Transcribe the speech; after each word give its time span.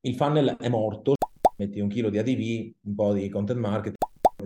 Il 0.00 0.14
funnel 0.14 0.56
è 0.58 0.68
morto, 0.68 1.14
metti 1.58 1.80
un 1.80 1.88
chilo 1.88 2.08
di 2.08 2.18
ADV, 2.18 2.72
un 2.84 2.94
po' 2.94 3.12
di 3.12 3.28
content 3.28 3.60
marketing, 3.60 3.96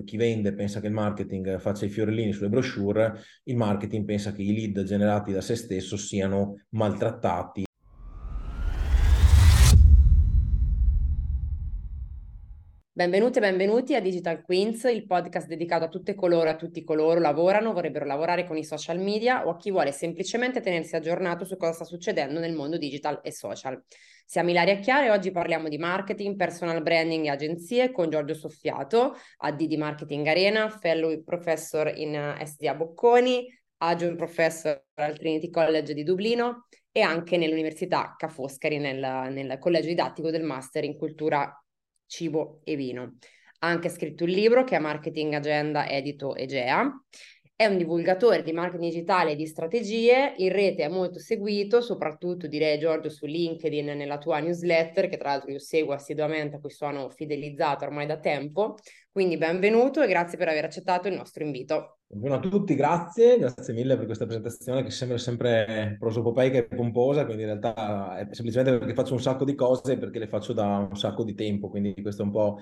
chi 0.04 0.16
vende 0.16 0.54
pensa 0.54 0.80
che 0.80 0.88
il 0.88 0.92
marketing 0.92 1.60
faccia 1.60 1.84
i 1.84 1.88
fiorellini 1.88 2.32
sulle 2.32 2.49
brochure, 2.49 3.21
il 3.44 3.56
marketing 3.56 4.04
pensa 4.04 4.33
che 4.33 4.42
i 4.42 4.53
lead 4.53 4.83
generati 4.83 5.30
da 5.30 5.40
se 5.40 5.54
stesso 5.54 5.96
siano 5.96 6.56
maltrattati 6.71 7.64
Benvenute 13.03 13.40
e 13.40 13.42
benvenuti 13.42 13.96
a 13.96 14.00
Digital 14.00 14.42
Queens, 14.42 14.85
il 14.85 15.06
podcast 15.06 15.48
dedicato 15.48 15.82
a 15.82 15.88
tutte 15.88 16.14
coloro 16.14 16.46
e 16.46 16.50
a 16.50 16.55
tutti 16.55 16.84
coloro 16.84 17.18
lavorano, 17.18 17.73
vorrebbero 17.73 18.05
lavorare 18.05 18.46
con 18.46 18.56
i 18.56 18.62
social 18.62 19.00
media 19.00 19.44
o 19.44 19.50
a 19.50 19.56
chi 19.56 19.72
vuole 19.72 19.90
semplicemente 19.90 20.60
tenersi 20.60 20.94
aggiornato 20.94 21.44
su 21.44 21.56
cosa 21.56 21.72
sta 21.72 21.84
succedendo 21.84 22.38
nel 22.38 22.52
mondo 22.52 22.78
digital 22.78 23.18
e 23.24 23.32
social. 23.32 23.82
Siamo 24.24 24.50
Ilaria 24.50 24.77
Chiara 24.77 25.06
e 25.06 25.10
oggi 25.10 25.32
parliamo 25.32 25.68
di 25.68 25.78
marketing, 25.78 26.36
personal 26.36 26.80
branding 26.80 27.24
e 27.24 27.30
agenzie 27.30 27.91
con 27.91 28.08
Giorgio 28.08 28.34
Soffiato, 28.34 29.16
AD 29.38 29.64
di 29.64 29.77
Marketing 29.77 30.24
Arena, 30.24 30.69
fellow 30.69 31.24
professor 31.24 31.92
in 31.92 32.14
eh, 32.14 32.46
SDA 32.46 32.77
Bocconi, 32.77 33.48
adjunct 33.78 34.14
professor 34.14 34.80
al 34.94 35.19
Trinity 35.19 35.50
College 35.50 35.92
di 35.92 36.05
Dublino 36.05 36.69
e 36.92 37.00
anche 37.00 37.36
nell'Università 37.36 38.14
Ca' 38.16 38.28
Foscari 38.28 38.78
nel, 38.78 39.32
nel 39.32 39.58
collegio 39.58 39.88
didattico 39.88 40.30
del 40.30 40.44
Master 40.44 40.84
in 40.84 40.96
Cultura 40.96 41.52
cibo 42.12 42.60
e 42.64 42.76
vino. 42.76 43.16
Ha 43.60 43.68
anche 43.68 43.88
scritto 43.88 44.24
un 44.24 44.30
libro 44.30 44.64
che 44.64 44.76
è 44.76 44.78
Marketing 44.78 45.32
Agenda 45.32 45.88
Edito 45.88 46.34
Egea. 46.34 46.92
È 47.56 47.66
un 47.66 47.78
divulgatore 47.78 48.42
di 48.42 48.52
marketing 48.52 48.90
digitale 48.90 49.32
e 49.32 49.36
di 49.36 49.46
strategie, 49.46 50.34
in 50.36 50.52
rete 50.52 50.82
è 50.82 50.88
molto 50.88 51.19
seguito, 51.19 51.80
soprattutto 51.80 52.48
direi 52.48 52.78
Giorgio 52.78 53.08
su 53.08 53.24
LinkedIn 53.24 53.86
nella 53.96 54.19
tua 54.19 54.41
newsletter, 54.41 55.08
che 55.08 55.16
tra 55.16 55.30
l'altro 55.30 55.52
io 55.52 55.60
seguo 55.60 55.94
assiduamente, 55.94 56.56
a 56.56 56.58
cui 56.60 56.70
sono 56.70 57.08
fidelizzata 57.08 57.86
ormai 57.86 58.06
da 58.06 58.19
tempo. 58.19 58.74
Quindi 59.10 59.38
benvenuto 59.38 60.02
e 60.02 60.08
grazie 60.08 60.36
per 60.36 60.48
aver 60.48 60.64
accettato 60.64 61.08
il 61.08 61.14
nostro 61.14 61.44
invito. 61.44 62.00
Buongiorno 62.14 62.46
a 62.46 62.50
tutti, 62.50 62.74
grazie, 62.74 63.38
grazie 63.38 63.72
mille 63.72 63.96
per 63.96 64.05
questa 64.05 64.27
presentazione 64.27 64.82
che 64.82 64.91
sembra 64.91 65.16
sempre 65.16 65.96
prosopopeica 65.98 66.58
e 66.58 66.66
pomposa, 66.66 67.24
quindi 67.24 67.44
in 67.44 67.48
realtà 67.48 68.19
è 68.19 68.27
semplicemente 68.34 68.78
perché 68.78 68.92
faccio 68.92 69.14
un 69.14 69.20
sacco 69.22 69.46
di 69.46 69.54
cose 69.54 69.92
e 69.94 69.96
perché 69.96 70.19
le 70.19 70.28
faccio 70.28 70.52
da 70.52 70.86
un 70.91 70.94
sacco 70.94 71.24
di 71.24 71.34
tempo, 71.34 71.70
quindi 71.70 71.94
questo 72.02 72.20
è 72.20 72.24
un 72.27 72.30
po' 72.30 72.58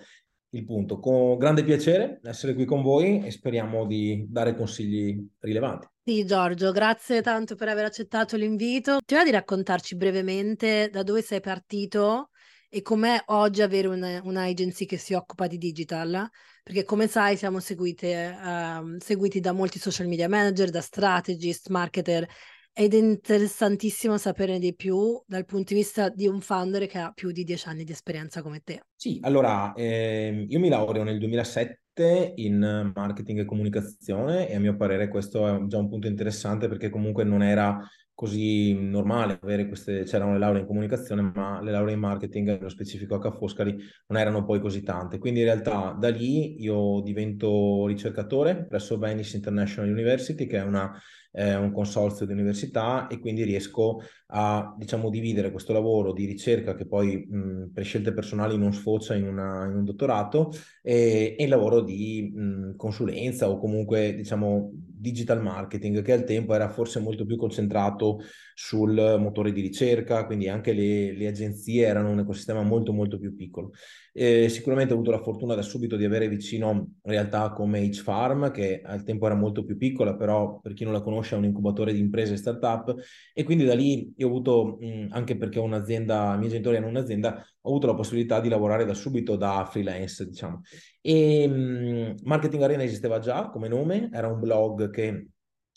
il 0.51 0.65
punto. 0.65 1.01
Con 1.01 1.37
grande 1.37 1.65
piacere 1.65 2.21
essere 2.23 2.55
qui 2.55 2.65
con 2.65 2.81
voi 2.81 3.25
e 3.25 3.33
speriamo 3.33 3.87
di 3.87 4.25
dare 4.29 4.55
consigli 4.55 5.21
rilevanti. 5.41 5.89
Sì, 6.05 6.25
Giorgio, 6.25 6.71
grazie 6.71 7.21
tanto 7.21 7.57
per 7.57 7.71
aver 7.71 7.87
accettato 7.87 8.37
l'invito. 8.37 8.99
Ti 9.05 9.15
va 9.17 9.25
di 9.25 9.33
raccontarci 9.33 9.97
brevemente 9.97 10.91
da 10.93 11.03
dove 11.03 11.23
sei 11.23 11.41
partito 11.41 12.31
e 12.71 12.83
com'è 12.83 13.21
oggi 13.27 13.63
avere 13.63 13.89
un, 13.89 14.21
un'agency 14.25 14.87
che 14.87 14.97
si 14.97 15.13
occupa 15.13 15.49
di 15.49 15.59
digital? 15.59 16.31
Perché 16.63 16.85
come 16.85 17.09
sai 17.09 17.37
siamo 17.37 17.59
seguite, 17.59 18.33
uh, 18.33 18.97
seguiti 19.01 19.41
da 19.41 19.51
molti 19.51 19.81
social 19.81 20.07
media 20.07 20.29
manager, 20.29 20.71
da 20.71 20.81
strategist, 20.81 21.69
marketer 21.69 22.27
ed 22.73 22.95
è 22.95 22.99
interessantissimo 22.99 24.17
sapere 24.17 24.61
di 24.61 24.73
più 24.75 25.21
dal 25.27 25.45
punto 25.45 25.75
di 25.75 25.81
vista 25.81 26.09
di 26.09 26.29
un 26.29 26.41
founder 26.41 26.87
che 26.87 26.99
ha 26.99 27.11
più 27.13 27.33
di 27.33 27.43
dieci 27.43 27.67
anni 27.67 27.83
di 27.83 27.91
esperienza 27.91 28.41
come 28.41 28.61
te. 28.63 28.85
Sì, 28.95 29.19
allora 29.23 29.73
eh, 29.73 30.47
io 30.49 30.59
mi 30.61 30.69
laureo 30.69 31.03
nel 31.03 31.19
2007 31.19 32.35
in 32.37 32.93
marketing 32.95 33.41
e 33.41 33.45
comunicazione 33.45 34.49
e 34.49 34.55
a 34.55 34.61
mio 34.61 34.77
parere 34.77 35.09
questo 35.09 35.47
è 35.47 35.67
già 35.67 35.79
un 35.79 35.89
punto 35.89 36.07
interessante 36.07 36.69
perché 36.69 36.89
comunque 36.89 37.25
non 37.25 37.43
era 37.43 37.77
così 38.21 38.75
normale 38.75 39.39
avere 39.41 39.67
queste, 39.67 40.03
c'erano 40.03 40.35
le 40.35 40.39
lauree 40.41 40.61
in 40.61 40.67
comunicazione, 40.67 41.33
ma 41.35 41.63
le 41.63 41.71
lauree 41.71 41.95
in 41.95 42.01
marketing, 42.01 42.49
nello 42.49 42.69
specifico 42.69 43.15
a 43.15 43.19
Ca' 43.19 43.31
Foscari, 43.31 43.75
non 44.09 44.21
erano 44.21 44.45
poi 44.45 44.61
così 44.61 44.83
tante. 44.83 45.17
Quindi 45.17 45.41
in 45.41 45.47
realtà 45.47 45.97
da 45.99 46.11
lì 46.11 46.61
io 46.61 47.01
divento 47.01 47.87
ricercatore 47.87 48.67
presso 48.67 48.99
Venice 48.99 49.37
International 49.37 49.91
University, 49.91 50.45
che 50.45 50.59
è 50.59 50.63
una 50.63 51.01
eh, 51.33 51.55
un 51.55 51.73
consorzio 51.73 52.27
di 52.27 52.33
università 52.33 53.07
e 53.07 53.19
quindi 53.19 53.45
riesco 53.45 54.01
a 54.33 54.75
diciamo 54.77 55.11
dividere 55.11 55.51
questo 55.51 55.73
lavoro 55.73 56.13
di 56.13 56.25
ricerca 56.25 56.75
che 56.75 56.87
poi 56.87 57.27
mh, 57.29 57.71
per 57.73 57.85
scelte 57.85 58.13
personali 58.13 58.59
non 58.59 58.73
sfocia 58.73 59.15
in, 59.15 59.27
una, 59.27 59.65
in 59.67 59.77
un 59.77 59.85
dottorato 59.85 60.53
e, 60.83 61.37
e, 61.39 61.45
il 61.45 61.49
lavoro 61.49 61.81
di 61.83 62.33
mh, 62.35 62.77
consulenza 62.77 63.49
o 63.49 63.59
comunque 63.59 64.15
diciamo 64.15 64.73
digital 65.01 65.43
marketing 65.43 66.03
che 66.03 66.13
al 66.13 66.25
tempo 66.25 66.55
era 66.55 66.69
forse 66.69 67.01
molto 67.01 67.25
più 67.25 67.37
concentrato 67.37 68.21
sul 68.55 69.17
motore 69.19 69.53
di 69.53 69.63
ricerca, 69.63 70.27
quindi 70.27 70.49
anche 70.49 70.73
le, 70.73 71.13
le 71.13 71.27
agenzie 71.27 71.87
erano 71.87 72.11
un 72.11 72.19
ecosistema 72.19 72.63
molto 72.63 72.93
molto 72.93 73.19
più 73.19 73.35
piccolo. 73.35 73.73
Eh, 74.13 74.49
sicuramente 74.49 74.93
ho 74.93 74.97
avuto 74.97 75.13
la 75.13 75.23
fortuna 75.23 75.55
da 75.55 75.63
subito 75.63 75.97
di 75.97 76.05
avere 76.05 76.29
vicino 76.29 76.95
realtà 77.03 77.51
come 77.53 77.81
H-Farm, 77.89 78.51
che 78.51 78.83
al 78.85 79.03
tempo 79.05 79.27
era 79.27 79.35
molto 79.35 79.65
più 79.65 79.77
piccola, 79.77 80.15
però 80.15 80.61
per 80.61 80.75
chi 80.75 80.85
non 80.85 80.93
la 80.93 81.01
conosce 81.01 81.35
è 81.35 81.39
un 81.39 81.45
incubatore 81.45 81.93
di 81.93 82.01
imprese 82.01 82.35
e 82.35 82.37
startup, 82.37 82.95
e 83.33 83.43
quindi 83.45 83.65
da 83.65 83.75
lì 83.75 84.13
io 84.17 84.27
ho 84.27 84.31
avuto, 84.31 84.79
mh, 84.81 85.07
anche 85.11 85.37
perché 85.37 85.59
un'azienda, 85.59 86.35
i 86.35 86.39
miei 86.39 86.51
genitori 86.51 86.77
hanno 86.77 86.89
un'azienda, 86.89 87.43
ho 87.63 87.69
avuto 87.69 87.87
la 87.87 87.95
possibilità 87.95 88.41
di 88.41 88.49
lavorare 88.49 88.85
da 88.85 88.95
subito 88.95 89.37
da 89.37 89.67
freelance, 89.71 90.27
diciamo. 90.27 90.63
E 91.01 91.47
mh, 91.47 92.15
Marketing 92.25 92.63
Arena 92.63 92.83
esisteva 92.83 93.19
già 93.19 93.49
come 93.49 93.69
nome, 93.69 94.09
era 94.13 94.29
un 94.29 94.41
blog 94.41 94.91
che 94.91 95.29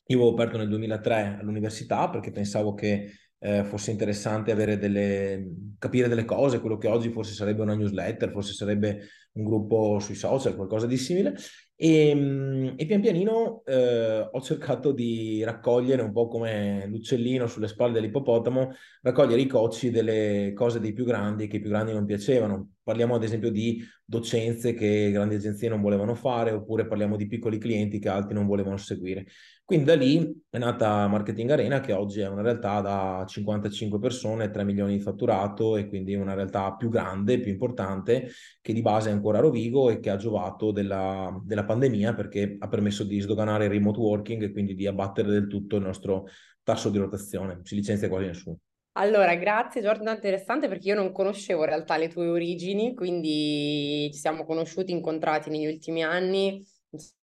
io 0.05 0.17
avevo 0.17 0.31
aperto 0.33 0.57
nel 0.57 0.69
2003 0.69 1.37
all'università 1.39 2.09
perché 2.09 2.31
pensavo 2.31 2.73
che 2.73 3.11
eh, 3.39 3.63
fosse 3.65 3.91
interessante 3.91 4.53
delle, 4.55 5.51
capire 5.77 6.07
delle 6.07 6.23
cose, 6.25 6.61
quello 6.61 6.77
che 6.77 6.87
oggi 6.87 7.09
forse 7.09 7.33
sarebbe 7.33 7.61
una 7.61 7.75
newsletter, 7.75 8.31
forse 8.31 8.53
sarebbe 8.53 9.07
un 9.33 9.43
gruppo 9.43 9.99
sui 9.99 10.15
social, 10.15 10.55
qualcosa 10.55 10.87
di 10.87 10.97
simile. 10.97 11.35
E, 11.83 12.07
ehm, 12.11 12.75
e 12.77 12.85
pian 12.85 13.01
pianino 13.01 13.61
eh, 13.65 14.29
ho 14.31 14.41
cercato 14.41 14.93
di 14.93 15.43
raccogliere 15.43 16.01
un 16.01 16.13
po' 16.13 16.29
come 16.29 16.85
l'uccellino 16.87 17.45
sulle 17.45 17.67
spalle 17.67 17.91
dell'ippopotamo, 17.91 18.71
raccogliere 19.01 19.41
i 19.41 19.47
cocci 19.47 19.89
delle 19.91 20.53
cose 20.55 20.79
dei 20.79 20.93
più 20.93 21.03
grandi 21.03 21.47
che 21.47 21.57
i 21.57 21.59
più 21.59 21.69
grandi 21.69 21.91
non 21.91 22.05
piacevano. 22.05 22.75
Parliamo 22.83 23.15
ad 23.15 23.23
esempio 23.23 23.51
di 23.51 23.83
docenze 24.05 24.73
che 24.73 25.11
grandi 25.11 25.35
agenzie 25.35 25.67
non 25.67 25.81
volevano 25.81 26.15
fare, 26.15 26.51
oppure 26.51 26.87
parliamo 26.87 27.17
di 27.17 27.27
piccoli 27.27 27.57
clienti 27.57 27.99
che 27.99 28.07
altri 28.07 28.33
non 28.33 28.45
volevano 28.47 28.77
seguire. 28.77 29.25
Quindi 29.65 29.85
da 29.85 29.95
lì 29.95 30.43
è 30.49 30.57
nata 30.57 31.07
Marketing 31.07 31.49
Arena, 31.49 31.79
che 31.79 31.93
oggi 31.93 32.19
è 32.19 32.27
una 32.27 32.41
realtà 32.41 32.81
da 32.81 33.23
55 33.25 33.97
persone, 33.97 34.51
3 34.51 34.65
milioni 34.65 34.97
di 34.97 35.01
fatturato 35.01 35.77
e 35.77 35.87
quindi 35.87 36.15
una 36.15 36.33
realtà 36.33 36.73
più 36.75 36.89
grande, 36.89 37.39
più 37.39 37.51
importante, 37.51 38.29
che 38.61 38.73
di 38.73 38.81
base 38.81 39.09
è 39.09 39.13
ancora 39.13 39.37
a 39.37 39.41
Rovigo 39.41 39.89
e 39.89 39.99
che 39.99 40.09
ha 40.09 40.17
giovato 40.17 40.71
della, 40.71 41.39
della 41.45 41.63
pandemia 41.63 42.13
perché 42.13 42.57
ha 42.59 42.67
permesso 42.67 43.05
di 43.05 43.21
sdoganare 43.21 43.65
il 43.65 43.71
remote 43.71 43.99
working 43.99 44.43
e 44.43 44.51
quindi 44.51 44.75
di 44.75 44.85
abbattere 44.85 45.29
del 45.29 45.47
tutto 45.47 45.77
il 45.77 45.83
nostro 45.83 46.27
tasso 46.61 46.89
di 46.89 46.97
rotazione. 46.97 47.61
Si 47.63 47.75
licenzia 47.75 48.09
quasi 48.09 48.25
nessuno. 48.25 48.57
Allora, 48.95 49.33
grazie 49.35 49.81
Giorgio, 49.81 50.07
interessante 50.07 50.67
perché 50.67 50.89
io 50.89 50.95
non 50.95 51.11
conoscevo 51.13 51.61
in 51.61 51.69
realtà 51.69 51.97
le 51.97 52.09
tue 52.09 52.27
origini, 52.27 52.93
quindi 52.93 54.09
ci 54.11 54.19
siamo 54.19 54.45
conosciuti, 54.45 54.91
incontrati 54.91 55.49
negli 55.49 55.65
ultimi 55.65 56.03
anni. 56.03 56.63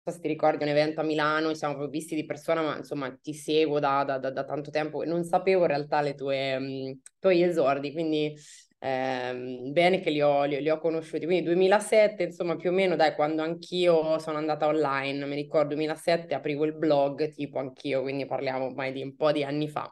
So 0.06 0.10
se 0.10 0.20
ti 0.20 0.28
ricordi 0.28 0.62
un 0.65 0.69
evento 0.69 1.00
a 1.00 1.03
Milano, 1.03 1.48
ci 1.48 1.56
siamo 1.56 1.87
visti 1.88 2.15
di 2.15 2.26
persona, 2.26 2.60
ma 2.60 2.76
insomma 2.76 3.10
ti 3.16 3.32
seguo 3.32 3.78
da, 3.78 4.04
da, 4.04 4.19
da, 4.19 4.31
da 4.31 4.44
tanto 4.44 4.70
tempo 4.70 5.03
e 5.03 5.06
non 5.06 5.25
sapevo 5.25 5.62
in 5.62 5.69
realtà 5.69 6.03
le 6.03 6.15
tue, 6.15 6.56
um, 6.56 7.00
tuoi 7.19 7.42
esordi, 7.42 7.91
quindi 7.91 8.37
eh, 8.81 9.70
bene 9.72 10.00
che 10.00 10.10
li 10.10 10.20
ho, 10.20 10.44
li, 10.44 10.60
li 10.60 10.69
ho, 10.69 10.78
conosciuti. 10.78 11.25
Quindi 11.25 11.44
2007, 11.44 12.25
insomma, 12.25 12.54
più 12.56 12.69
o 12.69 12.72
meno, 12.75 12.97
dai, 12.97 13.14
quando 13.14 13.41
anch'io 13.43 14.19
sono 14.19 14.37
andata 14.37 14.66
online, 14.66 15.25
mi 15.25 15.37
ricordo 15.37 15.69
2007, 15.69 16.34
aprivo 16.34 16.64
il 16.67 16.75
blog, 16.76 17.32
tipo 17.32 17.58
anch'io, 17.58 18.02
quindi 18.02 18.26
parliamo 18.26 18.67
ormai 18.67 18.93
di 18.93 19.00
un 19.02 19.17
po' 19.17 19.32
di 19.32 19.43
anni 19.43 19.69
fa. 19.70 19.90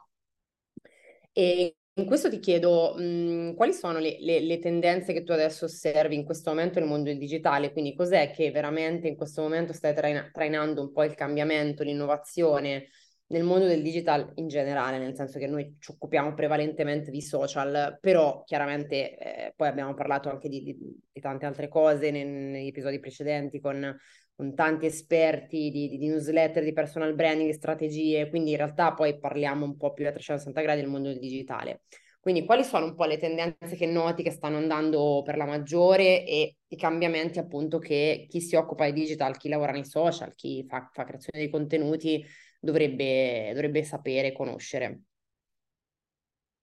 E 1.33 1.75
in 1.95 2.05
questo 2.05 2.29
ti 2.29 2.39
chiedo 2.39 2.95
mh, 2.97 3.53
quali 3.55 3.73
sono 3.73 3.99
le, 3.99 4.17
le, 4.19 4.39
le, 4.39 4.59
tendenze 4.59 5.13
che 5.13 5.23
tu 5.23 5.31
adesso 5.31 5.65
osservi 5.65 6.15
in 6.15 6.25
questo 6.25 6.49
momento 6.49 6.79
nel 6.79 6.87
mondo 6.87 7.09
del 7.09 7.19
digitale, 7.19 7.71
quindi 7.71 7.93
cos'è 7.93 8.31
che 8.31 8.49
veramente 8.51 9.07
in 9.07 9.15
questo 9.15 9.41
momento 9.43 9.73
stai 9.73 9.93
traina- 9.93 10.29
trainando 10.31 10.81
un 10.81 10.91
po' 10.91 11.03
il 11.03 11.13
cambiamento, 11.13 11.83
l'innovazione 11.83 12.87
nel 13.27 13.43
mondo 13.43 13.65
del 13.67 13.81
digital 13.81 14.31
in 14.35 14.47
generale, 14.47 14.97
nel 14.97 15.15
senso 15.15 15.37
che 15.39 15.47
noi 15.47 15.75
ci 15.79 15.91
occupiamo 15.91 16.33
prevalentemente 16.33 17.11
di 17.11 17.21
social, 17.21 17.97
però 18.01 18.43
chiaramente 18.43 19.17
eh, 19.17 19.53
poi 19.55 19.67
abbiamo 19.67 19.93
parlato 19.93 20.29
anche 20.29 20.49
di, 20.49 20.63
di, 20.63 20.77
di 21.11 21.21
tante 21.21 21.45
altre 21.45 21.67
cose 21.67 22.11
negli 22.11 22.67
episodi 22.67 22.99
precedenti 22.99 23.59
con 23.59 23.95
con 24.35 24.55
tanti 24.55 24.85
esperti 24.85 25.69
di, 25.69 25.89
di, 25.89 26.07
newsletter, 26.07 26.63
di 26.63 26.73
personal 26.73 27.13
branding, 27.13 27.51
strategie, 27.51 28.29
quindi 28.29 28.51
in 28.51 28.57
realtà 28.57 28.93
poi 28.93 29.17
parliamo 29.17 29.65
un 29.65 29.77
po' 29.77 29.93
più 29.93 30.07
a 30.07 30.11
360 30.11 30.61
gradi 30.61 30.81
del 30.81 30.89
mondo 30.89 31.09
del 31.09 31.19
digitale. 31.19 31.81
Quindi 32.19 32.45
quali 32.45 32.63
sono 32.63 32.85
un 32.85 32.95
po' 32.95 33.03
le 33.03 33.17
tendenze 33.17 33.75
che 33.75 33.85
noti 33.85 34.23
che 34.23 34.31
stanno 34.31 34.55
andando 34.55 35.21
per 35.25 35.35
la 35.35 35.45
maggiore 35.45 36.25
e 36.25 36.55
i 36.67 36.77
cambiamenti 36.77 37.37
appunto 37.37 37.79
che 37.79 38.27
chi 38.29 38.39
si 38.39 38.55
occupa 38.55 38.85
di 38.85 38.93
digital, 38.93 39.37
chi 39.37 39.49
lavora 39.49 39.73
nei 39.73 39.85
social, 39.85 40.33
chi 40.33 40.65
fa, 40.67 40.89
fa 40.93 41.03
creazione 41.03 41.43
di 41.43 41.49
contenuti 41.49 42.25
dovrebbe, 42.61 43.51
dovrebbe 43.53 43.83
sapere, 43.83 44.31
conoscere? 44.31 45.01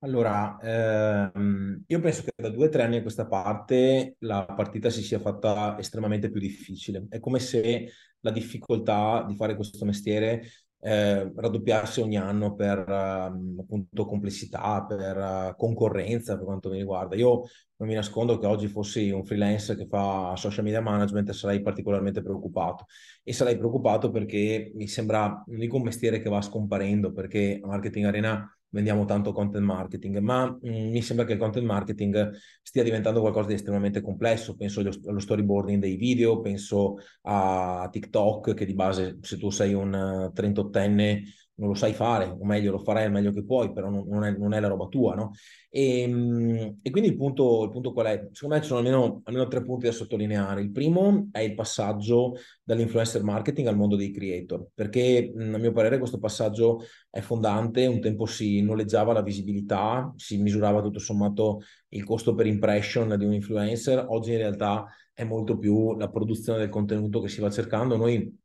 Allora, 0.03 0.59
ehm, 0.63 1.85
io 1.87 2.01
penso 2.01 2.23
che 2.23 2.33
da 2.35 2.49
due 2.49 2.67
o 2.67 2.69
tre 2.71 2.83
anni 2.85 2.97
a 2.97 3.03
questa 3.03 3.27
parte 3.27 4.17
la 4.21 4.47
partita 4.47 4.89
si 4.89 5.03
sia 5.03 5.19
fatta 5.19 5.79
estremamente 5.79 6.31
più 6.31 6.41
difficile. 6.41 7.07
È 7.11 7.21
come 7.21 7.39
se 7.39 7.91
la 8.21 8.31
difficoltà 8.31 9.25
di 9.29 9.37
fare 9.37 9.55
questo 9.55 9.85
mestiere 9.85 10.43
eh, 10.81 11.31
raddoppiarsi 11.35 12.01
ogni 12.01 12.17
anno 12.17 12.55
per 12.55 12.79
uh, 12.79 13.61
appunto 13.61 14.07
complessità, 14.07 14.87
per 14.87 15.17
uh, 15.19 15.57
concorrenza 15.57 16.37
per 16.37 16.45
quanto 16.47 16.71
mi 16.71 16.79
riguarda. 16.79 17.15
Io 17.17 17.43
non 17.77 17.89
mi 17.89 17.95
nascondo 17.95 18.39
che 18.39 18.47
oggi 18.47 18.69
fossi 18.69 19.11
un 19.11 19.25
freelance 19.27 19.77
che 19.77 19.87
fa 19.87 20.35
social 20.37 20.65
media 20.65 20.81
management 20.81 21.31
sarei 21.33 21.61
particolarmente 21.61 22.23
preoccupato 22.23 22.87
e 23.23 23.35
sarei 23.35 23.59
preoccupato 23.59 24.11
perché 24.11 24.73
mi 24.75 24.87
sembra, 24.89 25.45
non 25.47 25.59
dico 25.59 25.77
un 25.77 25.83
mestiere 25.83 26.23
che 26.23 26.31
va 26.31 26.41
scomparendo 26.41 27.13
perché 27.13 27.61
Marketing 27.63 28.07
Arena 28.07 28.51
vendiamo 28.71 29.05
tanto 29.05 29.33
content 29.33 29.65
marketing, 29.65 30.19
ma 30.19 30.47
mh, 30.47 30.69
mm, 30.69 30.91
mi 30.91 31.03
sembra 31.03 31.25
che 31.25 31.33
il 31.33 31.39
content 31.39 31.67
marketing 31.67 32.31
stia 32.63 32.83
diventando 32.83 33.21
qualcosa 33.21 33.49
di 33.49 33.55
estremamente 33.55 34.01
complesso. 34.01 34.57
Penso 34.57 34.81
allo, 34.81 35.19
storyboarding 35.19 35.81
dei 35.81 35.97
video, 35.97 36.41
penso 36.41 36.97
a 37.23 37.89
TikTok, 37.91 38.55
che 38.55 38.65
di 38.65 38.75
base 38.75 39.19
se 39.21 39.39
tu 39.39 39.51
sei 39.51 39.75
un 39.75 40.31
38enne 40.33 41.23
non 41.61 41.69
lo 41.69 41.75
sai 41.75 41.93
fare, 41.93 42.25
o 42.27 42.43
meglio 42.45 42.73
lo 42.73 42.79
farai 42.79 43.05
il 43.05 43.13
meglio 43.13 43.33
che 43.33 43.45
puoi, 43.45 43.71
però 43.73 43.91
non, 43.91 44.07
non, 44.09 44.25
è, 44.25 44.31
non 44.31 44.55
è, 44.55 44.61
la 44.61 44.69
roba 44.69 44.87
tua, 44.87 45.15
no? 45.15 45.33
E, 45.69 46.01
ehm, 46.01 46.79
e 46.83 46.91
quindi 46.91 47.11
il 47.11 47.17
punto, 47.17 47.65
il 47.65 47.71
punto, 47.71 47.93
qual 47.93 48.07
è? 48.07 48.29
Secondo 48.33 48.55
me 48.55 48.63
ci 48.63 48.69
sono 48.69 48.81
almeno, 48.81 49.21
almeno, 49.25 49.47
tre 49.47 49.63
punti 49.63 49.85
da 49.85 49.93
sottolineare. 49.93 50.63
Il 50.63 50.71
primo 50.71 51.29
è 51.31 51.41
il 51.41 51.55
passaggio 51.55 52.35
dall'influencer 52.63 53.23
marketing 53.23 53.69
al 53.69 53.77
mondo 53.77 53.95
dei 53.95 54.11
creator, 54.11 54.69
perché 54.75 55.33
a 55.37 55.59
mio 55.59 55.73
parere 55.73 55.99
questo 55.99 56.19
passaggio 56.19 56.83
è 57.11 57.21
fondante, 57.21 57.87
un 57.87 58.01
tempo 58.01 58.25
si 58.25 58.63
noleggiava 58.63 59.13
la 59.13 59.23
visibilità, 59.23 60.13
si 60.17 60.39
misurava 60.39 60.81
tutto 60.81 60.99
sommato 60.99 61.61
il 61.89 62.05
costo 62.05 62.35
per 62.35 62.47
impression 62.47 63.17
di 63.19 63.25
un 63.27 63.35
influencer, 63.35 64.07
oggi 64.09 64.33
in 64.33 64.39
realtà 64.39 64.87
è 65.13 65.25
molto 65.25 65.59
più 65.59 65.95
la 65.99 66.09
produzione 66.09 66.59
del 66.59 66.71
contenuto 66.71 67.21
che 67.21 67.29
si 67.29 67.43
va 67.43 67.51
cercando. 67.51 67.97
Noi 67.97 68.39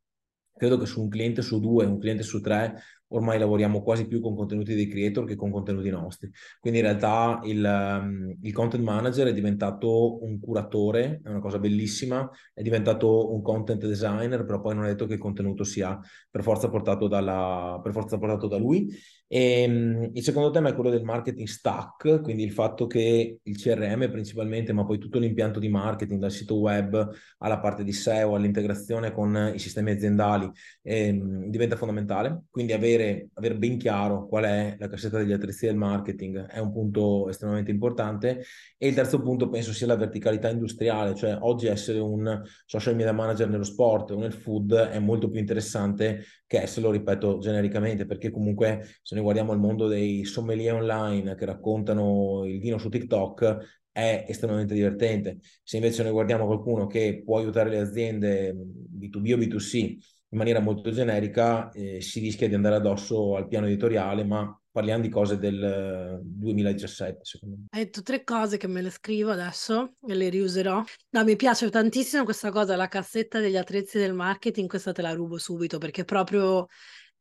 credo 0.56 0.78
che 0.78 0.86
su 0.86 1.02
un 1.02 1.08
cliente 1.08 1.42
su 1.42 1.60
due, 1.60 1.84
un 1.84 1.98
cliente 1.98 2.22
su 2.22 2.40
tre 2.40 2.80
ormai 3.08 3.38
lavoriamo 3.38 3.82
quasi 3.82 4.06
più 4.06 4.20
con 4.20 4.34
contenuti 4.34 4.74
dei 4.74 4.88
creator 4.88 5.24
che 5.24 5.36
con 5.36 5.50
contenuti 5.50 5.90
nostri. 5.90 6.30
Quindi 6.60 6.80
in 6.80 6.84
realtà 6.86 7.40
il, 7.44 7.64
um, 7.64 8.36
il, 8.42 8.52
content 8.52 8.82
manager 8.82 9.28
è 9.28 9.32
diventato 9.32 10.22
un 10.24 10.40
curatore, 10.40 11.20
è 11.22 11.28
una 11.28 11.40
cosa 11.40 11.58
bellissima, 11.58 12.28
è 12.52 12.62
diventato 12.62 13.32
un 13.32 13.42
content 13.42 13.86
designer, 13.86 14.44
però 14.44 14.60
poi 14.60 14.74
non 14.74 14.84
è 14.84 14.88
detto 14.88 15.06
che 15.06 15.14
il 15.14 15.20
contenuto 15.20 15.64
sia 15.64 15.98
per 16.30 16.42
forza 16.42 16.68
portato, 16.68 17.08
dalla, 17.08 17.80
per 17.82 17.92
forza 17.92 18.18
portato 18.18 18.46
da 18.48 18.56
lui. 18.56 18.88
E, 19.28 19.64
um, 19.66 20.10
il 20.12 20.22
secondo 20.22 20.50
tema 20.50 20.68
è 20.68 20.74
quello 20.74 20.90
del 20.90 21.02
marketing 21.02 21.48
stack, 21.48 22.20
quindi 22.22 22.44
il 22.44 22.52
fatto 22.52 22.86
che 22.86 23.40
il 23.42 23.56
CRM 23.56 24.08
principalmente, 24.08 24.72
ma 24.72 24.84
poi 24.84 24.98
tutto 24.98 25.18
l'impianto 25.18 25.58
di 25.58 25.68
marketing, 25.68 26.20
dal 26.20 26.30
sito 26.30 26.56
web 26.58 27.10
alla 27.38 27.58
parte 27.58 27.82
di 27.82 27.92
SEO, 27.92 28.36
all'integrazione 28.36 29.12
con 29.12 29.50
i 29.52 29.58
sistemi 29.58 29.90
aziendali, 29.90 30.48
ehm, 30.82 31.46
diventa 31.46 31.76
fondamentale. 31.76 32.42
Quindi 32.50 32.72
avere, 32.72 33.30
avere, 33.34 33.56
ben 33.56 33.78
chiaro 33.78 34.28
qual 34.28 34.44
è 34.44 34.76
la 34.78 34.88
cassetta 34.88 35.18
degli 35.18 35.32
attrezzi 35.32 35.66
del 35.66 35.76
marketing 35.76 36.46
è 36.46 36.58
un 36.60 36.72
punto 36.72 37.28
estremamente 37.28 37.72
importante. 37.72 38.44
E 38.78 38.86
il 38.86 38.94
terzo 38.94 39.20
punto 39.22 39.48
penso 39.48 39.72
sia 39.72 39.88
la 39.88 39.96
verticalità 39.96 40.48
industriale, 40.50 41.14
cioè 41.16 41.36
oggi 41.40 41.66
essere 41.66 41.98
un 41.98 42.42
social 42.64 42.94
media 42.94 43.12
manager 43.12 43.48
nello 43.48 43.64
sport 43.64 44.12
o 44.12 44.18
nel 44.18 44.32
food 44.32 44.72
è 44.72 44.98
molto 45.00 45.28
più 45.28 45.40
interessante 45.40 46.24
che 46.46 46.62
esserlo, 46.62 46.90
ripeto, 46.90 47.38
genericamente, 47.38 48.06
perché 48.06 48.30
comunque 48.30 48.98
se 49.02 49.14
noi 49.14 49.24
guardiamo 49.24 49.52
il 49.52 49.58
mondo 49.58 49.88
dei 49.88 50.24
sommelier 50.24 50.74
online 50.74 51.34
che 51.34 51.44
raccontano 51.44 52.44
il 52.46 52.58
vino 52.60 52.78
su 52.78 52.88
TikTok, 52.88 53.84
è 53.90 54.24
estremamente 54.28 54.74
divertente. 54.74 55.38
Se 55.62 55.76
invece 55.76 56.02
noi 56.02 56.12
guardiamo 56.12 56.46
qualcuno 56.46 56.86
che 56.86 57.22
può 57.24 57.38
aiutare 57.38 57.70
le 57.70 57.78
aziende 57.78 58.52
B2B 58.54 59.32
o 59.32 59.36
B2C 59.36 59.96
in 60.28 60.38
maniera 60.38 60.60
molto 60.60 60.90
generica 60.90 61.70
eh, 61.70 62.00
si 62.00 62.20
rischia 62.20 62.48
di 62.48 62.54
andare 62.54 62.76
addosso 62.76 63.36
al 63.36 63.48
piano 63.48 63.66
editoriale, 63.66 64.24
ma 64.24 64.60
parliamo 64.76 65.00
di 65.00 65.08
cose 65.08 65.38
del 65.38 66.20
2017, 66.22 67.20
secondo 67.22 67.56
me. 67.56 67.64
Hai 67.70 67.84
detto 67.84 68.02
tre 68.02 68.22
cose 68.24 68.58
che 68.58 68.66
me 68.66 68.82
le 68.82 68.90
scrivo 68.90 69.30
adesso 69.30 69.94
e 70.06 70.14
le 70.14 70.28
riuserò. 70.28 70.84
No, 71.10 71.24
mi 71.24 71.34
piace 71.34 71.70
tantissimo 71.70 72.24
questa 72.24 72.50
cosa, 72.50 72.76
la 72.76 72.86
cassetta 72.86 73.40
degli 73.40 73.56
attrezzi 73.56 73.96
del 73.96 74.12
marketing, 74.12 74.68
questa 74.68 74.92
te 74.92 75.00
la 75.00 75.14
rubo 75.14 75.38
subito 75.38 75.78
perché 75.78 76.04
proprio 76.04 76.66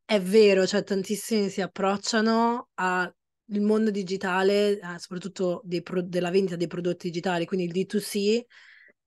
è 0.04 0.20
vero, 0.20 0.68
cioè 0.68 0.84
tantissimi 0.84 1.48
si 1.48 1.62
approcciano 1.62 2.72
al 2.74 3.16
mondo 3.48 3.90
digitale, 3.90 4.78
eh, 4.78 5.00
soprattutto 5.00 5.64
pro- 5.82 6.02
della 6.02 6.32
vendita 6.32 6.58
dei 6.58 6.68
prodotti 6.68 7.08
digitali, 7.08 7.46
quindi 7.46 7.68
il 7.68 7.72
D2C 7.72 8.44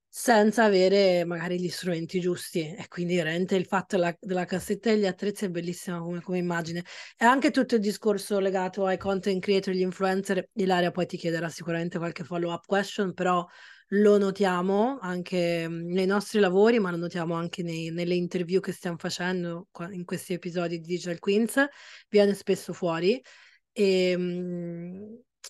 senza 0.08 0.64
avere 0.64 1.24
magari 1.24 1.60
gli 1.60 1.68
strumenti 1.68 2.20
giusti. 2.20 2.60
E 2.60 2.86
quindi 2.88 3.16
veramente 3.16 3.56
il 3.56 3.66
fatto 3.66 3.96
della, 3.96 4.16
della 4.18 4.44
cassetta 4.44 4.90
degli 4.90 5.06
attrezzi 5.06 5.44
è 5.44 5.48
bellissima 5.50 6.00
come, 6.00 6.20
come, 6.20 6.38
immagine. 6.38 6.84
E 7.16 7.24
anche 7.24 7.50
tutto 7.50 7.74
il 7.76 7.80
discorso 7.80 8.38
legato 8.40 8.86
ai 8.86 8.98
content 8.98 9.42
creator, 9.42 9.74
gli 9.74 9.80
influencer 9.80 10.48
Ilaria 10.54 10.90
poi 10.90 11.06
ti 11.06 11.16
chiederà 11.16 11.48
sicuramente 11.48 11.98
qualche 11.98 12.24
follow 12.24 12.52
up 12.52 12.64
question 12.66 13.12
però 13.12 13.46
lo 13.92 14.18
notiamo 14.18 14.98
anche 15.00 15.66
nei 15.68 16.04
nostri 16.04 16.40
lavori 16.40 16.78
ma 16.78 16.90
lo 16.90 16.98
notiamo 16.98 17.34
anche 17.34 17.62
nei, 17.62 17.90
nelle 17.90 18.14
interview 18.14 18.60
che 18.60 18.72
stiamo 18.72 18.98
facendo 18.98 19.68
in 19.92 20.04
questi 20.04 20.34
episodi 20.34 20.78
di 20.80 20.86
Digital 20.86 21.18
Queens. 21.18 21.64
Viene 22.08 22.34
spesso 22.34 22.72
fuori. 22.72 23.20
E 23.72 24.16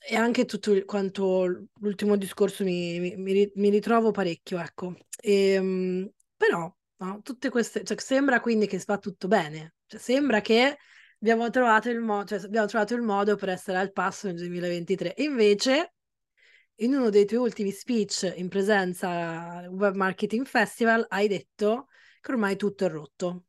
e 0.00 0.17
anche 0.17 0.45
tutto 0.45 0.73
quanto 0.85 1.67
l'ultimo 1.81 2.17
discorso 2.17 2.65
mi, 2.65 2.99
mi, 3.17 3.50
mi 3.55 3.69
ritrovo 3.71 4.11
parecchio, 4.11 4.59
ecco. 4.59 4.95
E, 5.21 5.53
ehm, 5.53 6.11
però, 6.37 6.73
no, 6.99 7.21
tutte 7.23 7.50
queste, 7.50 7.85
cioè, 7.85 7.99
sembra 8.00 8.41
quindi 8.41 8.67
che 8.67 8.83
va 8.87 8.99
tutto 8.99 9.29
bene, 9.29 9.75
cioè, 9.87 10.00
sembra 10.00 10.41
che 10.41 10.79
abbiamo 11.21 11.50
trovato, 11.50 11.91
il 11.91 12.00
mo- 12.00 12.25
cioè, 12.25 12.41
abbiamo 12.45 12.67
trovato 12.67 12.95
il 12.95 13.03
modo 13.03 13.37
per 13.37 13.49
essere 13.50 13.79
al 13.79 13.93
passo 13.93 14.27
nel 14.29 14.37
2023. 14.37 15.15
E 15.15 15.25
invece, 15.25 15.95
in 16.77 16.95
uno 16.95 17.11
dei 17.11 17.25
tuoi 17.27 17.41
ultimi 17.41 17.71
speech 17.73 18.33
in 18.37 18.49
presenza 18.49 19.09
al 19.59 19.69
Web 19.69 19.95
Marketing 19.95 20.47
Festival, 20.47 21.05
hai 21.09 21.27
detto 21.29 21.89
che 22.21 22.33
ormai 22.33 22.56
tutto 22.56 22.85
è 22.87 22.89
rotto. 22.89 23.45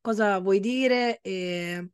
Cosa 0.00 0.38
vuoi 0.40 0.60
dire 0.60 1.20
e 1.22 1.90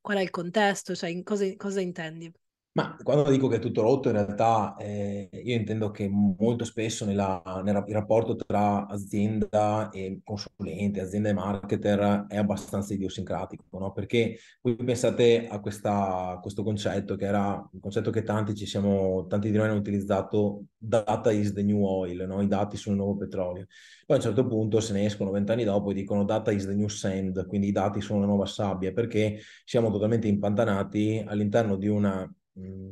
qual 0.00 0.18
è 0.18 0.22
il 0.22 0.30
contesto? 0.30 0.94
Cioè, 0.96 1.22
cosa, 1.22 1.44
cosa 1.56 1.80
intendi? 1.80 2.32
Ma 2.78 2.96
quando 3.02 3.28
dico 3.28 3.48
che 3.48 3.56
è 3.56 3.58
tutto 3.58 3.82
rotto, 3.82 4.08
in 4.08 4.14
realtà 4.14 4.76
eh, 4.76 5.28
io 5.32 5.56
intendo 5.56 5.90
che 5.90 6.08
molto 6.08 6.62
spesso 6.62 7.04
nella, 7.04 7.42
nel 7.64 7.82
il 7.88 7.92
rapporto 7.92 8.36
tra 8.36 8.86
azienda 8.86 9.90
e 9.90 10.20
consulente, 10.22 11.00
azienda 11.00 11.30
e 11.30 11.32
marketer 11.32 12.26
è 12.28 12.36
abbastanza 12.36 12.94
idiosincratico, 12.94 13.64
no? 13.80 13.90
Perché 13.90 14.38
voi 14.60 14.76
pensate 14.76 15.48
a, 15.48 15.58
questa, 15.58 16.28
a 16.28 16.38
questo 16.38 16.62
concetto 16.62 17.16
che 17.16 17.24
era 17.24 17.68
un 17.72 17.80
concetto 17.80 18.12
che 18.12 18.22
tanti 18.22 18.54
siamo, 18.64 19.26
tanti 19.26 19.50
di 19.50 19.56
noi 19.56 19.66
hanno 19.66 19.78
utilizzato, 19.80 20.66
data 20.76 21.32
is 21.32 21.52
the 21.52 21.64
new 21.64 21.82
oil, 21.82 22.26
no? 22.28 22.40
I 22.40 22.46
dati 22.46 22.76
sono 22.76 22.94
il 22.94 23.02
nuovo 23.02 23.18
petrolio. 23.18 23.66
Poi 24.06 24.16
a 24.16 24.20
un 24.20 24.24
certo 24.24 24.46
punto 24.46 24.78
se 24.78 24.92
ne 24.92 25.04
escono 25.04 25.32
vent'anni 25.32 25.64
dopo 25.64 25.90
e 25.90 25.94
dicono 25.94 26.24
data 26.24 26.52
is 26.52 26.64
the 26.64 26.74
new 26.74 26.86
sand, 26.86 27.44
quindi 27.48 27.66
i 27.66 27.72
dati 27.72 28.00
sono 28.00 28.20
la 28.20 28.26
nuova 28.26 28.46
sabbia, 28.46 28.92
perché 28.92 29.40
siamo 29.64 29.90
totalmente 29.90 30.28
impantanati 30.28 31.24
all'interno 31.26 31.74
di 31.74 31.88
una 31.88 32.20
un 32.20 32.37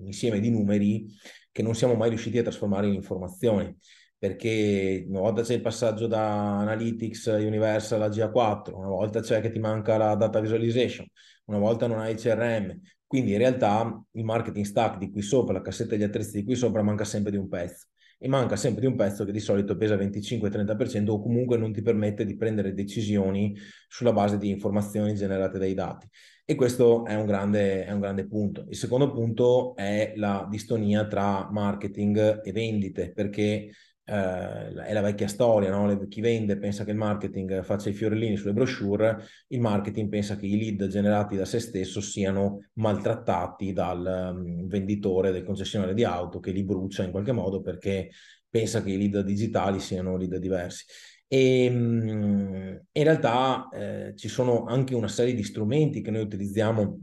insieme 0.04 0.40
di 0.40 0.50
numeri 0.50 1.06
che 1.50 1.62
non 1.62 1.74
siamo 1.74 1.94
mai 1.94 2.08
riusciti 2.10 2.38
a 2.38 2.42
trasformare 2.42 2.86
in 2.86 2.94
informazioni 2.94 3.76
perché 4.18 5.04
una 5.08 5.20
volta 5.20 5.42
c'è 5.42 5.54
il 5.54 5.60
passaggio 5.60 6.06
da 6.06 6.58
Analytics 6.58 7.26
Universal 7.26 8.02
a 8.02 8.08
GA4, 8.08 8.74
una 8.74 8.88
volta 8.88 9.20
c'è 9.20 9.40
che 9.40 9.50
ti 9.50 9.58
manca 9.58 9.96
la 9.98 10.14
data 10.14 10.40
visualization, 10.40 11.06
una 11.46 11.58
volta 11.58 11.86
non 11.86 11.98
hai 11.98 12.14
CRM. 12.14 12.80
Quindi 13.06 13.32
in 13.32 13.38
realtà 13.38 14.02
il 14.12 14.24
marketing 14.24 14.64
stack 14.64 14.98
di 14.98 15.10
qui 15.10 15.22
sopra, 15.22 15.52
la 15.52 15.60
cassetta 15.60 15.90
degli 15.90 16.02
attrezzi 16.02 16.38
di 16.38 16.44
qui 16.44 16.56
sopra 16.56 16.82
manca 16.82 17.04
sempre 17.04 17.30
di 17.30 17.36
un 17.36 17.48
pezzo 17.48 17.86
e 18.18 18.28
manca 18.28 18.56
sempre 18.56 18.80
di 18.80 18.86
un 18.86 18.96
pezzo 18.96 19.24
che 19.24 19.32
di 19.32 19.40
solito 19.40 19.76
pesa 19.76 19.96
25-30% 19.96 21.10
o 21.10 21.20
comunque 21.20 21.56
non 21.58 21.72
ti 21.72 21.82
permette 21.82 22.24
di 22.24 22.36
prendere 22.36 22.72
decisioni 22.72 23.56
sulla 23.88 24.12
base 24.12 24.38
di 24.38 24.48
informazioni 24.48 25.14
generate 25.14 25.58
dai 25.58 25.74
dati. 25.74 26.08
E 26.44 26.54
questo 26.54 27.04
è 27.04 27.14
un, 27.14 27.26
grande, 27.26 27.84
è 27.84 27.92
un 27.92 28.00
grande 28.00 28.26
punto. 28.26 28.66
Il 28.68 28.76
secondo 28.76 29.10
punto 29.10 29.74
è 29.74 30.12
la 30.16 30.46
distonia 30.48 31.06
tra 31.06 31.50
marketing 31.50 32.40
e 32.44 32.52
vendite, 32.52 33.12
perché 33.12 33.70
è 34.06 34.92
la 34.92 35.00
vecchia 35.00 35.26
storia, 35.26 35.68
no? 35.70 36.06
chi 36.06 36.20
vende 36.20 36.56
pensa 36.58 36.84
che 36.84 36.92
il 36.92 36.96
marketing 36.96 37.64
faccia 37.64 37.88
i 37.88 37.92
fiorellini 37.92 38.36
sulle 38.36 38.52
brochure, 38.52 39.24
il 39.48 39.60
marketing 39.60 40.08
pensa 40.08 40.36
che 40.36 40.46
i 40.46 40.56
lead 40.56 40.86
generati 40.86 41.34
da 41.34 41.44
se 41.44 41.58
stesso 41.58 42.00
siano 42.00 42.66
maltrattati 42.74 43.72
dal 43.72 44.32
um, 44.32 44.68
venditore 44.68 45.32
del 45.32 45.42
concessionario 45.42 45.92
di 45.92 46.04
auto 46.04 46.38
che 46.38 46.52
li 46.52 46.62
brucia 46.62 47.02
in 47.02 47.10
qualche 47.10 47.32
modo 47.32 47.60
perché 47.60 48.10
pensa 48.48 48.80
che 48.80 48.92
i 48.92 48.96
lead 48.96 49.24
digitali 49.24 49.80
siano 49.80 50.16
lead 50.16 50.36
diversi. 50.36 50.84
E 51.26 51.68
um, 51.68 52.80
in 52.92 53.02
realtà 53.02 53.68
eh, 53.72 54.12
ci 54.14 54.28
sono 54.28 54.66
anche 54.66 54.94
una 54.94 55.08
serie 55.08 55.34
di 55.34 55.42
strumenti 55.42 56.00
che 56.00 56.12
noi 56.12 56.22
utilizziamo, 56.22 56.82
mi 56.84 57.00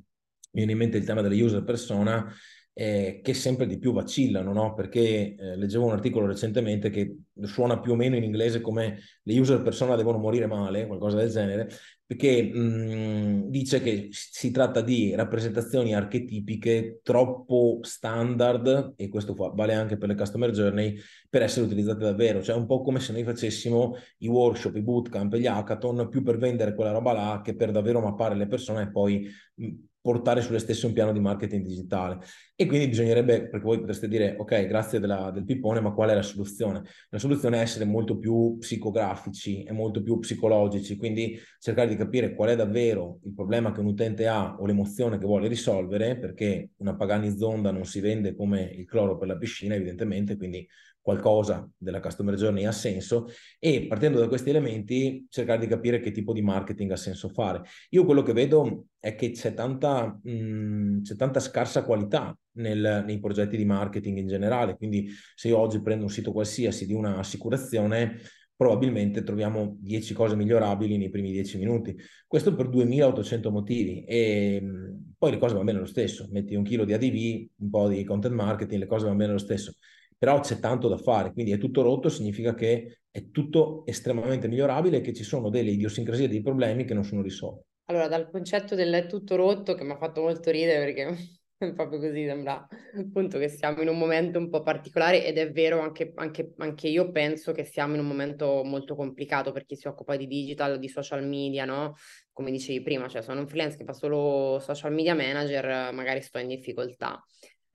viene 0.51 0.71
in 0.71 0.77
mente 0.77 0.97
il 0.97 1.03
tema 1.03 1.21
delle 1.21 1.41
user 1.41 1.65
persona, 1.65 2.33
eh, 2.73 3.21
che 3.23 3.33
sempre 3.33 3.67
di 3.67 3.77
più 3.77 3.93
vacillano, 3.93 4.51
no? 4.51 4.73
perché 4.73 5.35
eh, 5.35 5.55
leggevo 5.55 5.85
un 5.85 5.91
articolo 5.91 6.25
recentemente 6.25 6.89
che 6.89 7.17
suona 7.43 7.79
più 7.79 7.91
o 7.91 7.95
meno 7.95 8.15
in 8.15 8.23
inglese 8.23 8.61
come 8.61 8.99
le 9.21 9.39
user 9.39 9.61
persona 9.61 9.95
devono 9.95 10.17
morire 10.17 10.47
male, 10.47 10.87
qualcosa 10.87 11.17
del 11.17 11.29
genere, 11.29 11.69
perché 12.05 12.43
mh, 12.43 13.49
dice 13.49 13.79
che 13.79 14.07
si 14.11 14.49
tratta 14.51 14.81
di 14.81 15.13
rappresentazioni 15.15 15.93
archetipiche 15.93 16.99
troppo 17.03 17.79
standard, 17.83 18.93
e 18.95 19.07
questo 19.07 19.35
fa, 19.35 19.49
vale 19.49 19.73
anche 19.73 19.97
per 19.97 20.09
le 20.09 20.15
customer 20.15 20.49
journey, 20.49 20.97
per 21.29 21.43
essere 21.43 21.65
utilizzate 21.65 22.03
davvero, 22.03 22.41
cioè 22.41 22.55
un 22.55 22.65
po' 22.65 22.81
come 22.81 22.99
se 22.99 23.13
noi 23.13 23.23
facessimo 23.23 23.95
i 24.19 24.27
workshop, 24.27 24.75
i 24.75 24.81
bootcamp, 24.81 25.35
gli 25.35 25.47
hackathon, 25.47 26.09
più 26.09 26.23
per 26.23 26.37
vendere 26.37 26.73
quella 26.73 26.91
roba 26.91 27.13
là 27.13 27.41
che 27.43 27.55
per 27.55 27.71
davvero 27.71 28.01
mappare 28.01 28.35
le 28.35 28.47
persone 28.47 28.83
e 28.83 28.91
poi 28.91 29.27
mh, 29.55 29.71
portare 30.03 30.41
sulle 30.41 30.59
stesse 30.59 30.85
un 30.85 30.91
piano 30.91 31.13
di 31.13 31.21
marketing 31.21 31.65
digitale. 31.65 32.17
E 32.55 32.65
quindi 32.65 32.89
bisognerebbe, 32.89 33.47
perché 33.47 33.65
voi 33.65 33.79
potreste 33.79 34.09
dire, 34.09 34.35
ok, 34.37 34.67
grazie 34.67 34.99
della, 34.99 35.31
del 35.31 35.45
pippone, 35.45 35.79
ma 35.79 35.93
qual 35.93 36.09
è 36.09 36.13
la 36.13 36.21
soluzione? 36.21 36.83
La 37.09 37.19
soluzione 37.19 37.57
è 37.57 37.61
essere 37.61 37.85
molto 37.85 38.17
più 38.17 38.57
psicografici 38.59 39.63
e 39.63 39.71
molto 39.71 40.03
più 40.03 40.19
psicologici, 40.19 40.97
quindi 40.97 41.39
cercare 41.57 41.87
di 41.87 41.95
capire 41.95 42.35
qual 42.35 42.49
è 42.49 42.55
davvero 42.57 43.19
il 43.23 43.33
problema 43.33 43.71
che 43.71 43.79
un 43.79 43.85
utente 43.85 44.27
ha 44.27 44.57
o 44.59 44.65
l'emozione 44.65 45.17
che 45.17 45.25
vuole 45.25 45.47
risolvere, 45.47 46.19
perché 46.19 46.71
una 46.77 46.95
Pagani 46.97 47.37
Zonda 47.37 47.71
non 47.71 47.85
si 47.85 48.01
vende 48.01 48.35
come 48.35 48.61
il 48.61 48.85
cloro 48.85 49.17
per 49.17 49.29
la 49.29 49.37
piscina, 49.37 49.75
evidentemente, 49.75 50.35
quindi 50.35 50.67
qualcosa 51.03 51.69
della 51.77 51.99
customer 51.99 52.35
journey 52.35 52.63
ha 52.63 52.71
senso 52.71 53.27
e 53.59 53.87
partendo 53.87 54.19
da 54.19 54.29
questi 54.29 54.49
elementi 54.49 55.27
cercare 55.29 55.59
di 55.59 55.67
capire 55.67 55.99
che 55.99 56.11
tipo 56.11 56.31
di 56.31 56.41
marketing 56.41 56.91
ha 56.91 56.95
senso 56.95 57.27
fare. 57.27 57.61
Io 57.89 58.05
quello 58.05 58.21
che 58.23 58.31
vedo 58.31 58.85
è 58.99 59.13
che 59.13 59.31
c'è 59.31 59.53
tanta, 59.53 60.17
mh, 60.23 60.31
mm, 60.31 61.01
c'è 61.01 61.15
tanta 61.17 61.41
scarsa 61.41 61.83
qualità 61.83 62.35
nel, 62.53 63.03
nei 63.05 63.19
progetti 63.19 63.57
di 63.57 63.65
marketing 63.65 64.17
in 64.17 64.27
generale, 64.27 64.77
quindi 64.77 65.09
se 65.35 65.49
io 65.49 65.57
oggi 65.57 65.81
prendo 65.81 66.05
un 66.05 66.09
sito 66.09 66.31
qualsiasi 66.31 66.85
di 66.85 66.93
un'assicurazione 66.93 68.19
probabilmente 68.55 69.23
troviamo 69.23 69.75
10 69.81 70.13
cose 70.13 70.37
migliorabili 70.37 70.95
nei 70.97 71.09
primi 71.09 71.31
10 71.31 71.57
minuti. 71.57 71.97
Questo 72.25 72.55
per 72.55 72.69
2800 72.69 73.51
motivi 73.51 74.05
e 74.05 74.59
mm, 74.61 74.95
poi 75.17 75.31
le 75.31 75.37
cose 75.37 75.53
vanno 75.53 75.65
bene 75.65 75.79
lo 75.79 75.85
stesso, 75.85 76.29
metti 76.31 76.55
un 76.55 76.63
chilo 76.63 76.85
di 76.85 76.93
ADV, 76.93 77.49
un 77.57 77.69
po' 77.69 77.89
di 77.89 78.05
content 78.05 78.33
marketing, 78.33 78.79
le 78.79 78.87
cose 78.87 79.03
vanno 79.03 79.17
bene 79.17 79.33
lo 79.33 79.37
stesso 79.37 79.73
però 80.23 80.39
c'è 80.39 80.57
tanto 80.57 80.87
da 80.87 80.95
fare, 80.95 81.33
quindi 81.33 81.51
è 81.51 81.57
tutto 81.57 81.81
rotto, 81.81 82.07
significa 82.07 82.53
che 82.53 82.99
è 83.11 83.29
tutto 83.29 83.83
estremamente 83.85 84.47
migliorabile 84.47 84.99
e 84.99 85.01
che 85.01 85.13
ci 85.13 85.25
sono 85.25 85.49
delle 85.49 85.71
idiosincrasie, 85.71 86.29
dei 86.29 86.41
problemi 86.41 86.85
che 86.85 86.93
non 86.93 87.03
sono 87.03 87.21
risolti. 87.21 87.65
Allora, 87.87 88.07
dal 88.07 88.31
concetto 88.31 88.73
del 88.73 89.05
tutto 89.07 89.35
rotto, 89.35 89.75
che 89.75 89.83
mi 89.83 89.91
ha 89.91 89.97
fatto 89.97 90.21
molto 90.21 90.49
ridere 90.49 90.93
perché 90.93 91.17
proprio 91.75 91.99
così, 91.99 92.23
sembra 92.23 92.65
appunto 92.97 93.37
che 93.37 93.49
siamo 93.49 93.81
in 93.81 93.89
un 93.89 93.97
momento 93.97 94.39
un 94.39 94.49
po' 94.49 94.61
particolare 94.61 95.25
ed 95.25 95.37
è 95.37 95.51
vero, 95.51 95.81
anche, 95.81 96.13
anche, 96.15 96.53
anche 96.55 96.87
io 96.87 97.11
penso 97.11 97.51
che 97.51 97.65
siamo 97.65 97.95
in 97.95 97.99
un 97.99 98.07
momento 98.07 98.63
molto 98.63 98.95
complicato 98.95 99.51
per 99.51 99.65
chi 99.65 99.75
si 99.75 99.89
occupa 99.89 100.15
di 100.15 100.25
digital, 100.25 100.79
di 100.79 100.87
social 100.87 101.27
media, 101.27 101.65
no? 101.65 101.95
Come 102.31 102.49
dicevi 102.49 102.81
prima, 102.81 103.09
cioè 103.09 103.21
sono 103.21 103.41
un 103.41 103.47
freelance 103.49 103.75
che 103.75 103.83
fa 103.83 103.91
solo 103.91 104.57
social 104.61 104.93
media 104.93 105.15
manager, 105.15 105.93
magari 105.93 106.21
sto 106.21 106.37
in 106.37 106.47
difficoltà. 106.47 107.21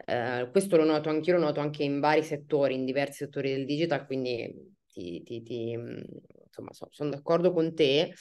Eh, 0.04 0.48
questo 0.50 0.76
lo 0.76 0.84
noto 0.84 1.08
anche 1.08 1.30
io, 1.30 1.36
lo 1.38 1.44
noto 1.44 1.60
anche 1.60 1.82
in 1.82 2.00
vari 2.00 2.22
settori, 2.22 2.74
in 2.74 2.84
diversi 2.84 3.18
settori 3.24 3.50
del 3.50 3.66
digital, 3.66 4.06
quindi 4.06 4.76
ti, 4.86 5.22
ti, 5.22 5.42
ti, 5.42 5.76
mm, 5.76 5.98
insomma, 6.46 6.72
so, 6.72 6.88
sono 6.90 7.10
d'accordo 7.10 7.52
con 7.52 7.74
te. 7.74 8.12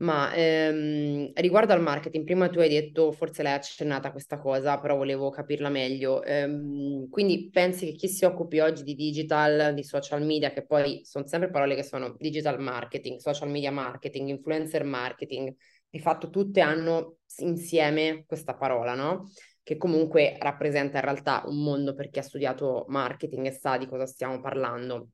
Ma 0.00 0.32
ehm, 0.34 1.32
riguardo 1.34 1.74
al 1.74 1.82
marketing, 1.82 2.24
prima 2.24 2.48
tu 2.48 2.58
hai 2.58 2.70
detto, 2.70 3.12
forse 3.12 3.42
l'hai 3.42 3.52
accennata 3.52 4.12
questa 4.12 4.38
cosa, 4.38 4.78
però 4.78 4.96
volevo 4.96 5.28
capirla 5.28 5.68
meglio. 5.68 6.22
Ehm, 6.22 7.08
quindi 7.10 7.50
pensi 7.50 7.84
che 7.86 7.92
chi 7.92 8.08
si 8.08 8.24
occupi 8.24 8.60
oggi 8.60 8.82
di 8.82 8.94
digital, 8.94 9.74
di 9.74 9.82
social 9.84 10.22
media, 10.24 10.52
che 10.52 10.64
poi 10.64 11.02
sono 11.04 11.26
sempre 11.26 11.50
parole 11.50 11.74
che 11.74 11.82
sono 11.82 12.14
digital 12.18 12.58
marketing, 12.58 13.18
social 13.18 13.50
media 13.50 13.70
marketing, 13.70 14.30
influencer 14.30 14.84
marketing, 14.84 15.54
di 15.90 15.98
fatto 15.98 16.30
tutte 16.30 16.60
hanno 16.62 17.16
insieme 17.38 18.24
questa 18.26 18.54
parola, 18.54 18.94
no? 18.94 19.28
Che 19.70 19.76
comunque 19.76 20.36
rappresenta 20.40 20.98
in 20.98 21.04
realtà 21.04 21.44
un 21.46 21.62
mondo 21.62 21.94
per 21.94 22.10
chi 22.10 22.18
ha 22.18 22.22
studiato 22.22 22.86
marketing 22.88 23.46
e 23.46 23.52
sa 23.52 23.78
di 23.78 23.86
cosa 23.86 24.04
stiamo 24.04 24.40
parlando. 24.40 25.10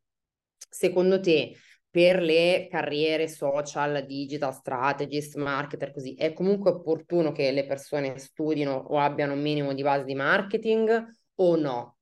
Secondo 0.56 1.20
te, 1.20 1.54
per 1.90 2.22
le 2.22 2.66
carriere 2.70 3.28
social, 3.28 4.06
digital 4.06 4.54
strategist, 4.54 5.36
marketer, 5.36 5.92
così, 5.92 6.14
è 6.14 6.32
comunque 6.32 6.70
opportuno 6.70 7.32
che 7.32 7.50
le 7.50 7.66
persone 7.66 8.16
studino 8.16 8.72
o 8.72 8.98
abbiano 8.98 9.34
un 9.34 9.42
minimo 9.42 9.74
di 9.74 9.82
base 9.82 10.04
di 10.04 10.14
marketing 10.14 11.04
o 11.34 11.56
no? 11.56 11.98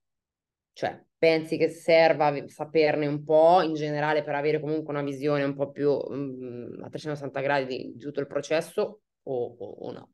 Cioè, 0.74 1.04
pensi 1.18 1.56
che 1.56 1.70
serva 1.70 2.32
saperne 2.46 3.08
un 3.08 3.24
po' 3.24 3.62
in 3.62 3.74
generale 3.74 4.22
per 4.22 4.36
avere 4.36 4.60
comunque 4.60 4.94
una 4.94 5.02
visione 5.02 5.42
un 5.42 5.54
po' 5.56 5.72
più 5.72 5.90
um, 5.90 6.78
a 6.84 6.88
360 6.88 7.40
gradi 7.40 7.66
di, 7.66 7.96
tutto 7.96 8.20
il 8.20 8.28
processo 8.28 9.00
o, 9.24 9.56
o, 9.58 9.70
o 9.88 9.90
no? 9.90 10.10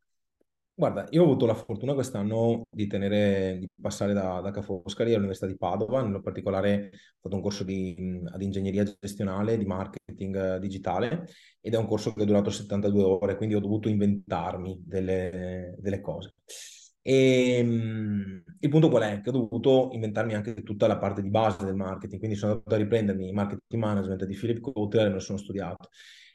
Guarda, 0.81 1.07
io 1.11 1.21
ho 1.21 1.25
avuto 1.27 1.45
la 1.45 1.53
fortuna 1.53 1.93
quest'anno 1.93 2.63
di, 2.71 2.87
tenere, 2.87 3.59
di 3.59 3.69
passare 3.79 4.15
da, 4.15 4.41
da 4.41 4.51
Ca' 4.51 4.63
Foscari 4.63 5.11
all'Università 5.11 5.47
di 5.47 5.59
Padova, 5.59 6.01
in 6.01 6.23
particolare 6.23 6.91
ho 6.95 7.19
fatto 7.21 7.37
un 7.37 7.43
corso 7.43 7.65
di, 7.65 7.95
ad 8.33 8.41
ingegneria 8.41 8.85
gestionale 8.99 9.59
di 9.59 9.67
marketing 9.67 10.57
digitale 10.57 11.27
ed 11.61 11.75
è 11.75 11.77
un 11.77 11.87
corso 11.87 12.15
che 12.15 12.23
è 12.23 12.25
durato 12.25 12.49
72 12.49 13.03
ore, 13.03 13.37
quindi 13.37 13.57
ho 13.57 13.61
dovuto 13.61 13.91
inventarmi 13.91 14.83
delle, 14.83 15.75
delle 15.81 16.01
cose. 16.01 16.37
E 17.03 17.61
um, 17.63 18.43
il 18.59 18.69
punto 18.71 18.89
qual 18.89 19.03
è? 19.03 19.21
Che 19.21 19.29
ho 19.29 19.33
dovuto 19.33 19.91
inventarmi 19.93 20.33
anche 20.33 20.63
tutta 20.63 20.87
la 20.87 20.97
parte 20.97 21.21
di 21.21 21.29
base 21.29 21.63
del 21.63 21.75
marketing, 21.75 22.19
quindi 22.19 22.39
sono 22.39 22.53
andato 22.53 22.75
a 22.75 22.79
riprendermi 22.79 23.27
il 23.27 23.35
marketing 23.35 23.83
management 23.83 24.25
di 24.25 24.35
Philip 24.35 24.61
Kotler 24.61 25.05
e 25.05 25.09
me 25.09 25.15
lo 25.17 25.21
sono 25.21 25.37
studiato 25.37 25.91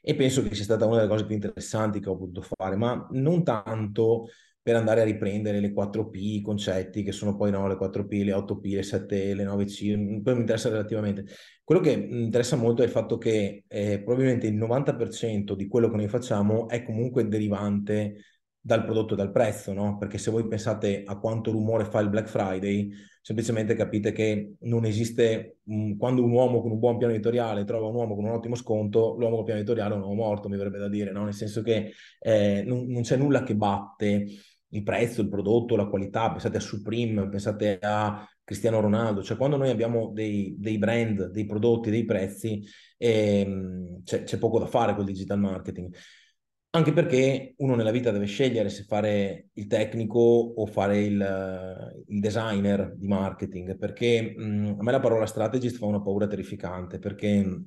e 0.07 0.15
penso 0.15 0.43
che 0.43 0.53
sia 0.53 0.63
stata 0.63 0.85
una 0.85 0.97
delle 0.97 1.07
cose 1.07 1.25
più 1.25 1.33
interessanti 1.33 1.99
che 1.99 2.09
ho 2.09 2.15
potuto 2.15 2.43
fare, 2.43 2.75
ma 2.75 3.07
non 3.11 3.43
tanto 3.43 4.27
per 4.61 4.75
andare 4.75 5.01
a 5.01 5.03
riprendere 5.03 5.59
le 5.59 5.73
4P, 5.73 6.15
i 6.15 6.41
concetti 6.41 7.01
che 7.01 7.11
sono 7.11 7.35
poi 7.35 7.49
no, 7.49 7.67
le 7.67 7.75
4P, 7.75 8.23
le 8.23 8.31
8P, 8.31 8.75
le 8.75 8.83
7 8.83 9.33
le 9.33 9.43
9C, 9.43 10.21
poi 10.21 10.33
mi 10.35 10.39
interessa 10.41 10.69
relativamente. 10.69 11.25
Quello 11.63 11.81
che 11.81 11.97
mi 11.97 12.21
interessa 12.23 12.55
molto 12.55 12.83
è 12.83 12.85
il 12.85 12.91
fatto 12.91 13.17
che 13.17 13.63
eh, 13.67 14.01
probabilmente 14.03 14.45
il 14.45 14.55
90% 14.57 15.55
di 15.55 15.67
quello 15.67 15.89
che 15.89 15.95
noi 15.95 16.07
facciamo 16.07 16.67
è 16.69 16.83
comunque 16.83 17.27
derivante 17.27 18.17
dal 18.65 18.83
prodotto 18.83 19.13
e 19.13 19.17
dal 19.17 19.31
prezzo, 19.31 19.73
no? 19.73 19.95
Perché 19.99 20.17
se 20.17 20.31
voi 20.31 20.47
pensate 20.47 21.03
a 21.05 21.19
quanto 21.19 21.51
rumore 21.51 21.85
fa 21.85 21.99
il 21.99 22.09
Black 22.09 22.27
Friday, 22.27 22.91
semplicemente 23.21 23.75
capite 23.75 24.11
che 24.11 24.55
non 24.61 24.85
esiste, 24.85 25.57
mh, 25.65 25.97
quando 25.97 26.23
un 26.23 26.31
uomo 26.31 26.61
con 26.61 26.71
un 26.71 26.79
buon 26.79 26.97
piano 26.97 27.13
editoriale 27.13 27.63
trova 27.63 27.85
un 27.85 27.93
uomo 27.93 28.15
con 28.15 28.23
un 28.23 28.31
ottimo 28.31 28.55
sconto, 28.55 29.13
l'uomo 29.19 29.35
con 29.35 29.45
piano 29.45 29.59
editoriale 29.59 29.93
è 29.93 29.97
un 29.97 30.01
uomo 30.01 30.15
morto, 30.15 30.49
mi 30.49 30.57
verrebbe 30.57 30.79
da 30.79 30.89
dire, 30.89 31.11
no? 31.11 31.25
Nel 31.25 31.35
senso 31.35 31.61
che 31.61 31.93
eh, 32.19 32.63
non, 32.65 32.87
non 32.87 33.03
c'è 33.03 33.17
nulla 33.17 33.43
che 33.43 33.55
batte 33.55 34.25
il 34.69 34.81
prezzo, 34.81 35.21
il 35.21 35.29
prodotto, 35.29 35.75
la 35.75 35.85
qualità, 35.85 36.31
pensate 36.31 36.57
a 36.57 36.59
Supreme, 36.59 37.29
pensate 37.29 37.77
a 37.79 38.27
Cristiano 38.43 38.79
Ronaldo, 38.79 39.21
cioè 39.21 39.37
quando 39.37 39.57
noi 39.57 39.69
abbiamo 39.69 40.09
dei, 40.11 40.55
dei 40.57 40.79
brand, 40.79 41.29
dei 41.29 41.45
prodotti, 41.45 41.91
dei 41.91 42.03
prezzi, 42.03 42.63
ehm, 42.97 44.01
c'è, 44.03 44.23
c'è 44.23 44.39
poco 44.39 44.57
da 44.57 44.65
fare 44.65 44.95
col 44.95 45.05
digital 45.05 45.37
marketing. 45.39 45.93
Anche 46.75 46.91
perché 46.91 47.53
uno 47.59 47.73
nella 47.75 47.91
vita 47.91 48.11
deve 48.11 48.25
scegliere 48.25 48.67
se 48.67 48.83
fare 48.83 49.47
il 49.53 49.65
tecnico 49.65 50.19
o 50.19 50.65
fare 50.65 50.99
il, 51.05 52.03
il 52.07 52.19
designer 52.19 52.93
di 52.97 53.07
marketing, 53.07 53.77
perché 53.77 54.33
mh, 54.35 54.75
a 54.79 54.83
me 54.83 54.91
la 54.91 54.99
parola 54.99 55.25
strategist 55.25 55.77
fa 55.77 55.85
una 55.85 56.01
paura 56.01 56.27
terrificante, 56.27 56.99
perché 56.99 57.63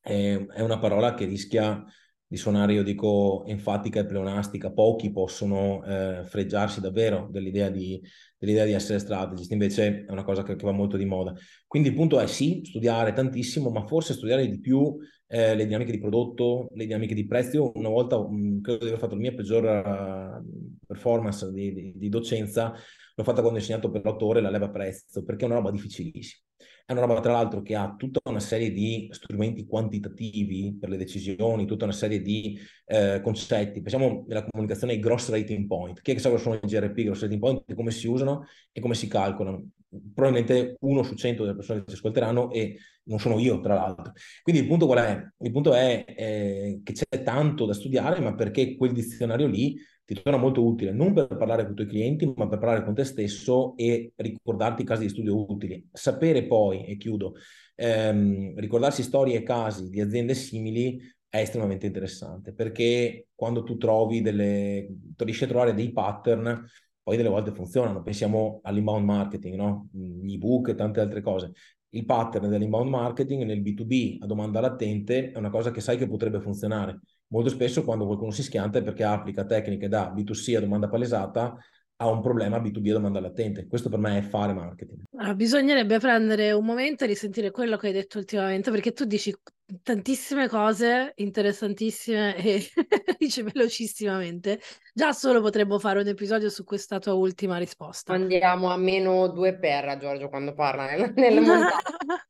è, 0.00 0.34
è 0.34 0.60
una 0.62 0.80
parola 0.80 1.14
che 1.14 1.26
rischia 1.26 1.84
di 2.30 2.36
suonare, 2.36 2.74
io 2.74 2.84
dico, 2.84 3.42
enfatica 3.44 3.98
e 3.98 4.06
pleonastica. 4.06 4.70
Pochi 4.70 5.10
possono 5.10 5.82
eh, 5.82 6.22
freggiarsi 6.26 6.80
davvero 6.80 7.26
dell'idea 7.28 7.70
di, 7.70 8.00
dell'idea 8.38 8.64
di 8.64 8.70
essere 8.70 9.00
strategist, 9.00 9.50
invece 9.50 10.04
è 10.04 10.12
una 10.12 10.22
cosa 10.22 10.44
che, 10.44 10.54
che, 10.54 10.64
va 10.64 10.70
molto 10.70 10.96
di 10.96 11.06
moda. 11.06 11.34
Quindi 11.66 11.88
il 11.88 11.96
punto 11.96 12.20
è 12.20 12.28
sì, 12.28 12.60
studiare 12.62 13.12
tantissimo, 13.12 13.68
ma 13.70 13.84
forse 13.84 14.12
studiare 14.12 14.46
di 14.48 14.60
più 14.60 14.96
eh, 15.26 15.56
le 15.56 15.64
dinamiche 15.64 15.90
di 15.90 15.98
prodotto, 15.98 16.68
le 16.74 16.84
dinamiche 16.84 17.14
di 17.14 17.26
prezzo. 17.26 17.56
Io 17.56 17.72
una 17.74 17.88
volta 17.88 18.16
mh, 18.16 18.32
mm, 18.32 18.60
credo 18.60 18.78
di 18.78 18.86
aver 18.90 19.00
fatto 19.00 19.14
la 19.14 19.20
mia 19.20 19.34
peggior 19.34 19.64
uh, 19.64 20.76
performance 20.86 21.50
di, 21.50 21.72
di, 21.72 21.92
di, 21.96 22.08
docenza, 22.08 22.72
l'ho 22.72 23.24
fatta 23.24 23.40
quando 23.40 23.58
ho 23.58 23.60
insegnato 23.60 23.90
per 23.90 24.04
l'autore 24.04 24.40
la 24.40 24.50
leva 24.50 24.70
prezzo, 24.70 25.24
perché 25.24 25.42
è 25.42 25.46
una 25.46 25.56
roba 25.56 25.72
difficilissima. 25.72 26.44
È 26.90 26.92
una 26.92 27.06
roba 27.06 27.20
tra 27.20 27.30
l'altro 27.30 27.62
che 27.62 27.76
ha 27.76 27.94
tutta 27.96 28.18
una 28.24 28.40
serie 28.40 28.72
di 28.72 29.06
strumenti 29.12 29.64
quantitativi 29.64 30.76
per 30.78 30.88
le 30.88 30.96
decisioni, 30.96 31.64
tutta 31.64 31.84
una 31.84 31.94
serie 31.94 32.20
di 32.20 32.58
eh, 32.84 33.20
concetti. 33.22 33.80
Pensiamo 33.80 34.24
nella 34.26 34.44
comunicazione 34.44 34.94
ai 34.94 34.98
gross 34.98 35.30
rating 35.30 35.68
point. 35.68 36.00
Chi 36.00 36.10
è 36.10 36.14
che 36.14 36.20
sa 36.20 36.30
cosa 36.30 36.42
sono 36.42 36.56
i 36.56 36.66
GRP, 36.66 37.02
gross 37.04 37.20
rating 37.20 37.38
point, 37.38 37.74
come 37.74 37.92
si 37.92 38.08
usano 38.08 38.44
e 38.72 38.80
come 38.80 38.94
si 38.94 39.06
calcolano? 39.06 39.68
Probabilmente 39.88 40.78
uno 40.80 41.04
su 41.04 41.14
cento 41.14 41.44
delle 41.44 41.54
persone 41.54 41.84
che 41.84 41.90
ci 41.90 41.94
ascolteranno 41.94 42.50
e 42.50 42.76
non 43.04 43.20
sono 43.20 43.38
io, 43.38 43.60
tra 43.60 43.74
l'altro. 43.74 44.12
Quindi 44.42 44.62
il 44.62 44.66
punto 44.66 44.86
qual 44.86 44.98
è? 44.98 45.28
Il 45.44 45.52
punto 45.52 45.72
è 45.72 46.04
eh, 46.08 46.80
che 46.82 46.92
c'è 46.92 47.22
tanto 47.22 47.66
da 47.66 47.72
studiare, 47.72 48.20
ma 48.20 48.34
perché 48.34 48.74
quel 48.74 48.92
dizionario 48.92 49.46
lì 49.46 49.76
ti 50.14 50.22
torna 50.22 50.38
molto 50.38 50.64
utile, 50.64 50.90
non 50.90 51.12
per 51.12 51.28
parlare 51.36 51.62
con 51.62 51.72
i 51.72 51.74
tuoi 51.76 51.86
clienti, 51.86 52.32
ma 52.34 52.48
per 52.48 52.58
parlare 52.58 52.82
con 52.82 52.94
te 52.94 53.04
stesso 53.04 53.76
e 53.76 54.12
ricordarti 54.16 54.82
casi 54.82 55.04
di 55.04 55.08
studio 55.08 55.48
utili. 55.48 55.88
Sapere 55.92 56.46
poi, 56.46 56.84
e 56.84 56.96
chiudo, 56.96 57.34
ehm, 57.76 58.58
ricordarsi 58.58 59.04
storie 59.04 59.36
e 59.36 59.42
casi 59.44 59.88
di 59.88 60.00
aziende 60.00 60.34
simili 60.34 61.00
è 61.28 61.38
estremamente 61.38 61.86
interessante, 61.86 62.52
perché 62.52 63.28
quando 63.36 63.62
tu 63.62 63.76
trovi 63.76 64.20
delle, 64.20 64.88
riesci 65.16 65.44
a 65.44 65.46
trovare 65.46 65.74
dei 65.74 65.92
pattern, 65.92 66.66
poi 67.04 67.16
delle 67.16 67.28
volte 67.28 67.52
funzionano. 67.52 68.02
Pensiamo 68.02 68.58
all'inbound 68.64 69.04
marketing, 69.04 69.54
no? 69.54 69.90
gli 69.92 70.34
ebook 70.34 70.70
e 70.70 70.74
tante 70.74 70.98
altre 70.98 71.20
cose. 71.20 71.52
Il 71.90 72.04
pattern 72.04 72.48
dell'inbound 72.48 72.90
marketing 72.90 73.44
nel 73.44 73.62
B2B 73.62 74.16
a 74.22 74.26
domanda 74.26 74.58
latente 74.58 75.30
è 75.30 75.38
una 75.38 75.50
cosa 75.50 75.70
che 75.70 75.80
sai 75.80 75.96
che 75.96 76.08
potrebbe 76.08 76.40
funzionare 76.40 76.98
molto 77.30 77.50
spesso 77.50 77.82
quando 77.82 78.06
qualcuno 78.06 78.30
si 78.30 78.42
schianta 78.42 78.78
è 78.78 78.82
perché 78.82 79.04
applica 79.04 79.44
tecniche 79.44 79.88
da 79.88 80.12
B2C 80.14 80.56
a 80.56 80.60
domanda 80.60 80.88
palesata 80.88 81.56
ha 82.02 82.08
un 82.08 82.22
problema 82.22 82.58
B2B 82.58 82.88
a 82.90 82.92
domanda 82.94 83.20
latente. 83.20 83.66
Questo 83.66 83.90
per 83.90 83.98
me 83.98 84.18
è 84.18 84.22
fare 84.22 84.54
marketing. 84.54 85.02
Allora, 85.16 85.34
bisognerebbe 85.34 85.98
prendere 85.98 86.52
un 86.52 86.64
momento 86.64 87.04
e 87.04 87.06
risentire 87.06 87.50
quello 87.50 87.76
che 87.76 87.88
hai 87.88 87.92
detto 87.92 88.16
ultimamente, 88.16 88.70
perché 88.70 88.92
tu 88.92 89.04
dici 89.04 89.34
tantissime 89.82 90.48
cose 90.48 91.12
interessantissime 91.16 92.36
e 92.36 92.66
dici 93.18 93.42
velocissimamente. 93.42 94.60
Già 94.92 95.12
solo 95.12 95.40
potremmo 95.40 95.78
fare 95.78 96.00
un 96.00 96.06
episodio 96.06 96.50
su 96.50 96.64
questa 96.64 96.98
tua 96.98 97.14
ultima 97.14 97.58
risposta. 97.58 98.12
Andiamo 98.12 98.70
a 98.70 98.76
meno 98.76 99.28
due 99.28 99.56
per 99.58 99.98
Giorgio 99.98 100.28
quando 100.28 100.52
parla 100.54 100.90
nel, 100.90 101.12
nelle 101.14 101.40
montagne. 101.40 101.80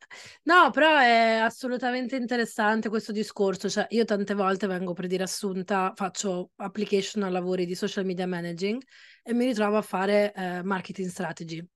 no, 0.45 0.71
però 0.71 0.99
è 0.99 1.39
assolutamente 1.43 2.17
interessante 2.17 2.89
questo 2.89 3.13
discorso. 3.13 3.69
Cioè, 3.69 3.87
io 3.91 4.05
tante 4.05 4.35
volte 4.35 4.67
vengo 4.67 4.93
per 4.93 5.07
dire 5.07 5.23
assunta, 5.23 5.93
faccio 5.95 6.51
application 6.57 7.23
a 7.23 7.31
lavori 7.31 7.67
di 7.67 7.75
social 7.75 8.05
media 8.05 8.27
managing 8.27 8.81
e 9.23 9.33
mi 9.33 9.47
ritrovo 9.47 9.77
a 9.77 9.83
fare 9.83 10.33
eh, 10.35 10.63
marketing 10.63 11.09
strategy 11.09 11.67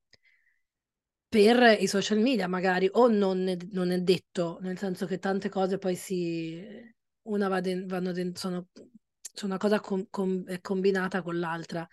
per 1.34 1.76
i 1.80 1.88
social 1.88 2.20
media 2.20 2.46
magari, 2.46 2.88
o 2.92 3.08
non 3.08 3.48
è, 3.48 3.56
non 3.72 3.90
è, 3.90 3.98
detto, 3.98 4.58
nel 4.60 4.78
senso 4.78 5.04
che 5.04 5.18
tante 5.18 5.48
cose 5.48 5.78
poi 5.78 5.96
si... 5.96 6.64
una 7.22 7.48
va 7.48 7.60
de- 7.60 7.84
vanno 7.86 8.12
dentro, 8.12 8.38
sono, 8.38 8.68
c'è 9.32 9.44
una 9.44 9.56
cosa 9.56 9.80
com- 9.80 10.06
com- 10.10 10.44
combinata 10.60 11.22
con 11.22 11.40
l'altra. 11.40 11.84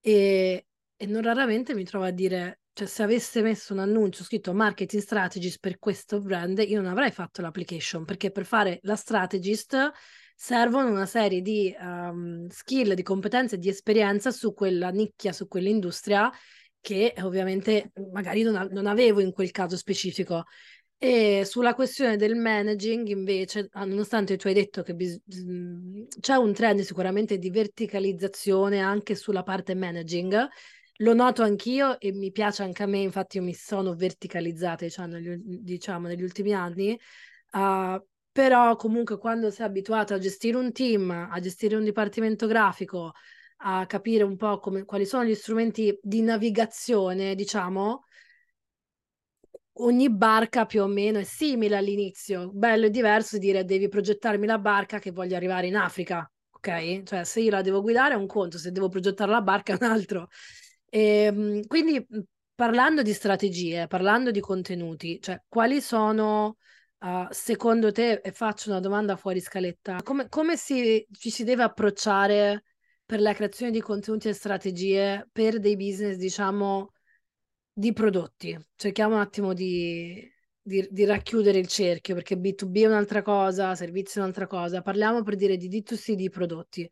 E, 0.00 0.66
e 0.96 1.06
non 1.06 1.22
raramente 1.22 1.72
mi 1.72 1.84
trovo 1.84 2.06
a 2.06 2.10
dire, 2.10 2.62
cioè 2.72 2.88
se 2.88 3.04
avesse 3.04 3.42
messo 3.42 3.74
un 3.74 3.78
annuncio 3.78 4.24
scritto 4.24 4.52
marketing 4.52 5.02
strategist 5.02 5.60
per 5.60 5.78
questo 5.78 6.20
brand, 6.20 6.58
io 6.58 6.80
non 6.80 6.90
avrei 6.90 7.12
fatto 7.12 7.42
l'application, 7.42 8.04
perché 8.04 8.32
per 8.32 8.44
fare 8.44 8.80
la 8.82 8.96
strategist 8.96 9.92
servono 10.34 10.90
una 10.90 11.06
serie 11.06 11.42
di 11.42 11.72
um, 11.78 12.48
skill, 12.48 12.94
di 12.94 13.02
competenze, 13.04 13.56
di 13.56 13.68
esperienza 13.68 14.32
su 14.32 14.52
quella 14.52 14.90
nicchia, 14.90 15.32
su 15.32 15.46
quell'industria 15.46 16.28
che 16.84 17.14
ovviamente 17.22 17.92
magari 18.12 18.42
non, 18.42 18.68
non 18.70 18.86
avevo 18.86 19.20
in 19.20 19.32
quel 19.32 19.50
caso 19.50 19.74
specifico. 19.78 20.44
E 20.98 21.44
sulla 21.46 21.74
questione 21.74 22.16
del 22.16 22.36
managing, 22.36 23.08
invece, 23.08 23.68
ah, 23.72 23.84
nonostante 23.86 24.36
tu 24.36 24.48
hai 24.48 24.54
detto 24.54 24.82
che 24.82 24.94
bis- 24.94 25.18
c'è 26.20 26.34
un 26.36 26.52
trend 26.52 26.80
sicuramente 26.80 27.38
di 27.38 27.48
verticalizzazione 27.50 28.80
anche 28.80 29.14
sulla 29.14 29.42
parte 29.42 29.74
managing, 29.74 30.46
lo 30.98 31.14
noto 31.14 31.42
anch'io 31.42 31.98
e 31.98 32.12
mi 32.12 32.30
piace 32.30 32.62
anche 32.62 32.82
a 32.82 32.86
me, 32.86 32.98
infatti 32.98 33.38
io 33.38 33.42
mi 33.42 33.54
sono 33.54 33.94
verticalizzata 33.94 34.84
diciamo, 34.84 35.14
negli, 35.14 35.36
diciamo, 35.42 36.06
negli 36.06 36.22
ultimi 36.22 36.52
anni, 36.52 36.98
uh, 37.52 38.02
però 38.30 38.76
comunque 38.76 39.18
quando 39.18 39.50
sei 39.50 39.66
abituato 39.66 40.12
a 40.12 40.18
gestire 40.18 40.58
un 40.58 40.70
team, 40.70 41.10
a 41.10 41.40
gestire 41.40 41.76
un 41.76 41.84
dipartimento 41.84 42.46
grafico, 42.46 43.12
a 43.56 43.86
capire 43.86 44.24
un 44.24 44.36
po' 44.36 44.58
come, 44.58 44.84
quali 44.84 45.06
sono 45.06 45.24
gli 45.24 45.34
strumenti 45.34 45.98
di 46.02 46.22
navigazione, 46.22 47.34
diciamo, 47.34 48.04
ogni 49.78 50.10
barca 50.10 50.66
più 50.66 50.82
o 50.82 50.86
meno 50.86 51.18
è 51.18 51.24
simile 51.24 51.76
all'inizio. 51.76 52.50
Bello 52.52 52.86
e 52.86 52.90
diverso 52.90 53.38
dire 53.38 53.64
devi 53.64 53.88
progettarmi 53.88 54.46
la 54.46 54.58
barca 54.58 54.98
che 54.98 55.10
voglio 55.10 55.36
arrivare 55.36 55.66
in 55.66 55.76
Africa, 55.76 56.30
ok? 56.50 57.02
Cioè 57.02 57.24
se 57.24 57.40
io 57.40 57.50
la 57.50 57.62
devo 57.62 57.80
guidare 57.80 58.14
è 58.14 58.16
un 58.16 58.26
conto, 58.26 58.58
se 58.58 58.70
devo 58.70 58.88
progettare 58.88 59.30
la 59.30 59.42
barca 59.42 59.72
è 59.72 59.78
un 59.80 59.90
altro. 59.90 60.28
E, 60.88 61.00
ehm, 61.00 61.66
quindi 61.66 62.06
parlando 62.54 63.02
di 63.02 63.12
strategie, 63.12 63.86
parlando 63.86 64.30
di 64.30 64.40
contenuti, 64.40 65.20
cioè 65.20 65.40
quali 65.48 65.80
sono... 65.80 66.56
Uh, 67.04 67.26
secondo 67.28 67.92
te, 67.92 68.22
e 68.24 68.32
faccio 68.32 68.70
una 68.70 68.80
domanda 68.80 69.14
fuori 69.16 69.38
scaletta, 69.38 70.00
come, 70.02 70.26
come 70.30 70.56
si, 70.56 71.06
ci 71.12 71.28
si 71.28 71.44
deve 71.44 71.62
approcciare 71.62 72.62
per 73.14 73.22
la 73.22 73.32
creazione 73.32 73.70
di 73.70 73.80
contenuti 73.80 74.26
e 74.26 74.32
strategie 74.32 75.28
per 75.30 75.60
dei 75.60 75.76
business, 75.76 76.16
diciamo, 76.16 76.94
di 77.72 77.92
prodotti. 77.92 78.58
Cerchiamo 78.74 79.14
un 79.14 79.20
attimo 79.20 79.52
di, 79.52 80.28
di, 80.60 80.88
di, 80.90 81.04
racchiudere 81.04 81.60
il 81.60 81.68
cerchio, 81.68 82.16
perché 82.16 82.34
B2B 82.34 82.82
è 82.82 82.86
un'altra 82.86 83.22
cosa, 83.22 83.76
servizi 83.76 84.18
è 84.18 84.20
un'altra 84.20 84.48
cosa. 84.48 84.82
Parliamo 84.82 85.22
per 85.22 85.36
dire 85.36 85.56
di 85.56 85.68
D2C 85.68 86.14
di 86.14 86.28
prodotti. 86.28 86.90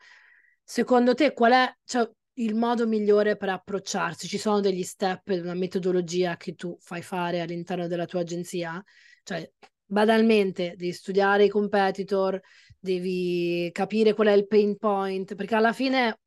Secondo 0.63 1.15
te 1.15 1.33
qual 1.33 1.53
è 1.55 1.77
cioè, 1.83 2.09
il 2.35 2.55
modo 2.55 2.87
migliore 2.87 3.37
per 3.37 3.49
approcciarsi? 3.49 4.29
Ci 4.29 4.39
sono 4.39 4.61
degli 4.61 4.85
step, 4.85 5.27
una 5.27 5.55
metodologia 5.55 6.37
che 6.37 6.55
tu 6.55 6.77
fai 6.79 7.03
fare 7.03 7.41
all'interno 7.41 7.89
della 7.89 8.07
tua 8.07 8.21
agenzia? 8.21 8.81
Cioè, 9.25 9.51
banalmente, 9.87 10.75
devi 10.77 10.93
studiare 10.93 11.47
i 11.47 11.49
competitor, 11.49 12.41
devi 12.83 13.71
capire 13.73 14.13
qual 14.13 14.27
è 14.29 14.33
il 14.33 14.49
pain 14.49 14.77
point, 14.77 15.35
perché 15.37 15.55
alla 15.55 15.73
fine 15.73 16.19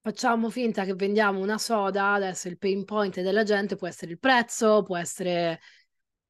facciamo 0.00 0.50
finta 0.50 0.84
che 0.84 0.94
vendiamo 0.94 1.40
una 1.40 1.58
soda, 1.58 2.14
adesso 2.14 2.48
il 2.48 2.58
pain 2.58 2.84
point 2.84 3.20
della 3.20 3.44
gente 3.44 3.76
può 3.76 3.86
essere 3.86 4.12
il 4.12 4.18
prezzo, 4.18 4.82
può 4.82 4.96
essere, 4.96 5.60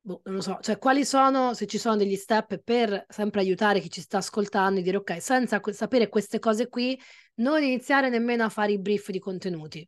boh, 0.00 0.20
non 0.24 0.36
lo 0.36 0.40
so, 0.42 0.58
cioè 0.60 0.78
quali 0.78 1.04
sono, 1.04 1.54
se 1.54 1.66
ci 1.66 1.78
sono 1.78 1.96
degli 1.96 2.16
step 2.16 2.58
per 2.62 3.06
sempre 3.08 3.40
aiutare 3.40 3.80
chi 3.80 3.90
ci 3.90 4.00
sta 4.02 4.18
ascoltando 4.18 4.80
e 4.80 4.82
dire 4.82 4.98
ok, 4.98 5.20
senza 5.20 5.60
sapere 5.72 6.08
queste 6.08 6.38
cose 6.38 6.68
qui, 6.68 6.98
non 7.36 7.62
iniziare 7.62 8.08
nemmeno 8.10 8.44
a 8.44 8.48
fare 8.50 8.72
i 8.72 8.78
brief 8.80 9.10
di 9.10 9.18
contenuti. 9.18 9.86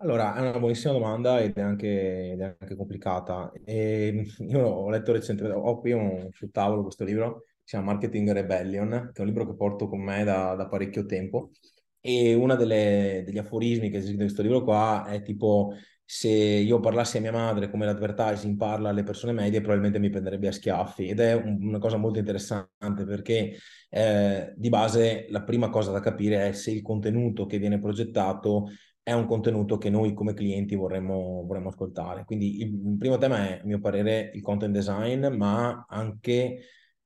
Allora, 0.00 0.36
è 0.36 0.40
una 0.40 0.58
buonissima 0.60 0.92
domanda 0.92 1.40
ed 1.40 1.56
è 1.56 1.60
anche, 1.60 2.30
ed 2.32 2.40
è 2.40 2.56
anche 2.60 2.76
complicata. 2.76 3.50
E 3.64 4.24
io 4.38 4.60
ho 4.64 4.88
letto 4.90 5.10
recentemente, 5.12 5.58
ho 5.58 5.80
qui 5.80 5.92
un, 5.92 6.28
sul 6.30 6.50
tavolo 6.52 6.82
questo 6.82 7.04
libro, 7.04 7.44
si 7.64 7.74
chiama 7.74 7.92
Marketing 7.92 8.30
Rebellion, 8.30 9.10
che 9.12 9.18
è 9.18 9.20
un 9.20 9.26
libro 9.26 9.44
che 9.46 9.56
porto 9.56 9.88
con 9.88 10.00
me 10.00 10.22
da, 10.22 10.54
da 10.54 10.68
parecchio 10.68 11.04
tempo. 11.04 11.50
E 12.00 12.32
uno 12.34 12.54
degli 12.54 13.38
aforismi 13.38 13.90
che 13.90 13.96
esiste 13.96 14.12
in 14.14 14.20
questo 14.20 14.42
libro 14.42 14.62
qua 14.62 15.04
è 15.06 15.20
tipo 15.22 15.74
se 16.04 16.28
io 16.28 16.80
parlassi 16.80 17.18
a 17.18 17.20
mia 17.20 17.32
madre 17.32 17.68
come 17.68 17.84
l'advertising 17.84 18.56
parla 18.56 18.90
alle 18.90 19.02
persone 19.02 19.32
medie, 19.32 19.60
probabilmente 19.60 19.98
mi 19.98 20.10
prenderebbe 20.10 20.48
a 20.48 20.52
schiaffi. 20.52 21.08
Ed 21.08 21.18
è 21.20 21.34
un, 21.34 21.58
una 21.60 21.78
cosa 21.78 21.96
molto 21.96 22.18
interessante 22.20 23.04
perché 23.04 23.56
eh, 23.90 24.52
di 24.56 24.68
base 24.68 25.26
la 25.30 25.42
prima 25.42 25.68
cosa 25.70 25.90
da 25.90 26.00
capire 26.00 26.48
è 26.48 26.52
se 26.52 26.70
il 26.70 26.82
contenuto 26.82 27.46
che 27.46 27.58
viene 27.58 27.78
progettato 27.80 28.68
è 29.08 29.12
un 29.12 29.24
contenuto 29.26 29.78
che 29.78 29.88
noi 29.88 30.12
come 30.12 30.34
clienti 30.34 30.74
vorremmo, 30.74 31.42
vorremmo 31.46 31.70
ascoltare. 31.70 32.24
Quindi 32.26 32.60
il, 32.60 32.74
il 32.88 32.96
primo 32.98 33.16
tema 33.16 33.48
è, 33.48 33.60
a 33.62 33.64
mio 33.64 33.80
parere, 33.80 34.30
il 34.34 34.42
content 34.42 34.70
design, 34.70 35.28
ma 35.28 35.86
anche 35.88 36.58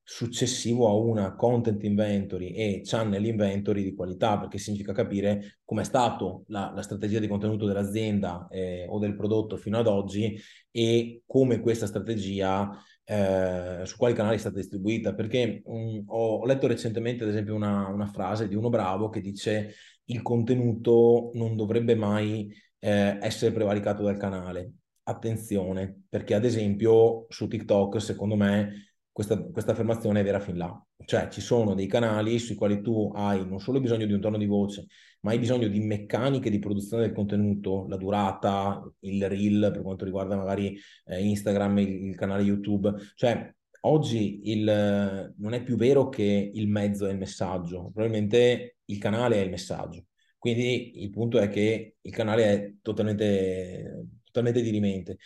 successivo 0.03 0.89
a 0.89 0.93
una 0.93 1.33
content 1.33 1.81
inventory 1.81 2.51
e 2.51 2.81
channel 2.83 3.25
inventory 3.25 3.83
di 3.83 3.95
qualità, 3.95 4.37
perché 4.37 4.57
significa 4.57 4.91
capire 4.91 5.59
com'è 5.63 5.85
stata 5.85 6.41
la, 6.47 6.73
la, 6.75 6.81
strategia 6.81 7.19
di 7.19 7.29
contenuto 7.29 7.65
dell'azienda 7.65 8.47
eh, 8.49 8.85
o 8.89 8.99
del 8.99 9.15
prodotto 9.15 9.55
fino 9.55 9.77
ad 9.77 9.87
oggi 9.87 10.37
e 10.71 11.21
come 11.25 11.61
questa 11.61 11.85
strategia 11.85 12.69
eh, 13.05 13.81
su 13.83 13.95
quali 13.95 14.13
canali 14.13 14.35
è 14.35 14.39
stata 14.39 14.57
distribuita. 14.57 15.13
Perché 15.13 15.63
mh, 15.65 15.73
mm, 15.73 15.99
ho, 16.07 16.45
letto 16.45 16.67
recentemente, 16.67 17.23
ad 17.23 17.29
esempio, 17.29 17.55
una, 17.55 17.87
una 17.87 18.07
frase 18.07 18.49
di 18.49 18.55
uno 18.55 18.67
bravo 18.67 19.07
che 19.07 19.21
dice 19.21 19.73
il 20.05 20.21
contenuto 20.21 21.31
non 21.33 21.55
dovrebbe 21.55 21.95
mai 21.95 22.51
eh, 22.79 23.17
essere 23.21 23.51
prevaricato 23.51 24.03
dal 24.03 24.17
canale. 24.17 24.73
Attenzione, 25.03 26.03
perché 26.09 26.33
ad 26.33 26.45
esempio 26.45 27.25
su 27.29 27.47
TikTok, 27.47 28.01
secondo 28.01 28.35
me, 28.35 28.93
questa, 29.11 29.37
questa 29.43 29.71
affermazione 29.71 30.19
è 30.21 30.23
vera 30.23 30.39
fin 30.39 30.57
là. 30.57 30.85
Cioè 31.05 31.29
ci 31.29 31.41
sono 31.41 31.75
dei 31.75 31.87
canali 31.87 32.39
sui 32.39 32.55
quali 32.55 32.81
tu 32.81 33.11
hai 33.13 33.45
non 33.47 33.59
solo 33.59 33.79
bisogno 33.79 34.05
di 34.05 34.13
un 34.13 34.21
tono 34.21 34.37
di 34.37 34.45
voce, 34.45 34.87
ma 35.21 35.31
hai 35.31 35.39
bisogno 35.39 35.67
di 35.67 35.79
meccaniche 35.79 36.49
di 36.49 36.59
produzione 36.59 37.03
del 37.03 37.13
contenuto, 37.13 37.85
la 37.87 37.97
durata, 37.97 38.81
il 39.01 39.27
reel 39.29 39.71
per 39.71 39.81
quanto 39.81 40.05
riguarda 40.05 40.35
magari 40.35 40.77
eh, 41.05 41.23
Instagram, 41.23 41.77
il, 41.79 42.05
il, 42.07 42.15
canale 42.15 42.43
YouTube. 42.43 42.93
Cioè 43.15 43.53
oggi 43.85 44.49
il, 44.51 45.33
non 45.37 45.53
è 45.53 45.63
più 45.63 45.75
vero 45.75 46.09
che 46.09 46.51
il 46.53 46.67
mezzo 46.67 47.05
è 47.07 47.11
il 47.11 47.17
messaggio, 47.17 47.91
probabilmente 47.93 48.77
il 48.85 48.97
canale 48.97 49.37
è 49.37 49.43
il 49.43 49.49
messaggio. 49.49 50.05
Quindi 50.37 51.01
il 51.01 51.09
punto 51.09 51.39
è 51.39 51.47
che 51.49 51.97
il 52.01 52.11
canale 52.11 52.43
è 52.45 52.73
totalmente, 52.81 54.07
totalmente 54.25 54.61
dirimente 54.61 55.17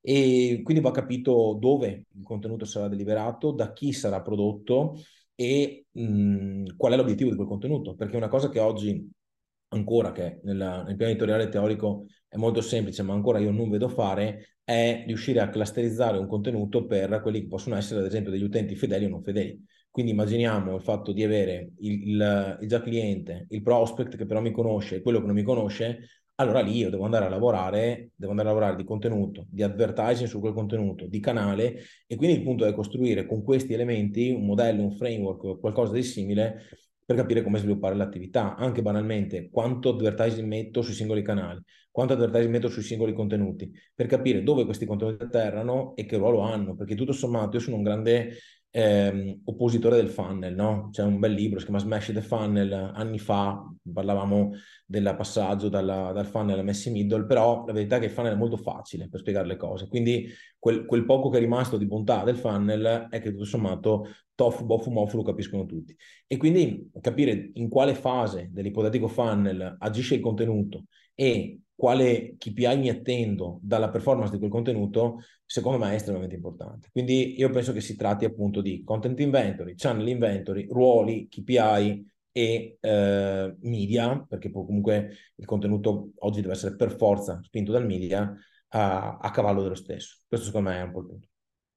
e 0.00 0.60
quindi 0.62 0.82
va 0.82 0.90
capito 0.92 1.56
dove 1.60 2.06
il 2.12 2.22
contenuto 2.22 2.64
sarà 2.64 2.88
deliberato, 2.88 3.50
da 3.52 3.72
chi 3.72 3.92
sarà 3.92 4.22
prodotto 4.22 4.96
e 5.34 5.86
mh, 5.90 6.76
qual 6.76 6.92
è 6.92 6.96
l'obiettivo 6.96 7.30
di 7.30 7.36
quel 7.36 7.48
contenuto, 7.48 7.94
perché 7.94 8.16
una 8.16 8.28
cosa 8.28 8.48
che 8.48 8.60
oggi 8.60 9.10
ancora, 9.70 10.12
che 10.12 10.40
nella, 10.44 10.82
nel 10.82 10.96
piano 10.96 11.12
editoriale 11.12 11.48
teorico 11.48 12.06
è 12.28 12.36
molto 12.36 12.60
semplice, 12.60 13.02
ma 13.02 13.12
ancora 13.12 13.38
io 13.38 13.50
non 13.50 13.70
vedo 13.70 13.88
fare, 13.88 14.56
è 14.64 15.04
riuscire 15.06 15.40
a 15.40 15.48
clusterizzare 15.48 16.18
un 16.18 16.28
contenuto 16.28 16.86
per 16.86 17.20
quelli 17.22 17.40
che 17.40 17.48
possono 17.48 17.76
essere, 17.76 18.00
ad 18.00 18.06
esempio, 18.06 18.30
degli 18.30 18.42
utenti 18.42 18.76
fedeli 18.76 19.06
o 19.06 19.08
non 19.08 19.22
fedeli. 19.22 19.62
Quindi 19.90 20.12
immaginiamo 20.12 20.76
il 20.76 20.82
fatto 20.82 21.12
di 21.12 21.24
avere 21.24 21.72
il, 21.80 22.08
il, 22.10 22.58
il 22.60 22.68
già 22.68 22.80
cliente, 22.80 23.46
il 23.50 23.62
prospect 23.62 24.16
che 24.16 24.26
però 24.26 24.40
mi 24.40 24.52
conosce 24.52 24.96
e 24.96 25.02
quello 25.02 25.18
che 25.18 25.26
non 25.26 25.34
mi 25.34 25.42
conosce, 25.42 26.06
allora 26.36 26.60
lì 26.60 26.76
io 26.76 26.88
devo 26.88 27.04
andare 27.04 27.26
a 27.26 27.28
lavorare, 27.28 28.12
devo 28.14 28.30
andare 28.30 28.48
a 28.48 28.52
lavorare 28.52 28.76
di 28.76 28.84
contenuto, 28.84 29.46
di 29.50 29.62
advertising 29.62 30.28
su 30.28 30.40
quel 30.40 30.54
contenuto, 30.54 31.06
di 31.06 31.20
canale 31.20 31.80
e 32.06 32.16
quindi 32.16 32.36
il 32.36 32.42
punto 32.42 32.64
è 32.64 32.72
costruire 32.72 33.26
con 33.26 33.42
questi 33.42 33.74
elementi 33.74 34.30
un 34.30 34.46
modello, 34.46 34.84
un 34.84 34.92
framework, 34.92 35.58
qualcosa 35.60 35.92
di 35.92 36.02
simile 36.02 36.62
per 37.10 37.18
capire 37.18 37.42
come 37.42 37.58
sviluppare 37.58 37.96
l'attività, 37.96 38.54
anche 38.54 38.82
banalmente 38.82 39.50
quanto 39.50 39.88
advertising 39.88 40.46
metto 40.46 40.80
sui 40.80 40.94
singoli 40.94 41.22
canali, 41.22 41.60
quanto 41.90 42.12
advertising 42.12 42.52
metto 42.52 42.68
sui 42.68 42.82
singoli 42.82 43.12
contenuti, 43.12 43.68
per 43.92 44.06
capire 44.06 44.44
dove 44.44 44.64
questi 44.64 44.86
contenuti 44.86 45.24
atterrano 45.24 45.96
e 45.96 46.04
che 46.06 46.16
ruolo 46.16 46.38
hanno, 46.42 46.76
perché 46.76 46.94
tutto 46.94 47.12
sommato 47.12 47.56
io 47.56 47.62
sono 47.64 47.74
un 47.78 47.82
grande 47.82 48.36
eh, 48.70 49.40
oppositore 49.44 49.96
del 49.96 50.08
funnel, 50.08 50.54
no? 50.54 50.88
C'è 50.92 51.02
un 51.02 51.18
bel 51.18 51.32
libro, 51.32 51.58
si 51.58 51.64
chiama 51.64 51.80
Smash 51.80 52.12
the 52.12 52.22
Funnel, 52.22 52.72
anni 52.94 53.18
fa 53.18 53.64
parlavamo 53.92 54.52
del 54.86 55.14
passaggio 55.16 55.68
dalla, 55.68 56.12
dal 56.12 56.26
funnel 56.26 56.58
a 56.58 56.62
messi 56.62 56.90
middle, 56.90 57.24
però 57.24 57.64
la 57.66 57.72
verità 57.72 57.96
è 57.96 57.98
che 57.98 58.06
il 58.06 58.12
funnel 58.12 58.34
è 58.34 58.36
molto 58.36 58.56
facile 58.56 59.08
per 59.08 59.20
spiegare 59.20 59.46
le 59.46 59.56
cose, 59.56 59.88
quindi 59.88 60.28
quel, 60.58 60.84
quel 60.84 61.04
poco 61.04 61.28
che 61.30 61.38
è 61.38 61.40
rimasto 61.40 61.76
di 61.76 61.86
bontà 61.86 62.22
del 62.22 62.36
funnel 62.36 63.08
è 63.10 63.20
che 63.20 63.32
tutto 63.32 63.44
sommato 63.44 64.06
tofu, 64.34 64.64
bofu, 64.64 64.90
mofu 64.90 65.16
lo 65.16 65.22
capiscono 65.22 65.66
tutti. 65.66 65.96
E 66.26 66.36
quindi 66.36 66.90
capire 67.00 67.50
in 67.54 67.68
quale 67.68 67.94
fase 67.94 68.48
dell'ipotetico 68.52 69.08
funnel 69.08 69.76
agisce 69.78 70.14
il 70.14 70.20
contenuto 70.20 70.84
e 71.14 71.58
quale 71.80 72.34
KPI 72.36 72.76
mi 72.76 72.90
attendo 72.90 73.58
dalla 73.62 73.88
performance 73.88 74.32
di 74.32 74.38
quel 74.38 74.50
contenuto, 74.50 75.22
secondo 75.46 75.78
me 75.78 75.92
è 75.92 75.94
estremamente 75.94 76.34
importante. 76.34 76.90
Quindi 76.92 77.40
io 77.40 77.48
penso 77.48 77.72
che 77.72 77.80
si 77.80 77.96
tratti 77.96 78.26
appunto 78.26 78.60
di 78.60 78.84
content 78.84 79.18
inventory, 79.18 79.74
channel 79.76 80.06
inventory, 80.06 80.66
ruoli, 80.68 81.26
KPI 81.26 82.06
e 82.32 82.76
eh, 82.78 83.56
media, 83.62 84.22
perché 84.28 84.50
comunque 84.50 85.10
il 85.36 85.46
contenuto 85.46 86.10
oggi 86.18 86.42
deve 86.42 86.52
essere 86.52 86.76
per 86.76 86.94
forza 86.94 87.40
spinto 87.42 87.72
dal 87.72 87.86
media 87.86 88.30
a, 88.68 89.16
a 89.16 89.30
cavallo 89.30 89.62
dello 89.62 89.74
stesso. 89.74 90.18
Questo 90.28 90.48
secondo 90.48 90.68
me 90.68 90.80
è 90.80 90.82
un 90.82 90.92
po' 90.92 91.00
il 91.00 91.06
punto. 91.06 91.29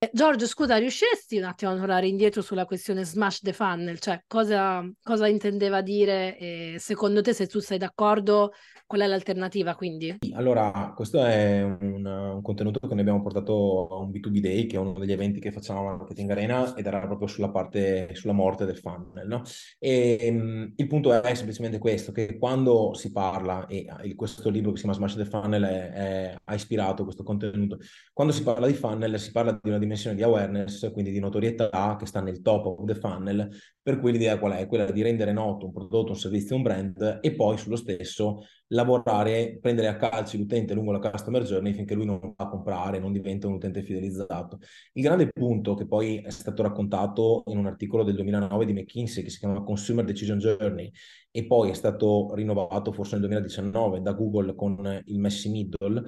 Eh, 0.04 0.10
Giorgio, 0.12 0.48
scusa, 0.48 0.76
riusciresti 0.76 1.38
un 1.38 1.46
attimo 1.46 1.72
a 1.72 1.78
tornare 1.78 2.08
indietro 2.10 2.42
sulla 2.42 2.66
questione 2.66 3.06
smash 3.06 3.40
the 3.40 3.54
funnel? 3.54 4.00
Cioè, 4.00 4.22
cosa, 4.28 4.86
cosa 5.02 5.30
intendeva 5.30 5.82
dire 5.82 6.38
e 6.38 6.76
secondo 6.78 7.22
te, 7.22 7.32
se 7.32 7.48
tu 7.48 7.60
sei 7.60 7.78
d'accordo, 7.78 8.52
qual 8.86 9.00
è 9.00 9.08
l'alternativa 9.08 9.76
quindi? 9.76 10.18
Allora, 10.34 10.92
questo 10.94 11.24
è 11.24 11.64
un, 11.64 12.06
un 12.06 12.42
contenuto 12.42 12.80
che 12.80 12.94
noi 12.94 13.00
abbiamo 13.00 13.22
portato 13.22 13.88
a 13.88 13.98
un 14.00 14.10
B2B 14.10 14.40
Day, 14.40 14.66
che 14.66 14.76
è 14.76 14.80
uno 14.80 14.92
degli 14.92 15.14
eventi 15.14 15.40
che 15.40 15.54
facciamo 15.54 15.88
a 15.88 15.96
Marketing 15.96 16.30
Arena 16.32 16.76
ed 16.76 16.86
era 16.86 17.00
proprio 17.00 17.30
sulla 17.30 17.50
parte, 17.50 18.10
sulla 18.14 18.34
morte 18.34 18.66
del 18.66 18.78
funnel, 18.78 19.26
no? 19.26 19.44
E 19.80 20.28
um, 20.30 20.74
il 20.76 20.88
punto 20.88 21.14
è 21.14 21.34
semplicemente 21.34 21.78
questo, 21.78 22.12
che 22.12 22.38
quando 22.38 22.94
si 22.94 23.14
parla, 23.14 23.68
e 23.68 23.88
il, 24.04 24.16
questo 24.16 24.50
libro 24.50 24.72
che 24.72 24.80
si 24.80 24.84
chiama 24.84 24.98
Smash 24.98 25.16
the 25.16 25.26
Funnel 25.26 25.64
è, 25.64 25.92
è, 25.92 26.36
ha 26.44 26.54
ispirato 26.54 27.06
questo 27.06 27.24
contenuto, 27.24 27.78
quando 28.12 28.34
si 28.34 28.44
parla 28.44 28.68
di 28.68 28.74
funnel 28.74 29.18
si 29.18 29.32
parla 29.32 29.58
di 29.62 29.70
una 29.70 29.78
dimensione 29.78 29.93
dimensione 29.94 30.16
di 30.16 30.24
awareness, 30.24 30.92
quindi 30.92 31.12
di 31.12 31.20
notorietà 31.20 31.96
che 31.98 32.06
sta 32.06 32.22
nel 32.22 32.42
top 32.42 32.66
of 32.66 32.86
the 32.86 32.96
funnel, 32.96 33.50
per 33.82 34.00
cui 34.00 34.12
l'idea 34.12 34.40
qual 34.40 34.54
è? 34.54 34.66
Quella 34.68 34.90
di 34.92 35.02
rendere 35.02 35.32
noto 35.32 35.68
un 35.68 35.72
prodotto, 35.72 36.12
un 36.12 36.18
servizio, 36.18 36.56
un 36.56 36.64
brand 36.64 37.20
e 37.22 37.36
poi 37.36 37.58
sullo 37.58 37.76
stesso 37.76 38.42
lavorare, 38.68 39.60
prendere 39.62 39.88
a 39.88 39.98
calci 39.98 40.38
l'utente 40.38 40.74
lungo 40.74 40.92
la 40.92 41.00
customer 41.12 41.44
journey 41.44 41.74
finché 41.74 41.94
lui 41.94 42.06
non 42.06 42.20
va 42.20 42.46
a 42.46 42.50
comprare, 42.50 43.00
non 43.00 43.12
diventa 43.12 43.48
un 43.48 43.54
utente 43.54 43.84
fidelizzato. 43.84 44.60
Il 44.94 45.04
grande 45.04 45.28
punto 45.28 45.76
che 45.76 45.86
poi 45.86 46.18
è 46.18 46.30
stato 46.30 46.64
raccontato 46.64 47.44
in 47.48 47.58
un 47.58 47.68
articolo 47.68 48.04
del 48.04 48.16
2009 48.16 48.66
di 48.66 48.74
McKinsey 48.74 49.24
che 49.24 49.30
si 49.30 49.40
chiama 49.40 49.62
Consumer 49.62 50.04
Decision 50.04 50.40
Journey 50.40 50.92
e 51.30 51.46
poi 51.46 51.70
è 51.72 51.74
stato 51.74 52.32
rinnovato 52.34 52.92
forse 52.92 53.14
nel 53.14 53.22
2019 53.22 54.02
da 54.02 54.14
Google 54.14 54.56
con 54.56 55.02
il 55.06 55.20
Messi 55.20 55.50
Middle, 55.50 56.04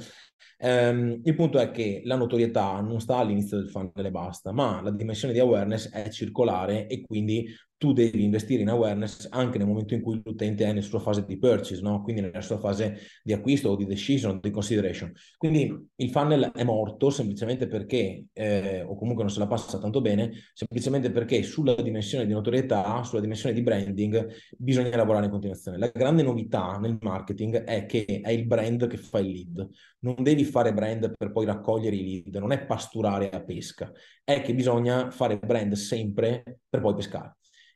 ehm, 0.66 1.22
il 1.24 1.36
punto 1.36 1.60
è 1.60 1.72
che 1.72 2.02
la 2.06 2.16
notorietà 2.16 2.80
non 2.82 3.00
sta 3.00 3.18
all'inizio 3.18 3.58
del 3.58 3.70
funnel 3.70 4.06
e 4.06 4.12
basta, 4.12 4.52
ma 4.52 4.82
la 4.82 4.92
dimensione 4.92 5.34
di 5.34 5.40
awareness 5.40 5.90
è 5.92 6.10
circolare 6.10 6.88
e 6.88 7.02
quindi 7.02 7.48
tu 7.86 7.94
devi 7.94 8.24
investire 8.24 8.64
in 8.64 8.70
awareness 8.70 9.28
anche 9.30 9.60
nel 9.60 9.68
momento 9.68 9.94
in 9.94 10.02
cui 10.02 10.20
l'utente 10.24 10.64
è 10.64 10.68
nella 10.70 10.82
sua 10.82 11.00
fase 11.00 11.24
di 11.24 11.38
purchase, 11.38 11.82
no? 11.82 12.02
quindi 12.02 12.22
nella 12.22 12.42
sua 12.42 12.58
fase 12.58 12.98
di 13.22 13.32
acquisto 13.32 13.70
o 13.70 13.76
di 13.76 13.86
decision 13.86 14.40
di 14.42 14.50
consideration. 14.50 15.12
Quindi 15.38 15.90
il 15.98 16.10
funnel 16.10 16.52
è 16.52 16.64
morto 16.64 17.12
semplicemente 17.12 17.68
perché, 17.68 18.26
eh, 18.34 18.82
o 18.82 18.96
comunque 18.96 19.24
non 19.24 19.32
se 19.32 19.38
la 19.38 19.46
passa 19.46 19.78
tanto 19.78 20.02
bene, 20.02 20.32
semplicemente 20.54 21.12
perché 21.12 21.44
sulla 21.44 21.76
dimensione 21.76 22.26
di 22.26 22.34
notorietà, 22.34 23.04
sulla 23.04 23.22
dimensione 23.22 23.54
di 23.54 23.62
branding, 23.62 24.34
bisogna 24.58 24.96
lavorare 24.96 25.26
in 25.26 25.32
continuazione. 25.32 25.78
La 25.78 25.92
grande 25.94 26.24
novità 26.24 26.80
nel 26.82 26.98
marketing 27.00 27.66
è 27.66 27.86
che 27.86 28.20
è 28.24 28.32
il 28.32 28.48
brand 28.48 28.88
che 28.88 28.98
fa 28.98 29.20
il 29.20 29.30
lead. 29.30 29.70
Non 30.00 30.16
devi 30.24 30.44
fare 30.44 30.74
brand 30.74 31.14
per 31.16 31.32
poi 31.32 31.46
raccogliere 31.46 31.96
i 31.96 32.04
lead, 32.04 32.36
non 32.38 32.52
è 32.52 32.66
pasturare 32.66 33.30
a 33.30 33.44
pesca, 33.44 33.92
è 34.24 34.42
che 34.42 34.56
bisogna 34.56 35.12
fare 35.12 35.38
brand 35.38 35.74
sempre 35.74 36.62
per 36.68 36.82
poi 36.82 36.96
pescare. 36.96 37.36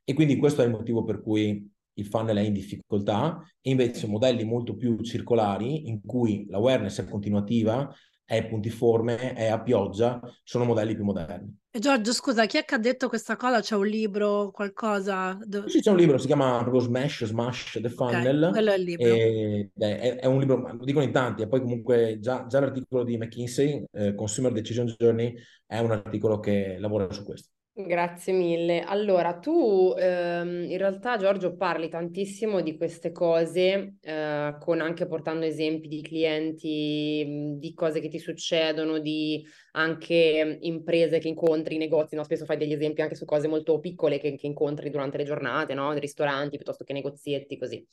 E 0.09 0.15
quindi 0.15 0.37
questo 0.37 0.63
è 0.63 0.65
il 0.65 0.71
motivo 0.71 1.03
per 1.03 1.21
cui 1.21 1.71
il 1.93 2.05
funnel 2.07 2.37
è 2.37 2.41
in 2.41 2.53
difficoltà 2.53 3.47
e 3.61 3.69
invece 3.69 4.07
modelli 4.07 4.43
molto 4.43 4.75
più 4.75 4.99
circolari 5.01 5.87
in 5.87 6.01
cui 6.03 6.47
l'awareness 6.49 7.01
è 7.01 7.07
continuativa, 7.07 7.93
è 8.25 8.47
puntiforme, 8.47 9.33
è 9.35 9.49
a 9.49 9.61
pioggia, 9.61 10.19
sono 10.43 10.63
modelli 10.63 10.95
più 10.95 11.03
moderni. 11.03 11.55
E 11.69 11.77
Giorgio, 11.77 12.11
scusa, 12.11 12.47
chi 12.47 12.57
è 12.57 12.65
che 12.65 12.73
ha 12.73 12.79
detto 12.79 13.07
questa 13.07 13.35
cosa? 13.35 13.61
C'è 13.61 13.75
un 13.75 13.85
libro, 13.85 14.49
qualcosa? 14.49 15.37
Sì, 15.67 15.79
c'è 15.79 15.91
un 15.91 15.97
libro, 15.97 16.17
si 16.17 16.25
chiama 16.25 16.57
proprio 16.57 16.81
Smash, 16.81 17.25
Smash 17.25 17.79
the 17.79 17.89
Funnel. 17.89 18.37
Okay, 18.37 18.51
quello 18.51 18.71
è 18.71 18.77
il 18.77 18.83
libro. 18.83 19.05
E, 19.05 19.69
è, 19.77 20.15
è, 20.15 20.25
un 20.25 20.39
libro, 20.39 20.73
lo 20.75 20.85
dicono 20.85 21.05
in 21.05 21.11
tanti, 21.11 21.43
e 21.43 21.47
poi 21.47 21.61
comunque 21.61 22.17
già, 22.19 22.47
già 22.47 22.59
l'articolo 22.59 23.03
di 23.03 23.15
McKinsey, 23.15 23.85
eh, 23.91 24.15
Consumer 24.15 24.51
Decision 24.51 24.87
Journey, 24.97 25.35
è 25.67 25.77
un 25.77 25.91
articolo 25.91 26.39
che 26.39 26.77
lavora 26.79 27.11
su 27.11 27.23
questo. 27.23 27.49
Grazie 27.71 28.33
mille. 28.33 28.81
Allora, 28.81 29.39
tu 29.39 29.93
ehm, 29.97 30.69
in 30.69 30.77
realtà, 30.77 31.15
Giorgio, 31.15 31.55
parli 31.55 31.87
tantissimo 31.87 32.59
di 32.59 32.75
queste 32.75 33.13
cose, 33.13 33.95
eh, 34.01 34.55
con 34.59 34.81
anche 34.81 35.07
portando 35.07 35.45
esempi 35.45 35.87
di 35.87 36.01
clienti, 36.01 37.55
di 37.57 37.73
cose 37.73 38.01
che 38.01 38.09
ti 38.09 38.19
succedono, 38.19 38.99
di 38.99 39.45
anche 39.73 40.57
imprese 40.59 41.19
che 41.19 41.29
incontri, 41.29 41.77
negozi, 41.77 42.15
no? 42.15 42.23
Spesso 42.25 42.43
fai 42.43 42.57
degli 42.57 42.73
esempi 42.73 43.01
anche 43.01 43.15
su 43.15 43.23
cose 43.23 43.47
molto 43.47 43.79
piccole 43.79 44.19
che, 44.19 44.35
che 44.35 44.47
incontri 44.47 44.89
durante 44.89 45.15
le 45.17 45.23
giornate, 45.23 45.73
no? 45.73 45.93
Ristoranti 45.93 46.57
piuttosto 46.57 46.83
che 46.83 46.91
negozietti, 46.91 47.57
così. 47.57 47.85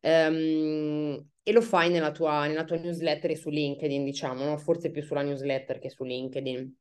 Um, 0.00 1.22
e 1.42 1.52
lo 1.52 1.60
fai 1.60 1.90
nella 1.90 2.10
tua, 2.10 2.46
nella 2.46 2.64
tua 2.64 2.76
newsletter 2.78 3.30
e 3.32 3.36
su 3.36 3.50
LinkedIn, 3.50 4.02
diciamo, 4.02 4.44
no? 4.44 4.56
Forse 4.56 4.90
più 4.90 5.02
sulla 5.02 5.20
newsletter 5.22 5.78
che 5.78 5.90
su 5.90 6.04
LinkedIn. 6.04 6.74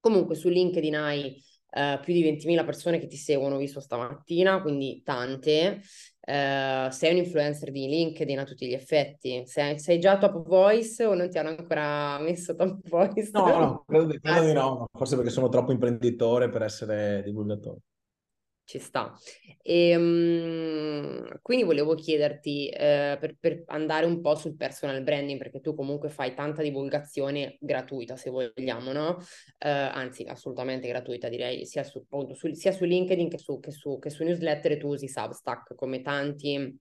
Comunque 0.00 0.34
su 0.34 0.48
LinkedIn 0.48 0.96
hai 0.96 1.40
Uh, 1.74 1.98
più 2.00 2.12
di 2.12 2.22
20.000 2.22 2.62
persone 2.62 3.00
che 3.00 3.08
ti 3.08 3.16
seguono, 3.16 3.56
visto 3.56 3.80
stamattina, 3.80 4.62
quindi 4.62 5.02
tante. 5.02 5.80
Uh, 6.20 6.88
sei 6.90 7.10
un 7.10 7.16
influencer 7.16 7.72
di 7.72 7.88
LinkedIn 7.88 8.38
a 8.38 8.44
tutti 8.44 8.68
gli 8.68 8.74
effetti. 8.74 9.42
Sei, 9.44 9.78
sei, 9.80 9.98
già 9.98 10.16
top 10.16 10.46
voice 10.46 11.04
o 11.04 11.14
non 11.14 11.28
ti 11.28 11.36
hanno 11.36 11.48
ancora 11.48 12.18
messo 12.20 12.54
top 12.54 12.78
voice? 12.88 13.30
No, 13.32 13.58
no, 13.58 13.84
credo, 13.86 14.14
credo 14.20 14.46
di 14.46 14.52
no, 14.52 14.88
forse 14.92 15.16
perché 15.16 15.30
sono 15.30 15.48
troppo 15.48 15.72
imprenditore 15.72 16.48
per 16.48 16.62
essere 16.62 17.22
divulgatore. 17.24 17.80
Ci 18.64 18.78
sta. 18.78 19.14
E, 19.62 19.96
um, 19.96 21.38
quindi 21.42 21.64
volevo 21.64 21.94
chiederti, 21.94 22.68
eh, 22.68 23.16
per, 23.20 23.36
per, 23.38 23.62
andare 23.66 24.06
un 24.06 24.20
po' 24.20 24.34
sul 24.34 24.56
personal 24.56 25.02
branding, 25.02 25.38
perché 25.38 25.60
tu 25.60 25.74
comunque 25.74 26.08
fai 26.08 26.34
tanta 26.34 26.62
divulgazione 26.62 27.56
gratuita, 27.60 28.16
se 28.16 28.30
vogliamo, 28.30 28.92
no? 28.92 29.18
Eh, 29.58 29.68
anzi, 29.68 30.24
assolutamente 30.24 30.88
gratuita, 30.88 31.28
direi, 31.28 31.64
sia 31.66 31.84
su, 31.84 31.98
appunto, 31.98 32.34
su, 32.34 32.52
sia 32.54 32.72
su 32.72 32.84
LinkedIn 32.84 33.28
che 33.28 33.38
su, 33.38 33.60
che, 33.60 33.70
su, 33.70 33.98
che 33.98 34.10
su 34.10 34.24
newsletter, 34.24 34.72
e 34.72 34.76
tu 34.78 34.88
usi 34.88 35.08
Substack 35.08 35.74
come 35.74 36.02
tanti 36.02 36.78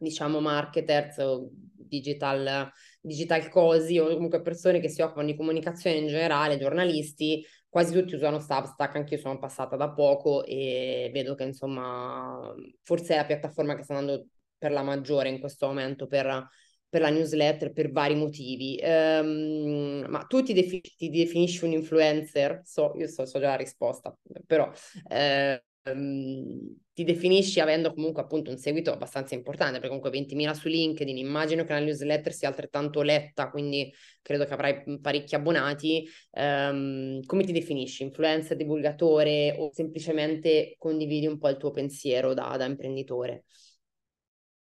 diciamo 0.00 0.40
marketers 0.40 1.18
o 1.18 1.50
digital, 1.52 2.70
digital 3.00 3.48
cosi 3.48 3.98
o 3.98 4.06
comunque 4.14 4.42
persone 4.42 4.78
che 4.78 4.88
si 4.88 5.02
occupano 5.02 5.26
di 5.26 5.36
comunicazione 5.36 5.96
in 5.96 6.06
generale, 6.06 6.58
giornalisti, 6.58 7.44
quasi 7.68 7.92
tutti 7.92 8.14
usano 8.14 8.40
Substack, 8.40 8.96
anche 8.96 9.14
io 9.14 9.20
sono 9.20 9.38
passata 9.38 9.76
da 9.76 9.90
poco 9.90 10.44
e 10.44 11.10
vedo 11.12 11.34
che 11.34 11.44
insomma 11.44 12.54
forse 12.82 13.14
è 13.14 13.16
la 13.18 13.26
piattaforma 13.26 13.74
che 13.74 13.82
sta 13.82 13.96
andando 13.96 14.26
per 14.56 14.72
la 14.72 14.82
maggiore 14.82 15.28
in 15.28 15.38
questo 15.38 15.66
momento 15.66 16.06
per, 16.06 16.48
per 16.88 17.00
la 17.00 17.10
newsletter 17.10 17.72
per 17.72 17.90
vari 17.92 18.14
motivi. 18.14 18.78
Um, 18.82 20.04
ma 20.08 20.24
tu 20.24 20.42
ti, 20.42 20.52
defi- 20.52 20.80
ti, 20.80 21.10
definisci 21.10 21.64
un 21.64 21.72
influencer? 21.72 22.62
So, 22.64 22.94
io 22.96 23.06
so, 23.06 23.24
so 23.26 23.38
già 23.38 23.48
la 23.48 23.56
risposta, 23.56 24.16
però 24.46 24.70
eh, 25.08 25.62
um, 25.84 26.76
ti 26.92 27.04
definisci 27.04 27.60
avendo 27.60 27.92
comunque 27.92 28.22
appunto 28.22 28.50
un 28.50 28.58
seguito 28.58 28.92
abbastanza 28.92 29.34
importante, 29.34 29.74
perché 29.74 29.88
comunque 29.88 30.10
20.000 30.10 30.54
su 30.54 30.68
LinkedIn, 30.68 31.16
immagino 31.16 31.64
che 31.64 31.72
la 31.72 31.80
newsletter 31.80 32.32
sia 32.32 32.48
altrettanto 32.48 33.02
letta, 33.02 33.50
quindi 33.50 33.92
credo 34.20 34.44
che 34.44 34.52
avrai 34.52 34.98
parecchi 35.00 35.34
abbonati. 35.34 36.08
Um, 36.32 37.22
come 37.24 37.44
ti 37.44 37.52
definisci? 37.52 38.02
Influencer, 38.02 38.56
divulgatore 38.56 39.54
o 39.58 39.70
semplicemente 39.72 40.74
condividi 40.78 41.26
un 41.26 41.38
po' 41.38 41.48
il 41.48 41.56
tuo 41.56 41.70
pensiero 41.70 42.34
da, 42.34 42.56
da 42.56 42.64
imprenditore? 42.64 43.44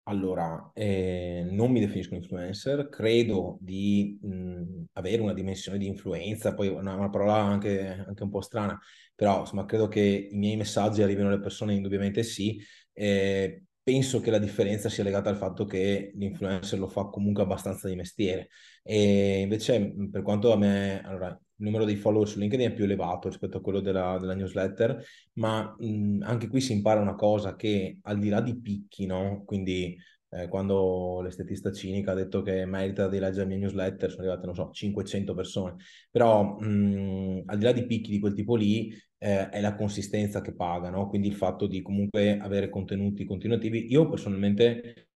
Allora, 0.09 0.71
eh, 0.73 1.45
non 1.51 1.69
mi 1.69 1.81
definisco 1.81 2.15
influencer, 2.15 2.87
credo 2.87 3.57
di 3.59 4.17
mh, 4.21 4.85
avere 4.93 5.21
una 5.21 5.33
dimensione 5.33 5.77
di 5.77 5.85
influenza, 5.85 6.53
poi 6.53 6.69
una, 6.69 6.95
una 6.95 7.09
parola 7.09 7.33
anche, 7.35 8.05
anche, 8.07 8.23
un 8.23 8.29
po' 8.29 8.39
strana, 8.39 8.79
però 9.17 9.39
insomma 9.39 9.65
credo 9.65 9.87
che 9.87 10.29
i 10.31 10.37
miei 10.37 10.55
messaggi 10.55 11.01
arrivino 11.01 11.27
alle 11.27 11.39
persone, 11.39 11.73
indubbiamente 11.73 12.21
sì. 12.21 12.61
Eh, 12.93 13.63
penso 13.81 14.19
che 14.19 14.29
la 14.31 14.37
differenza 14.37 14.89
sia 14.89 15.03
legata 15.03 15.29
al 15.29 15.37
fatto 15.37 15.65
che 15.65 16.11
l'influencer 16.15 16.77
lo 16.77 16.87
fa 16.87 17.05
comunque 17.05 17.41
abbastanza 17.41 17.87
di 17.87 17.95
mestiere. 17.95 18.49
E 18.83 19.39
invece, 19.41 19.93
per 20.11 20.21
quanto 20.21 20.51
a 20.51 20.57
me, 20.57 21.01
allora, 21.03 21.29
il 21.29 21.65
numero 21.65 21.85
dei 21.85 21.95
follower 21.95 22.27
su 22.27 22.37
LinkedIn 22.37 22.67
è 22.67 22.73
più 22.73 22.83
elevato 22.83 23.27
rispetto 23.27 23.57
a 23.57 23.61
quello 23.61 23.79
della, 23.79 24.17
della 24.19 24.35
newsletter, 24.35 25.03
ma 25.33 25.75
mh, 25.79 26.19
anche 26.21 26.47
qui 26.47 26.61
si 26.61 26.73
impara 26.73 27.01
una 27.01 27.15
cosa 27.15 27.55
che 27.55 27.97
al 28.03 28.19
di 28.19 28.29
là 28.29 28.41
di 28.41 28.59
picchi, 28.59 29.07
no? 29.07 29.43
Quindi 29.45 29.97
eh, 30.29 30.47
quando 30.47 31.21
l'estetista 31.21 31.71
cinica 31.71 32.11
ha 32.11 32.15
detto 32.15 32.41
che 32.41 32.65
merita 32.65 33.07
di 33.07 33.19
leggere 33.19 33.41
la 33.43 33.47
mia 33.47 33.57
newsletter, 33.57 34.09
sono 34.09 34.23
arrivate, 34.23 34.45
non 34.45 34.55
so, 34.55 34.69
500 34.71 35.33
persone, 35.33 35.75
però 36.11 36.57
mh, 36.59 37.43
al 37.45 37.57
di 37.57 37.63
là 37.63 37.71
di 37.71 37.85
picchi 37.85 38.11
di 38.11 38.19
quel 38.19 38.33
tipo 38.33 38.55
lì, 38.55 38.91
eh, 39.17 39.49
è 39.49 39.61
la 39.61 39.75
consistenza 39.75 40.41
che 40.41 40.53
paga, 40.53 40.89
no? 40.89 41.07
Quindi 41.09 41.27
il 41.27 41.35
fatto 41.35 41.67
di 41.67 41.81
comunque 41.81 42.37
avere 42.39 42.69
contenuti 42.69 43.25
continuativi. 43.25 43.91
Io 43.91 44.07
personalmente 44.09 45.09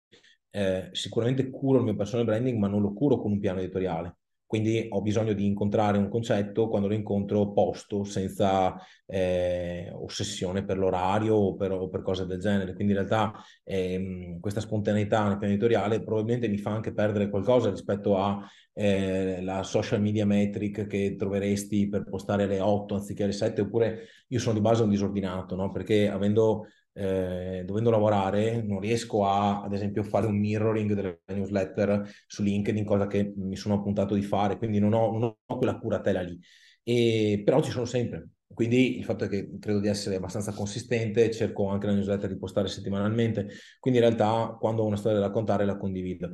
eh, 0.51 0.89
sicuramente 0.93 1.51
curo 1.51 1.79
il 1.79 1.85
mio 1.85 1.97
personal 1.97 2.25
branding, 2.27 2.59
ma 2.59 2.69
non 2.69 2.81
lo 2.83 2.93
curo 2.93 3.19
con 3.19 3.33
un 3.33 3.39
piano 3.41 3.61
editoriale 3.61 4.17
quindi 4.51 4.85
ho 4.91 5.01
bisogno 5.01 5.33
di 5.33 5.47
incontrare 5.47 5.97
un 5.97 6.09
concetto, 6.09 6.67
quando 6.67 6.89
lo 6.89 6.95
incontro 6.95 7.53
posto, 7.53 8.03
senza 8.03 8.75
eh, 9.07 9.89
ossessione 9.95 10.65
per 10.65 10.77
l'orario 10.77 11.37
o 11.37 11.55
per, 11.55 11.71
o 11.71 11.89
per, 11.89 12.03
cose 12.03 12.27
del 12.27 12.41
genere. 12.41 12.75
Quindi 12.75 12.95
in 12.95 12.99
realtà 12.99 13.33
ehm, 13.63 14.41
questa 14.41 14.59
spontaneità 14.59 15.29
nel 15.29 15.39
piano 15.39 15.53
editoriale 15.53 16.03
probabilmente 16.03 16.49
mi 16.49 16.59
fa 16.59 16.73
anche 16.73 16.93
perdere 16.93 17.31
qualcosa 17.31 17.71
rispetto 17.71 18.17
alla 18.17 18.41
eh, 18.75 19.61
social 19.63 20.01
media 20.01 20.27
metric 20.27 20.85
che 20.89 21.15
troveresti 21.17 21.89
per 21.89 22.09
postare 22.09 22.43
alle 22.43 22.59
8 22.59 22.97
anziché 22.97 23.23
alle 23.23 23.33
7, 23.33 23.61
oppure 23.61 24.01
io 24.27 24.41
sono 24.41 24.55
di 24.55 24.61
base 24.61 24.83
un 24.83 24.91
disordinato, 24.91 25.55
no? 25.55 25.71
perché 25.71 26.09
avendo 26.09 26.67
eh, 27.01 27.63
dovendo 27.65 27.91
lavorare 27.91 28.63
non 28.63 28.81
riesco 28.81 29.25
a, 29.27 29.63
ad 29.63 29.73
esempio, 29.73 30.03
fare 30.03 30.27
un 30.27 30.39
mirroring 30.39 30.93
delle 30.93 31.21
newsletter 31.27 32.09
su 32.27 32.43
LinkedIn, 32.43 32.85
cosa 32.85 33.07
che 33.07 33.33
mi 33.37 33.57
sono 33.57 33.75
appuntato 33.77 34.15
di 34.15 34.23
fare, 34.23 34.59
quindi 34.59 34.79
non 34.79 34.93
ho, 34.93 35.11
non 35.19 35.35
ho 35.47 35.57
quella 35.57 35.79
curatela 35.79 36.21
lì. 36.21 36.39
E, 36.83 37.43
però 37.45 37.63
ci 37.63 37.71
sono 37.71 37.85
sempre. 37.85 38.29
Quindi 38.53 38.99
il 38.99 39.05
fatto 39.05 39.25
è 39.25 39.29
che 39.29 39.59
credo 39.61 39.79
di 39.81 39.89
essere 39.89 40.17
abbastanza 40.17 40.53
consistente, 40.53 41.31
cerco 41.31 41.69
anche 41.69 41.87
la 41.87 41.93
newsletter 41.95 42.29
di 42.29 42.37
postare 42.39 42.69
settimanalmente, 42.69 43.49
quindi 43.79 44.01
in 44.01 44.07
realtà 44.07 44.57
quando 44.59 44.83
ho 44.83 44.87
una 44.87 44.97
storia 44.97 45.19
da 45.21 45.27
raccontare 45.27 45.65
la 45.65 45.77
condivido. 45.77 46.31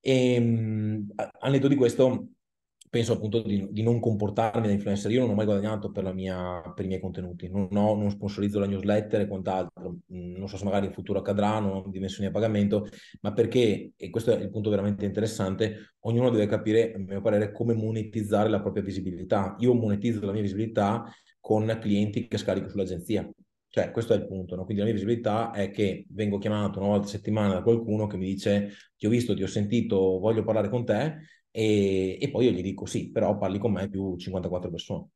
E, 0.00 0.38
mh, 0.38 1.08
al 1.40 1.50
netto 1.50 1.68
di 1.68 1.74
questo, 1.74 2.28
penso 2.88 3.14
appunto 3.14 3.42
di, 3.42 3.66
di, 3.70 3.82
non 3.82 4.00
comportarmi 4.00 4.66
da 4.66 4.72
influencer. 4.72 5.10
Io 5.10 5.20
non 5.20 5.30
ho 5.30 5.34
mai 5.34 5.44
guadagnato 5.44 5.90
per, 5.90 6.12
mia, 6.12 6.60
per 6.74 6.84
i 6.84 6.88
miei 6.88 7.00
contenuti, 7.00 7.48
non, 7.48 7.68
ho, 7.72 7.94
non 7.94 8.10
sponsorizzo 8.10 8.58
la 8.58 8.66
newsletter 8.66 9.22
e 9.22 9.26
quant'altro. 9.26 9.98
Mm, 10.12 10.36
non 10.36 10.48
so 10.48 10.56
se 10.56 10.64
magari 10.64 10.86
in 10.86 10.92
futuro 10.92 11.18
accadrà, 11.18 11.58
non 11.58 11.72
ho 11.72 11.84
dimensioni 11.88 12.28
a 12.28 12.32
pagamento, 12.32 12.86
ma 13.20 13.32
perché, 13.32 13.92
e 13.96 14.10
questo 14.10 14.32
è 14.32 14.40
il 14.40 14.50
punto 14.50 14.70
veramente 14.70 15.04
interessante, 15.04 15.94
ognuno 16.00 16.30
deve 16.30 16.46
capire, 16.46 16.92
a 16.94 16.98
mio 16.98 17.20
parere, 17.20 17.52
come 17.52 17.74
monetizzare 17.74 18.48
la 18.48 18.60
propria 18.60 18.82
visibilità. 18.82 19.56
Io 19.60 19.74
monetizzo 19.74 20.24
la 20.24 20.32
mia 20.32 20.42
visibilità 20.42 21.04
con 21.40 21.78
clienti 21.80 22.26
che 22.28 22.38
scarico 22.38 22.68
sull'agenzia. 22.68 23.28
Cioè, 23.68 23.90
questo 23.90 24.14
è 24.14 24.16
il 24.16 24.26
punto, 24.26 24.56
no? 24.56 24.64
Quindi 24.64 24.82
la 24.82 24.88
mia 24.88 24.94
visibilità 24.94 25.50
è 25.50 25.70
che 25.70 26.06
vengo 26.10 26.38
chiamato 26.38 26.78
una 26.78 26.88
volta 26.88 27.06
a 27.06 27.10
settimana 27.10 27.52
da 27.54 27.62
qualcuno 27.62 28.06
che 28.06 28.16
mi 28.16 28.24
dice 28.24 28.70
ti 28.96 29.06
ho 29.06 29.10
visto, 29.10 29.34
ti 29.34 29.42
ho 29.42 29.46
sentito, 29.46 30.18
voglio 30.18 30.44
parlare 30.44 30.70
con 30.70 30.84
te 30.86 31.18
e, 31.58 32.18
e, 32.20 32.28
poi 32.28 32.44
io 32.44 32.50
gli 32.50 32.60
dico 32.60 32.84
sì, 32.84 33.10
però 33.10 33.38
parli 33.38 33.58
con 33.58 33.72
me 33.72 33.88
più 33.88 34.14
54 34.14 34.68
persone. 34.68 35.08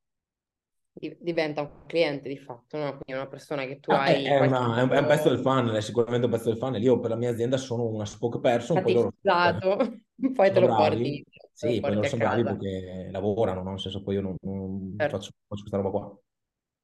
Diventa 1.18 1.60
un 1.60 1.70
cliente 1.86 2.30
di 2.30 2.38
fatto, 2.38 2.78
no? 2.78 2.88
Quindi 2.92 3.12
una 3.12 3.26
persona 3.26 3.66
che 3.66 3.78
tu 3.78 3.90
ah, 3.90 4.04
hai... 4.04 4.24
È, 4.24 4.40
una, 4.40 4.78
è, 4.78 4.82
un, 4.82 4.88
è, 4.88 4.98
un, 5.00 5.06
pezzo 5.06 5.28
del 5.28 5.40
funnel, 5.40 5.76
è 5.76 5.82
sicuramente 5.82 6.24
un 6.24 6.32
pezzo 6.32 6.48
del 6.48 6.56
funnel. 6.56 6.82
Io 6.82 6.98
per 6.98 7.10
la 7.10 7.16
mia 7.16 7.28
azienda 7.28 7.58
sono 7.58 7.86
una 7.88 8.06
spokesperson, 8.06 8.80
poi 8.80 8.94
loro... 8.94 9.12
poi 9.22 10.50
te 10.50 10.60
lo 10.60 10.66
bravi. 10.66 10.76
porti. 10.76 11.24
Sì, 11.52 11.78
poi 11.78 11.92
loro 11.92 12.08
sono 12.08 12.24
bravi 12.24 12.42
perché 12.42 13.08
lavorano, 13.10 13.62
no? 13.62 13.70
Nel 13.70 13.80
senso 13.80 14.02
poi 14.02 14.14
io 14.14 14.22
non, 14.22 14.34
non 14.40 14.94
certo. 14.96 15.16
faccio, 15.18 15.30
faccio 15.46 15.60
questa 15.60 15.76
roba 15.76 15.90
qua. 15.90 16.18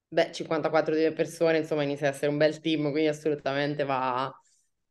Beh, 0.08 0.32
54 0.32 1.12
persone, 1.14 1.58
insomma, 1.58 1.82
inizia 1.82 2.08
a 2.08 2.10
essere 2.10 2.30
un 2.30 2.36
bel 2.36 2.60
team, 2.60 2.90
quindi 2.90 3.08
assolutamente 3.08 3.84
va, 3.84 4.30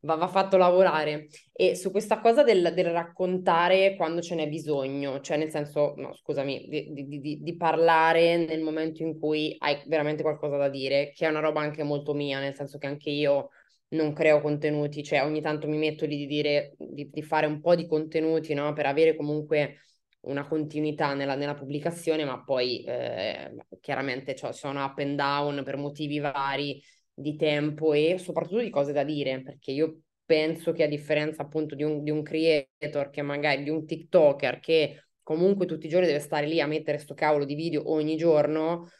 va, 0.00 0.14
va 0.16 0.28
fatto 0.28 0.56
lavorare. 0.56 1.28
E 1.52 1.74
su 1.74 1.90
questa 1.90 2.20
cosa 2.20 2.42
del, 2.42 2.72
del, 2.74 2.86
raccontare 2.86 3.96
quando 3.96 4.20
ce 4.20 4.34
n'è 4.34 4.48
bisogno, 4.48 5.20
cioè 5.20 5.36
nel 5.36 5.50
senso, 5.50 5.94
no, 5.96 6.14
scusami, 6.14 6.66
di, 6.68 6.92
di, 6.92 7.20
di, 7.20 7.42
di, 7.42 7.56
parlare 7.56 8.36
nel 8.36 8.62
momento 8.62 9.02
in 9.02 9.18
cui 9.18 9.54
hai 9.58 9.82
veramente 9.86 10.22
qualcosa 10.22 10.56
da 10.56 10.68
dire, 10.68 11.12
che 11.14 11.26
è 11.26 11.30
una 11.30 11.40
roba 11.40 11.60
anche 11.60 11.82
molto 11.82 12.14
mia, 12.14 12.38
nel 12.40 12.54
senso 12.54 12.78
che 12.78 12.86
anche 12.86 13.10
io 13.10 13.50
non 13.88 14.12
creo 14.12 14.40
contenuti, 14.40 15.02
cioè 15.02 15.22
ogni 15.24 15.40
tanto 15.40 15.68
mi 15.68 15.78
metto 15.78 16.06
lì 16.06 16.16
di 16.16 16.26
dire, 16.26 16.74
di, 16.78 17.22
fare 17.22 17.46
un 17.46 17.60
po' 17.60 17.74
di 17.74 17.86
contenuti, 17.86 18.52
no? 18.54 18.72
Per 18.72 18.86
avere 18.86 19.14
comunque 19.16 19.80
una 20.26 20.46
continuità 20.46 21.14
nella, 21.14 21.36
nella 21.36 21.54
pubblicazione, 21.54 22.24
ma 22.24 22.42
poi 22.42 22.82
eh, 22.84 23.54
chiaramente 23.80 24.34
cioè, 24.34 24.52
sono 24.52 24.84
up 24.84 24.98
and 24.98 25.16
down 25.16 25.62
per 25.64 25.76
motivi 25.76 26.18
vari 26.18 26.82
di 27.18 27.34
tempo 27.36 27.94
e 27.94 28.18
soprattutto 28.18 28.60
di 28.60 28.70
cose 28.70 28.92
da 28.92 29.02
dire, 29.02 29.42
perché 29.42 29.70
io 29.70 30.00
penso 30.26 30.72
che 30.72 30.82
a 30.82 30.88
differenza 30.88 31.42
appunto 31.42 31.74
di 31.74 31.82
un, 31.82 32.02
di 32.02 32.10
un 32.10 32.22
creator 32.22 33.08
che 33.10 33.22
magari 33.22 33.62
di 33.62 33.70
un 33.70 33.86
TikToker 33.86 34.60
che 34.60 35.04
comunque 35.22 35.66
tutti 35.66 35.86
i 35.86 35.88
giorni 35.88 36.06
deve 36.06 36.18
stare 36.18 36.46
lì 36.46 36.60
a 36.60 36.66
mettere 36.66 36.98
sto 36.98 37.14
cavolo 37.14 37.44
di 37.46 37.54
video 37.54 37.90
ogni 37.90 38.16
giorno, 38.16 38.90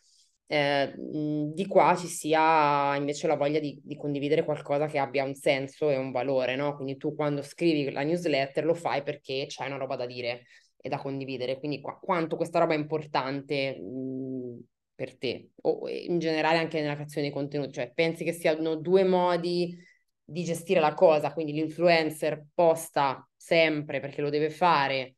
eh, 0.47 0.95
di 0.97 1.67
qua 1.67 1.95
ci 1.97 2.07
sia 2.07 2.97
invece 2.97 3.27
la 3.27 3.37
voglia 3.37 3.59
di, 3.59 3.79
di, 3.85 3.97
condividere 3.97 4.45
qualcosa 4.45 4.87
che 4.87 4.99
abbia 4.99 5.25
un 5.25 5.35
senso 5.35 5.91
e 5.91 5.97
un 5.97 6.13
valore, 6.13 6.57
no? 6.57 6.75
Quindi 6.75 6.97
tu 6.97 7.15
quando 7.15 7.43
scrivi 7.43 7.91
la 7.91 8.03
newsletter 8.03 8.65
lo 8.65 8.75
fai 8.75 9.03
perché 9.03 9.45
c'è 9.49 9.67
una 9.67 9.77
roba 9.77 9.97
da 9.97 10.07
dire 10.07 10.47
e 10.81 10.89
da 10.89 10.99
condividere, 10.99 11.59
quindi 11.59 11.81
qu- 11.81 11.99
quanto 12.01 12.37
questa 12.37 12.61
roba 12.61 12.75
è 12.75 12.79
importante 12.79 13.77
mh, 13.79 14.61
per 14.97 15.17
te 15.19 15.51
o 15.63 15.89
in 15.89 16.19
generale 16.19 16.59
anche 16.59 16.81
nella 16.81 16.95
creazione 16.95 17.29
di 17.29 17.33
contenuti, 17.33 17.73
cioè 17.73 17.93
pensi 17.95 18.25
che 18.25 18.33
siano 18.33 18.77
due 18.77 19.05
modi 19.05 19.79
di 20.25 20.43
gestire 20.43 20.81
la 20.81 20.95
cosa, 20.95 21.33
quindi 21.33 21.53
l'influencer 21.53 22.47
posta 22.53 23.29
sempre 23.37 24.01
perché 24.01 24.23
lo 24.23 24.31
deve 24.31 24.51
fare, 24.51 25.17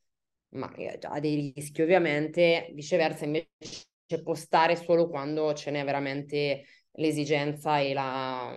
ma 0.51 0.71
ha 1.03 1.21
dei 1.21 1.53
rischi 1.55 1.81
ovviamente, 1.81 2.71
viceversa 2.75 3.25
invece 3.25 4.23
postare 4.23 4.77
solo 4.77 5.09
quando 5.09 5.55
ce 5.55 5.71
n'è 5.71 5.85
veramente 5.85 6.64
l'esigenza 6.93 7.79
e 7.79 7.93
la 7.95 8.55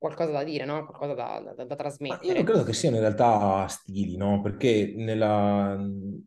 qualcosa 0.00 0.30
da 0.30 0.44
dire, 0.44 0.64
no? 0.64 0.86
Qualcosa 0.86 1.14
da, 1.14 1.52
da, 1.54 1.64
da 1.64 1.76
trasmettere. 1.76 2.32
Ma 2.32 2.38
io 2.38 2.44
credo 2.44 2.62
che 2.62 2.72
siano 2.72 2.96
in 2.96 3.02
realtà 3.02 3.66
stili, 3.68 4.16
no? 4.16 4.40
Perché 4.40 4.94
nella... 4.96 5.78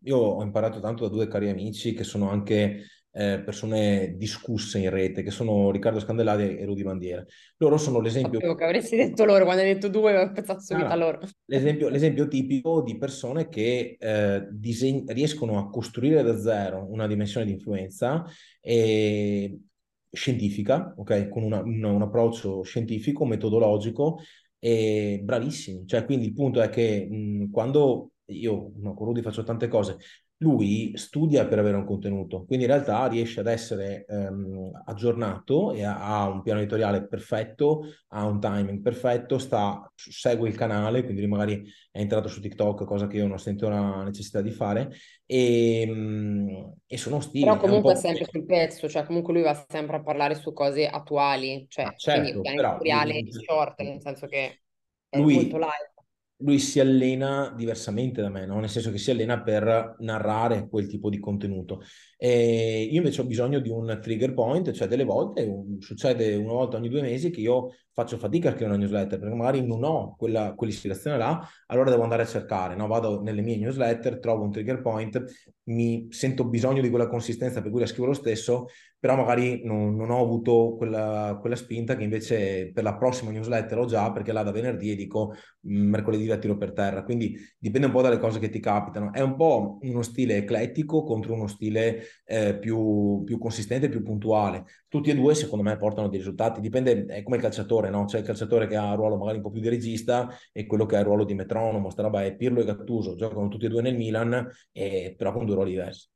io 0.03 0.17
ho 0.17 0.43
imparato 0.43 0.79
tanto 0.79 1.07
da 1.07 1.09
due 1.09 1.27
cari 1.27 1.49
amici 1.49 1.93
che 1.93 2.03
sono 2.03 2.29
anche 2.29 2.85
eh, 3.15 3.41
persone 3.45 4.15
discusse 4.17 4.79
in 4.79 4.89
rete, 4.89 5.21
che 5.21 5.31
sono 5.31 5.71
Riccardo 5.71 5.99
Scandellari 5.99 6.57
e 6.57 6.65
Rudy 6.65 6.83
Bandiera. 6.83 7.23
Loro 7.57 7.77
sono 7.77 7.99
l'esempio... 7.99 8.39
Sapevo 8.39 8.55
che 8.55 8.63
avresti 8.63 8.95
detto 8.95 9.23
loro, 9.23 9.45
quando 9.45 9.61
hai 9.61 9.73
detto 9.73 9.87
due 9.87 10.17
ho 10.17 10.31
pensato 10.31 10.61
subito 10.61 10.87
a 10.87 10.95
loro. 10.95 11.19
L'esempio, 11.45 11.89
l'esempio, 11.89 12.27
tipico 12.27 12.81
di 12.81 12.97
persone 12.97 13.47
che 13.49 13.95
eh, 13.99 14.47
diseg- 14.49 15.09
riescono 15.11 15.59
a 15.59 15.69
costruire 15.69 16.23
da 16.23 16.39
zero 16.39 16.87
una 16.89 17.05
dimensione 17.07 17.45
di 17.45 17.51
influenza 17.53 18.25
e 18.59 19.59
scientifica, 20.11 20.93
ok? 20.97 21.29
Con 21.29 21.43
una, 21.43 21.61
un, 21.61 21.83
un 21.83 22.01
approccio 22.01 22.63
scientifico, 22.63 23.25
metodologico 23.25 24.19
e 24.59 25.19
bravissimi. 25.23 25.85
Cioè, 25.85 26.05
quindi 26.05 26.25
il 26.25 26.33
punto 26.33 26.61
è 26.61 26.69
che 26.69 27.07
mh, 27.09 27.51
quando 27.51 28.11
io 28.27 28.71
no, 28.77 28.93
con 28.93 29.07
Rudy 29.07 29.21
faccio 29.21 29.43
tante 29.43 29.67
cose, 29.67 29.97
lui 30.43 30.91
studia 30.95 31.47
per 31.47 31.57
avere 31.57 31.77
un 31.77 31.85
contenuto, 31.85 32.43
quindi 32.43 32.65
in 32.65 32.71
realtà 32.71 33.07
riesce 33.07 33.39
ad 33.39 33.47
essere 33.47 34.05
ehm, 34.05 34.83
aggiornato 34.85 35.71
e 35.71 35.83
ha, 35.83 36.27
un 36.27 36.41
piano 36.41 36.59
editoriale 36.59 37.07
perfetto, 37.07 37.83
ha 38.09 38.25
un 38.25 38.41
timing 38.41 38.81
perfetto, 38.81 39.37
sta, 39.37 39.89
segue 39.95 40.49
il 40.49 40.55
canale, 40.55 41.03
quindi 41.05 41.25
magari 41.25 41.63
è 41.89 41.99
entrato 41.99 42.27
su 42.27 42.41
TikTok, 42.41 42.83
cosa 42.83 43.07
che 43.07 43.17
io 43.17 43.27
non 43.27 43.39
sento 43.39 43.69
la 43.69 44.03
necessità 44.03 44.41
di 44.41 44.51
fare, 44.51 44.91
e, 45.25 45.81
ehm, 45.81 46.73
e 46.85 46.97
sono 46.97 47.21
stili. 47.21 47.45
Però 47.45 47.57
comunque 47.57 47.93
è, 47.93 47.95
è 47.95 47.99
sempre 47.99 48.27
sul 48.29 48.45
pezzo, 48.45 48.89
cioè 48.89 49.05
comunque 49.05 49.33
lui 49.33 49.43
va 49.43 49.65
sempre 49.67 49.95
a 49.95 50.03
parlare 50.03 50.35
su 50.35 50.51
cose 50.51 50.85
attuali, 50.87 51.65
cioè 51.69 51.85
ah, 51.85 51.93
certo, 51.95 52.41
quindi 52.41 52.41
piano 52.41 52.61
editoriale 52.61 53.23
short, 53.31 53.79
nel 53.81 54.01
senso 54.01 54.27
che 54.27 54.59
è 55.07 55.17
lui, 55.17 55.35
molto 55.35 55.57
live 55.57 55.92
lui 56.43 56.59
si 56.59 56.79
allena 56.79 57.53
diversamente 57.55 58.21
da 58.21 58.29
me, 58.29 58.45
no? 58.45 58.59
nel 58.59 58.69
senso 58.69 58.91
che 58.91 58.97
si 58.97 59.11
allena 59.11 59.41
per 59.41 59.95
narrare 59.99 60.67
quel 60.67 60.87
tipo 60.87 61.09
di 61.09 61.19
contenuto. 61.19 61.81
E 62.17 62.83
io 62.83 62.97
invece 62.97 63.21
ho 63.21 63.25
bisogno 63.25 63.59
di 63.59 63.69
un 63.69 63.97
trigger 64.01 64.33
point, 64.33 64.71
cioè 64.71 64.87
delle 64.87 65.05
volte, 65.05 65.43
un, 65.43 65.79
succede 65.79 66.35
una 66.35 66.53
volta 66.53 66.77
ogni 66.77 66.89
due 66.89 67.01
mesi 67.01 67.29
che 67.29 67.39
io 67.39 67.69
faccio 67.91 68.17
fatica 68.17 68.49
a 68.49 68.51
scrivere 68.51 68.75
una 68.75 68.83
newsletter 68.83 69.19
perché 69.19 69.35
magari 69.35 69.65
non 69.65 69.83
ho 69.83 70.15
quella, 70.17 70.53
quell'ispirazione 70.53 71.17
là, 71.17 71.47
allora 71.67 71.89
devo 71.89 72.03
andare 72.03 72.23
a 72.23 72.27
cercare, 72.27 72.75
no? 72.75 72.87
vado 72.87 73.21
nelle 73.21 73.41
mie 73.41 73.57
newsletter, 73.57 74.19
trovo 74.19 74.43
un 74.43 74.51
trigger 74.51 74.81
point, 74.81 75.23
mi 75.65 76.07
sento 76.09 76.45
bisogno 76.45 76.81
di 76.81 76.89
quella 76.89 77.07
consistenza 77.07 77.61
per 77.61 77.71
cui 77.71 77.79
la 77.79 77.85
scrivo 77.87 78.07
lo 78.07 78.13
stesso, 78.13 78.67
però 79.03 79.17
magari 79.17 79.65
non, 79.65 79.97
non 79.97 80.11
ho 80.11 80.21
avuto 80.21 80.75
quella, 80.77 81.37
quella, 81.41 81.57
spinta 81.57 81.97
che 81.97 82.03
invece 82.03 82.71
per 82.71 82.83
la 82.83 82.95
prossima 82.95 83.31
newsletter 83.31 83.77
ho 83.79 83.85
già 83.85 84.09
perché 84.13 84.31
là 84.31 84.43
da 84.43 84.51
venerdì 84.51 84.91
e 84.91 84.95
dico 84.95 85.33
mm, 85.67 85.89
mercoledì 85.89 86.25
la 86.25 86.37
tiro 86.37 86.55
per 86.55 86.71
terra, 86.71 87.03
quindi 87.03 87.35
dipende 87.59 87.87
un 87.87 87.91
po' 87.91 88.01
dalle 88.01 88.17
cose 88.17 88.39
che 88.39 88.47
ti 88.47 88.61
capitano. 88.61 89.11
È 89.11 89.19
un 89.19 89.35
po' 89.35 89.77
uno 89.81 90.03
stile 90.03 90.37
eclettico 90.37 91.03
contro 91.03 91.33
uno 91.33 91.47
stile 91.47 92.03
eh, 92.23 92.57
più, 92.57 93.23
più 93.25 93.37
consistente, 93.39 93.89
più 93.89 94.03
puntuale. 94.03 94.63
Tutti 94.87 95.09
e 95.09 95.15
due 95.15 95.35
secondo 95.35 95.65
me 95.65 95.75
portano 95.75 96.07
dei 96.07 96.19
risultati, 96.19 96.61
dipende, 96.61 97.03
è 97.07 97.23
come 97.23 97.35
il 97.35 97.41
calciatore, 97.41 97.89
no? 97.89 98.05
C'è 98.05 98.19
il 98.19 98.25
calciatore 98.25 98.67
che 98.67 98.77
ha 98.77 98.91
il 98.91 98.95
ruolo 98.95 99.17
magari 99.17 99.35
un 99.35 99.43
po' 99.43 99.51
più 99.51 99.59
di 99.59 99.67
regista 99.67 100.29
e 100.53 100.65
quello 100.65 100.85
che 100.85 100.95
ha 100.95 100.99
il 100.99 101.05
ruolo 101.05 101.25
di 101.25 101.33
metronomo, 101.33 101.89
sta 101.89 102.03
roba 102.03 102.23
è 102.23 102.33
Pirlo 102.37 102.61
e 102.61 102.65
Gattuso, 102.65 103.15
giocano 103.15 103.49
tutti 103.49 103.65
e 103.65 103.69
due 103.69 103.81
nel 103.81 103.97
Milan, 103.97 104.49
e, 104.71 105.13
però 105.17 105.33
con 105.33 105.45
due 105.45 105.55
ruoli 105.55 105.71
diversi. 105.71 106.07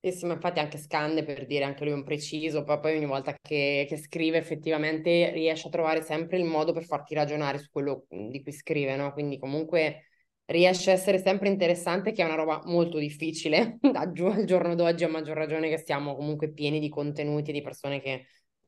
Sì, 0.00 0.12
sì, 0.12 0.26
ma 0.26 0.34
infatti 0.34 0.60
anche 0.60 0.78
Scande 0.78 1.24
per 1.24 1.44
dire 1.44 1.64
anche 1.64 1.82
lui 1.82 1.92
è 1.92 1.96
un 1.96 2.04
preciso, 2.04 2.62
poi, 2.62 2.78
poi 2.78 2.96
ogni 2.96 3.06
volta 3.06 3.34
che, 3.40 3.84
che, 3.88 3.96
scrive 3.96 4.38
effettivamente 4.38 5.32
riesce 5.32 5.66
a 5.66 5.70
trovare 5.70 6.02
sempre 6.02 6.38
il 6.38 6.44
modo 6.44 6.72
per 6.72 6.84
farti 6.84 7.14
ragionare 7.14 7.58
su 7.58 7.68
quello 7.72 8.04
di 8.08 8.40
cui 8.40 8.52
scrive, 8.52 8.94
no? 8.94 9.12
Quindi 9.12 9.38
comunque 9.38 10.04
riesce 10.44 10.90
a 10.90 10.94
essere 10.94 11.18
sempre 11.18 11.48
interessante, 11.48 12.12
che 12.12 12.22
è 12.22 12.24
una 12.24 12.36
roba 12.36 12.62
molto 12.66 12.98
difficile 12.98 13.78
al 13.92 14.12
giorno 14.12 14.76
d'oggi, 14.76 15.02
a 15.02 15.08
maggior 15.08 15.36
ragione 15.36 15.68
che 15.68 15.82
siamo 15.84 16.14
comunque 16.14 16.52
pieni 16.52 16.78
di 16.78 16.88
contenuti, 16.88 17.50
di 17.50 17.60
persone 17.60 18.00
che 18.00 18.26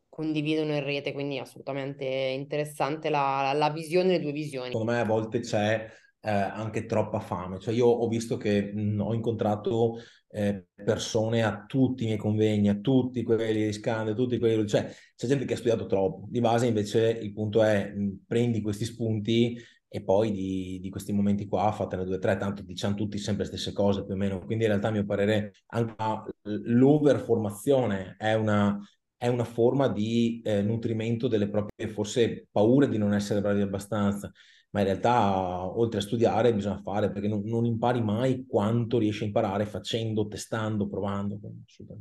condividono 0.08 0.74
in 0.74 0.82
rete, 0.82 1.12
quindi 1.12 1.38
assolutamente 1.38 2.04
interessante 2.04 3.08
la, 3.08 3.52
la 3.54 3.70
visione, 3.70 4.08
le 4.08 4.20
due 4.20 4.32
visioni. 4.32 4.72
Secondo 4.72 4.92
me 4.92 4.98
a 4.98 5.04
volte 5.04 5.38
c'è 5.38 5.88
eh, 6.20 6.30
anche 6.30 6.86
troppa 6.86 7.20
fame. 7.20 7.58
Cioè 7.58 7.74
io 7.74 7.86
ho 7.86 8.08
visto 8.08 8.36
che 8.36 8.72
mh, 8.72 9.00
ho 9.00 9.14
incontrato 9.14 9.98
eh, 10.28 10.66
persone 10.74 11.42
a 11.42 11.64
tutti 11.66 12.04
i 12.04 12.06
miei 12.06 12.18
convegni, 12.18 12.68
a 12.68 12.76
tutti 12.76 13.22
quelli 13.22 13.66
di 13.66 13.72
Scande, 13.72 14.14
tutti 14.14 14.38
quelli... 14.38 14.66
Cioè 14.66 14.90
c'è 15.16 15.26
gente 15.26 15.44
che 15.44 15.54
ha 15.54 15.56
studiato 15.56 15.86
troppo. 15.86 16.26
Di 16.28 16.40
base 16.40 16.66
invece 16.66 17.10
il 17.10 17.32
punto 17.32 17.62
è 17.62 17.92
mh, 17.92 18.24
prendi 18.26 18.60
questi 18.60 18.84
spunti 18.84 19.58
e 19.92 20.02
poi 20.02 20.30
di, 20.30 20.78
di, 20.80 20.88
questi 20.88 21.12
momenti 21.12 21.48
qua 21.48 21.72
fatene 21.72 22.04
due 22.04 22.14
o 22.16 22.18
tre, 22.18 22.36
tanto 22.36 22.62
diciamo 22.62 22.94
tutti 22.94 23.18
sempre 23.18 23.42
le 23.44 23.50
stesse 23.50 23.72
cose 23.72 24.04
più 24.04 24.14
o 24.14 24.16
meno. 24.16 24.38
Quindi 24.38 24.64
in 24.64 24.70
realtà 24.70 24.88
a 24.88 24.92
mio 24.92 25.04
parere 25.04 25.52
anche 25.68 25.94
l'overformazione 26.42 28.14
è 28.16 28.34
una, 28.34 28.78
è 29.16 29.26
una 29.26 29.44
forma 29.44 29.88
di 29.88 30.40
eh, 30.44 30.62
nutrimento 30.62 31.26
delle 31.26 31.48
proprie 31.48 31.88
forse 31.88 32.46
paure 32.50 32.88
di 32.88 32.98
non 32.98 33.14
essere 33.14 33.40
bravi 33.40 33.62
abbastanza 33.62 34.30
ma 34.70 34.80
in 34.80 34.86
realtà 34.86 35.66
oltre 35.66 35.98
a 35.98 36.02
studiare 36.02 36.54
bisogna 36.54 36.78
fare 36.78 37.10
perché 37.10 37.26
non, 37.26 37.42
non 37.44 37.64
impari 37.64 38.00
mai 38.00 38.46
quanto 38.46 38.98
riesci 38.98 39.24
a 39.24 39.26
imparare 39.26 39.66
facendo, 39.66 40.28
testando, 40.28 40.88
provando. 40.88 41.38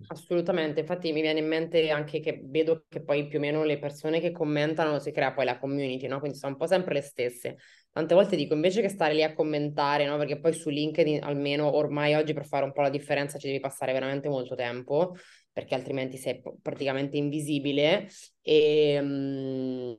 Assolutamente, 0.07 0.81
infatti 0.81 1.11
mi 1.11 1.21
viene 1.21 1.39
in 1.39 1.47
mente 1.47 1.89
anche 1.89 2.19
che 2.19 2.41
vedo 2.45 2.85
che 2.87 3.01
poi 3.01 3.27
più 3.27 3.39
o 3.39 3.41
meno 3.41 3.63
le 3.63 3.79
persone 3.79 4.19
che 4.19 4.31
commentano 4.31 4.99
si 4.99 5.11
crea 5.11 5.33
poi 5.33 5.45
la 5.45 5.57
community, 5.57 6.07
no? 6.07 6.19
Quindi 6.19 6.37
sono 6.37 6.53
un 6.53 6.59
po' 6.59 6.67
sempre 6.67 6.93
le 6.93 7.01
stesse. 7.01 7.57
Tante 7.91 8.13
volte 8.13 8.35
dico 8.35 8.53
invece 8.53 8.81
che 8.81 8.89
stare 8.89 9.15
lì 9.15 9.23
a 9.23 9.33
commentare, 9.33 10.05
no? 10.05 10.17
Perché 10.17 10.39
poi 10.39 10.53
su 10.53 10.69
LinkedIn 10.69 11.23
almeno 11.23 11.75
ormai 11.75 12.13
oggi 12.13 12.33
per 12.33 12.45
fare 12.45 12.65
un 12.65 12.71
po' 12.71 12.81
la 12.81 12.89
differenza 12.89 13.39
ci 13.39 13.47
devi 13.47 13.59
passare 13.59 13.93
veramente 13.93 14.29
molto 14.29 14.53
tempo 14.53 15.15
perché 15.51 15.73
altrimenti 15.73 16.17
sei 16.17 16.39
praticamente 16.61 17.17
invisibile 17.17 18.07
e 18.41 18.99
um, 19.01 19.97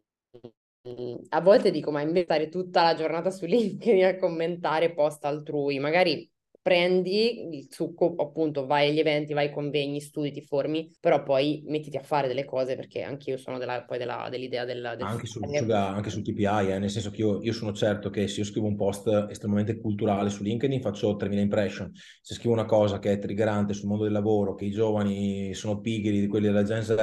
a 1.28 1.40
volte 1.40 1.70
dico, 1.70 1.90
ma 1.90 2.00
inventare 2.00 2.48
tutta 2.48 2.82
la 2.82 2.94
giornata 2.94 3.30
su 3.30 3.44
LinkedIn 3.46 4.04
a 4.04 4.16
commentare 4.16 4.94
post 4.94 5.24
altrui, 5.24 5.78
magari 5.78 6.30
prendi 6.62 7.56
il 7.56 7.66
succo, 7.70 8.14
appunto, 8.18 8.66
vai 8.66 8.90
agli 8.90 8.98
eventi, 8.98 9.32
vai 9.32 9.46
ai 9.46 9.52
convegni, 9.52 10.00
studi, 10.00 10.30
ti 10.30 10.42
formi, 10.42 10.90
però 11.00 11.22
poi 11.22 11.62
mettiti 11.66 11.96
a 11.96 12.02
fare 12.02 12.28
delle 12.28 12.44
cose 12.44 12.76
perché 12.76 13.02
anche 13.02 13.30
io 13.30 13.38
sono 13.38 13.58
della, 13.58 13.82
poi 13.84 13.98
della, 13.98 14.28
dell'idea 14.30 14.64
del... 14.64 14.94
del 14.96 15.06
anche, 15.06 15.26
sul, 15.26 15.42
sulla, 15.50 15.88
anche 15.88 16.10
sul 16.10 16.22
KPI, 16.22 16.70
eh, 16.70 16.78
nel 16.78 16.90
senso 16.90 17.10
che 17.10 17.22
io, 17.22 17.40
io, 17.42 17.52
sono 17.52 17.72
certo 17.72 18.10
che 18.10 18.28
se 18.28 18.40
io 18.40 18.46
scrivo 18.46 18.66
un 18.66 18.76
post 18.76 19.06
estremamente 19.30 19.80
culturale 19.80 20.28
su 20.28 20.42
LinkedIn 20.42 20.82
faccio 20.82 21.16
3.000 21.16 21.38
impression, 21.38 21.90
se 22.20 22.34
scrivo 22.34 22.52
una 22.52 22.66
cosa 22.66 22.98
che 22.98 23.12
è 23.12 23.18
triggerante 23.18 23.72
sul 23.72 23.88
mondo 23.88 24.04
del 24.04 24.12
lavoro, 24.12 24.54
che 24.54 24.66
i 24.66 24.70
giovani 24.70 25.54
sono 25.54 25.80
pigri 25.80 26.20
di 26.20 26.26
quelli 26.26 26.46
della 26.46 26.62
Gen 26.62 26.82
Z, 26.82 26.94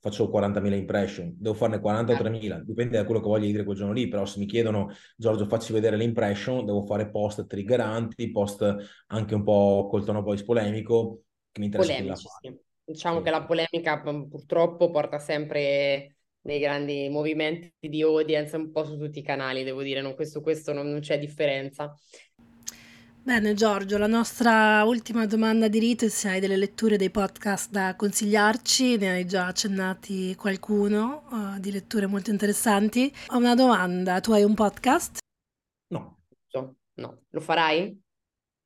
faccio 0.00 0.30
40.000 0.30 0.74
impression, 0.74 1.34
devo 1.36 1.54
farne 1.54 1.78
40 1.78 2.12
o 2.12 2.16
3.000, 2.16 2.52
ah. 2.52 2.62
dipende 2.64 2.96
da 2.96 3.04
quello 3.04 3.20
che 3.20 3.28
voglio 3.28 3.46
dire 3.46 3.64
quel 3.64 3.76
giorno 3.76 3.92
lì, 3.92 4.08
però 4.08 4.24
se 4.24 4.38
mi 4.38 4.46
chiedono 4.46 4.90
Giorgio 5.16 5.46
facci 5.46 5.72
vedere 5.72 5.96
le 5.96 6.04
impression, 6.04 6.64
devo 6.64 6.82
fare 6.82 7.10
post 7.10 7.46
triggeranti, 7.46 8.30
post 8.30 8.76
anche 9.08 9.34
un 9.34 9.42
po' 9.42 9.86
col 9.90 10.04
tono 10.04 10.22
voice 10.22 10.44
polemico, 10.44 11.24
che 11.52 11.60
mi 11.60 11.66
interessa 11.66 11.92
Polemici, 11.92 12.26
sì. 12.40 12.58
Diciamo 12.82 13.18
sì. 13.18 13.22
che 13.24 13.30
la 13.30 13.44
polemica 13.44 14.00
purtroppo 14.00 14.90
porta 14.90 15.18
sempre 15.18 16.16
dei 16.40 16.58
grandi 16.58 17.08
movimenti 17.10 17.88
di 17.88 18.02
audience 18.02 18.56
un 18.56 18.72
po' 18.72 18.84
su 18.84 18.96
tutti 18.96 19.18
i 19.18 19.22
canali, 19.22 19.62
devo 19.62 19.82
dire, 19.82 20.00
non, 20.00 20.14
questo, 20.14 20.40
questo 20.40 20.72
non, 20.72 20.88
non 20.88 21.00
c'è 21.00 21.18
differenza. 21.18 21.94
Bene 23.30 23.54
Giorgio, 23.54 23.96
la 23.96 24.08
nostra 24.08 24.82
ultima 24.82 25.24
domanda 25.24 25.68
di 25.68 25.78
rito 25.78 26.04
è 26.04 26.08
se 26.08 26.28
hai 26.28 26.40
delle 26.40 26.56
letture 26.56 26.96
dei 26.96 27.10
podcast 27.10 27.70
da 27.70 27.94
consigliarci, 27.94 28.96
ne 28.96 29.10
hai 29.10 29.24
già 29.24 29.46
accennati 29.46 30.34
qualcuno 30.34 31.28
uh, 31.30 31.60
di 31.60 31.70
letture 31.70 32.06
molto 32.06 32.32
interessanti. 32.32 33.08
Ho 33.28 33.36
una 33.36 33.54
domanda, 33.54 34.18
tu 34.18 34.32
hai 34.32 34.42
un 34.42 34.54
podcast? 34.54 35.18
No. 35.92 36.22
No, 36.94 37.22
lo 37.28 37.40
farai? 37.40 37.96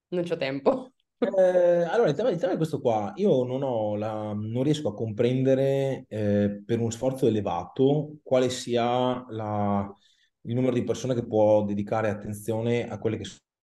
Non 0.08 0.24
c'ho 0.24 0.38
tempo. 0.38 0.92
Eh, 1.18 1.82
allora, 1.82 2.08
il 2.08 2.14
tema, 2.14 2.30
il 2.30 2.38
tema, 2.38 2.54
è 2.54 2.56
questo 2.56 2.80
qua. 2.80 3.12
Io 3.16 3.44
non, 3.44 3.62
ho 3.62 3.96
la, 3.96 4.32
non 4.32 4.62
riesco 4.62 4.88
a 4.88 4.94
comprendere 4.94 6.06
eh, 6.08 6.62
per 6.64 6.80
un 6.80 6.90
sforzo 6.90 7.26
elevato 7.26 8.16
quale 8.22 8.48
sia 8.48 9.26
la, 9.28 9.94
il 10.40 10.54
numero 10.54 10.72
di 10.72 10.84
persone 10.84 11.14
che 11.14 11.26
può 11.26 11.64
dedicare 11.64 12.08
attenzione 12.08 12.88
a 12.88 12.98
quelle 12.98 13.18
che 13.18 13.24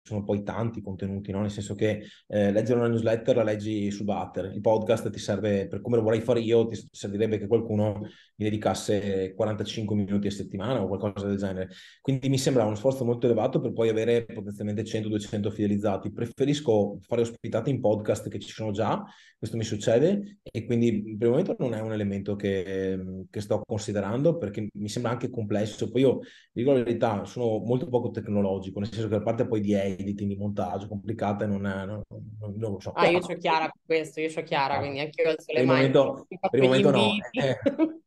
sono 0.03 0.25
poi 0.25 0.43
tanti 0.43 0.81
contenuti, 0.81 1.31
no? 1.31 1.41
nel 1.41 1.51
senso 1.51 1.75
che 1.75 2.05
eh, 2.27 2.51
leggere 2.51 2.79
una 2.79 2.89
newsletter 2.89 3.37
la 3.37 3.43
leggi 3.43 3.91
su 3.91 4.05
Butter, 4.05 4.47
il 4.53 4.61
podcast 4.61 5.11
ti 5.11 5.19
serve, 5.19 5.67
per 5.69 5.81
come 5.81 5.97
lo 5.97 6.03
vorrei 6.03 6.21
fare 6.21 6.41
io, 6.41 6.67
ti 6.67 6.79
servirebbe 6.91 7.39
che 7.39 7.47
qualcuno 7.47 8.01
mi 8.01 8.45
dedicasse 8.45 9.35
45 9.35 9.95
minuti 9.95 10.27
a 10.27 10.31
settimana 10.31 10.83
o 10.83 10.89
qualcosa 10.89 11.27
del 11.27 11.37
genere. 11.37 11.71
Quindi 12.01 12.29
mi 12.29 12.39
sembra 12.39 12.65
uno 12.65 12.75
sforzo 12.75 13.05
molto 13.05 13.27
elevato 13.27 13.61
per 13.61 13.73
poi 13.73 13.89
avere 13.89 14.25
potenzialmente 14.25 14.83
100-200 14.83 15.51
fidelizzati. 15.51 16.13
Preferisco 16.13 16.99
fare 17.03 17.21
ospitate 17.21 17.71
in 17.71 17.81
podcast 17.81 18.29
che 18.29 18.39
ci 18.39 18.51
sono 18.51 18.71
già, 18.71 19.05
questo 19.41 19.57
mi 19.57 19.65
succede 19.65 20.39
e 20.43 20.65
quindi 20.65 21.17
per 21.17 21.27
il 21.27 21.31
momento 21.31 21.57
non 21.59 21.75
è 21.75 21.81
un 21.81 21.93
elemento 21.93 22.37
che, 22.37 23.25
che 23.31 23.41
sto 23.41 23.63
considerando 23.67 24.37
perché 24.37 24.69
mi 24.75 24.89
sembra 24.89 25.13
anche 25.13 25.31
complesso. 25.31 25.91
Poi 25.91 26.01
io, 26.03 26.21
dico 26.53 26.73
la 26.73 26.83
verità, 26.83 27.25
sono 27.25 27.59
molto 27.65 27.89
poco 27.89 28.11
tecnologico, 28.11 28.81
nel 28.81 28.91
senso 28.93 29.09
che 29.09 29.15
a 29.15 29.23
parte 29.23 29.47
poi 29.47 29.61
di 29.61 29.73
editing, 29.99 30.31
di 30.31 30.37
montaggio 30.37 30.89
complicata 30.89 31.45
e 31.45 31.47
non, 31.47 31.63
non, 31.63 32.03
non, 32.39 32.55
non 32.57 32.73
lo 32.73 32.81
so. 32.81 32.93
Ah, 32.93 33.09
io 33.09 33.19
ho 33.19 33.37
chiara 33.37 33.71
questo, 33.85 34.21
io 34.21 34.31
ho 34.35 34.43
chiara, 34.43 34.79
quindi 34.79 35.01
anche 35.01 35.23
io 35.23 35.29
alzo 35.29 35.45
le 35.49 35.55
per 35.55 35.63
il 35.63 35.67
mani. 35.67 35.79
momento, 35.79 36.27
per 36.51 36.63
il 36.63 36.63
momento 36.63 36.91
no. 36.91 37.09
Eh. 37.31 37.59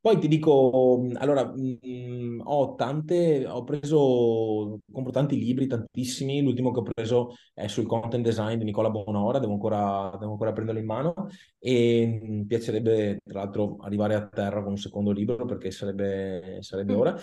Poi 0.00 0.18
ti 0.18 0.28
dico, 0.28 1.06
allora, 1.14 1.44
mh, 1.44 2.42
ho 2.44 2.74
tante, 2.74 3.46
ho 3.46 3.64
preso, 3.64 4.80
compro 4.90 5.12
tanti 5.12 5.38
libri, 5.38 5.66
tantissimi, 5.66 6.42
l'ultimo 6.42 6.70
che 6.70 6.78
ho 6.78 6.82
preso 6.82 7.34
è 7.52 7.66
sul 7.66 7.86
content 7.86 8.24
design 8.24 8.58
di 8.58 8.64
Nicola 8.64 8.90
Bonora, 8.90 9.38
devo 9.38 9.52
ancora, 9.52 10.16
devo 10.18 10.32
ancora 10.32 10.52
prenderlo 10.52 10.80
in 10.80 10.86
mano 10.86 11.14
e 11.58 12.20
mi 12.22 12.46
piacerebbe 12.46 13.18
tra 13.24 13.40
l'altro 13.40 13.76
arrivare 13.80 14.14
a 14.14 14.26
terra 14.26 14.62
con 14.62 14.72
un 14.72 14.78
secondo 14.78 15.10
libro 15.10 15.44
perché 15.44 15.70
sarebbe, 15.70 16.58
sarebbe 16.60 16.94
mm. 16.94 16.98
ora 16.98 17.16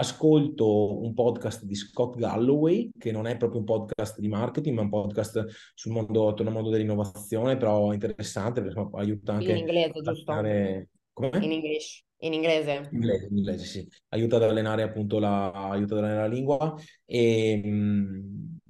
ascolto 0.00 1.02
un 1.02 1.12
podcast 1.12 1.64
di 1.64 1.74
Scott 1.74 2.16
Galloway, 2.16 2.90
che 2.98 3.12
non 3.12 3.26
è 3.26 3.36
proprio 3.36 3.60
un 3.60 3.66
podcast 3.66 4.18
di 4.18 4.28
marketing, 4.28 4.74
ma 4.74 4.82
un 4.82 4.88
podcast 4.88 5.46
sul 5.74 5.92
mondo, 5.92 6.28
attorno 6.28 6.48
al 6.48 6.54
mondo 6.54 6.70
dell'innovazione, 6.70 7.58
però 7.58 7.92
interessante 7.92 8.62
perché 8.62 8.88
aiuta 8.94 9.34
anche... 9.34 9.52
In 9.52 9.58
inglese, 9.58 10.00
giusto? 10.00 10.32
Fare... 10.32 10.88
In 11.20 11.52
English. 11.52 12.02
In 12.22 12.32
inglese? 12.32 12.88
In 12.90 13.02
inglese, 13.02 13.26
in 13.30 13.36
inglese, 13.36 13.64
sì. 13.66 13.88
Aiuta 14.08 14.36
ad 14.36 14.44
allenare 14.44 14.82
appunto 14.82 15.18
la, 15.18 15.50
aiuta 15.50 15.94
ad 15.94 16.04
allenare 16.04 16.28
la 16.28 16.34
lingua 16.34 16.74
e, 17.04 17.62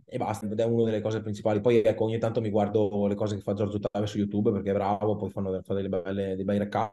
e 0.04 0.18
basta, 0.18 0.46
ed 0.46 0.58
è 0.58 0.64
una 0.64 0.84
delle 0.84 1.00
cose 1.00 1.20
principali. 1.20 1.60
Poi 1.60 1.80
ecco, 1.80 2.04
ogni 2.04 2.18
tanto 2.18 2.40
mi 2.40 2.50
guardo 2.50 3.06
le 3.06 3.14
cose 3.14 3.36
che 3.36 3.42
fa 3.42 3.54
Giorgio 3.54 3.78
Tave 3.78 4.06
su 4.06 4.18
YouTube 4.18 4.50
perché 4.50 4.70
è 4.70 4.74
bravo, 4.74 5.14
poi 5.14 5.30
fanno, 5.30 5.60
fa 5.62 5.74
delle 5.74 5.88
belle, 5.88 6.34
dei 6.34 6.44
bei 6.44 6.58
recap 6.58 6.92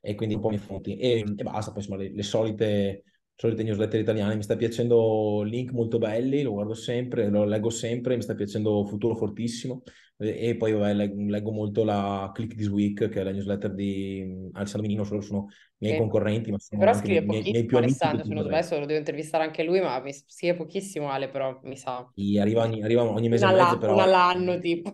e 0.00 0.14
quindi 0.14 0.36
un 0.36 0.40
po' 0.40 0.48
mi 0.48 0.58
fonti. 0.58 0.96
E, 0.96 1.24
e 1.36 1.42
basta, 1.42 1.70
poi 1.70 1.82
insomma 1.82 2.00
le, 2.02 2.14
le 2.14 2.22
solite 2.22 3.02
solite 3.40 3.62
newsletter 3.62 4.00
italiane, 4.00 4.34
mi 4.34 4.42
sta 4.42 4.56
piacendo 4.56 5.42
link 5.42 5.70
molto 5.70 5.98
belli, 5.98 6.42
lo 6.42 6.54
guardo 6.54 6.74
sempre, 6.74 7.28
lo 7.28 7.44
leggo 7.44 7.70
sempre, 7.70 8.16
mi 8.16 8.22
sta 8.22 8.34
piacendo 8.34 8.84
Futuro 8.84 9.14
Fortissimo 9.14 9.82
e, 10.16 10.56
poi 10.56 10.72
vabbè, 10.72 10.92
leggo, 11.14 11.52
molto 11.52 11.84
la 11.84 12.32
Click 12.34 12.56
This 12.56 12.66
Week, 12.66 13.08
che 13.08 13.20
è 13.20 13.22
la 13.22 13.30
newsletter 13.30 13.72
di 13.72 14.50
Alessandro 14.54 14.88
Minino, 14.88 15.04
solo 15.04 15.20
sono 15.20 15.46
miei 15.76 15.94
sì. 15.94 16.00
concorrenti, 16.00 16.50
ma 16.50 16.58
sono 16.58 16.80
però 16.80 16.92
scrive 16.92 17.20
miei, 17.20 17.42
miei 17.42 17.64
più 17.64 17.76
amici. 17.76 17.96
Alessandro, 18.00 18.26
se 18.26 18.34
non 18.34 18.42
sbaglio, 18.42 18.80
lo 18.80 18.86
devo 18.86 18.98
intervistare 18.98 19.44
anche 19.44 19.62
lui, 19.62 19.80
ma 19.80 20.00
mi 20.00 20.12
scrive 20.12 20.56
pochissimo 20.56 21.08
Ale, 21.08 21.28
però 21.28 21.60
mi 21.62 21.76
sa. 21.76 22.10
Sì, 22.16 22.36
arriva 22.36 22.64
ogni, 22.64 22.82
arriva 22.82 23.08
ogni 23.08 23.28
mese 23.28 23.44
una 23.44 23.54
e 23.54 23.62
mezzo, 23.62 23.78
però... 23.78 23.94
Una 23.94 24.06
l'anno, 24.06 24.58
tipo. 24.58 24.92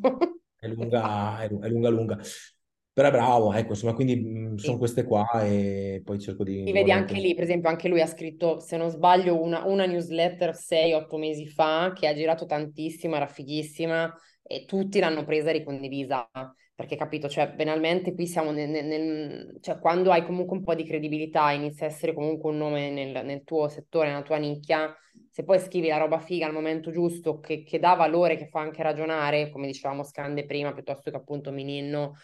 È 0.54 0.68
lunga, 0.68 1.40
è 1.40 1.48
lunga, 1.48 1.88
lunga. 1.88 2.18
Però 2.94 3.08
è 3.08 3.10
bravo, 3.10 3.52
ecco, 3.52 3.70
insomma, 3.70 3.92
quindi 3.92 4.14
mh, 4.14 4.38
mm, 4.52 4.54
sono 4.54 4.78
queste 4.78 5.02
qua 5.02 5.26
e 5.42 6.00
poi 6.04 6.20
cerco 6.20 6.44
di... 6.44 6.62
Ti 6.62 6.70
vedi 6.70 6.92
anche 6.92 7.14
lì, 7.14 7.34
per 7.34 7.42
esempio, 7.42 7.68
anche 7.68 7.88
lui 7.88 8.00
ha 8.00 8.06
scritto, 8.06 8.60
se 8.60 8.76
non 8.76 8.88
sbaglio, 8.88 9.42
una, 9.42 9.64
una 9.64 9.84
newsletter 9.84 10.54
6-8 10.54 11.18
mesi 11.18 11.48
fa 11.48 11.92
che 11.92 12.06
ha 12.06 12.14
girato 12.14 12.46
tantissimo, 12.46 13.16
era 13.16 13.26
fighissima 13.26 14.16
e 14.44 14.64
tutti 14.64 15.00
l'hanno 15.00 15.24
presa 15.24 15.50
e 15.50 15.54
ricondivisa, 15.54 16.30
perché 16.72 16.94
capito, 16.94 17.28
cioè, 17.28 17.50
banalmente 17.50 18.14
qui 18.14 18.28
siamo 18.28 18.52
nel, 18.52 18.68
nel, 18.68 18.84
nel, 18.86 19.58
cioè, 19.60 19.80
quando 19.80 20.12
hai 20.12 20.24
comunque 20.24 20.56
un 20.56 20.62
po' 20.62 20.76
di 20.76 20.84
credibilità, 20.84 21.50
inizia 21.50 21.86
a 21.86 21.88
essere 21.88 22.14
comunque 22.14 22.50
un 22.52 22.58
nome 22.58 22.90
nel, 22.90 23.24
nel 23.24 23.42
tuo 23.42 23.66
settore, 23.66 24.06
nella 24.06 24.22
tua 24.22 24.36
nicchia, 24.36 24.96
se 25.30 25.42
poi 25.42 25.58
scrivi 25.58 25.88
la 25.88 25.96
roba 25.96 26.20
figa 26.20 26.46
al 26.46 26.52
momento 26.52 26.92
giusto, 26.92 27.40
che, 27.40 27.64
che 27.64 27.80
dà 27.80 27.94
valore, 27.94 28.36
che 28.36 28.46
fa 28.46 28.60
anche 28.60 28.84
ragionare, 28.84 29.50
come 29.50 29.66
dicevamo 29.66 30.04
Scande 30.04 30.46
prima, 30.46 30.72
piuttosto 30.72 31.10
che 31.10 31.16
appunto 31.16 31.50
Mininno, 31.50 32.14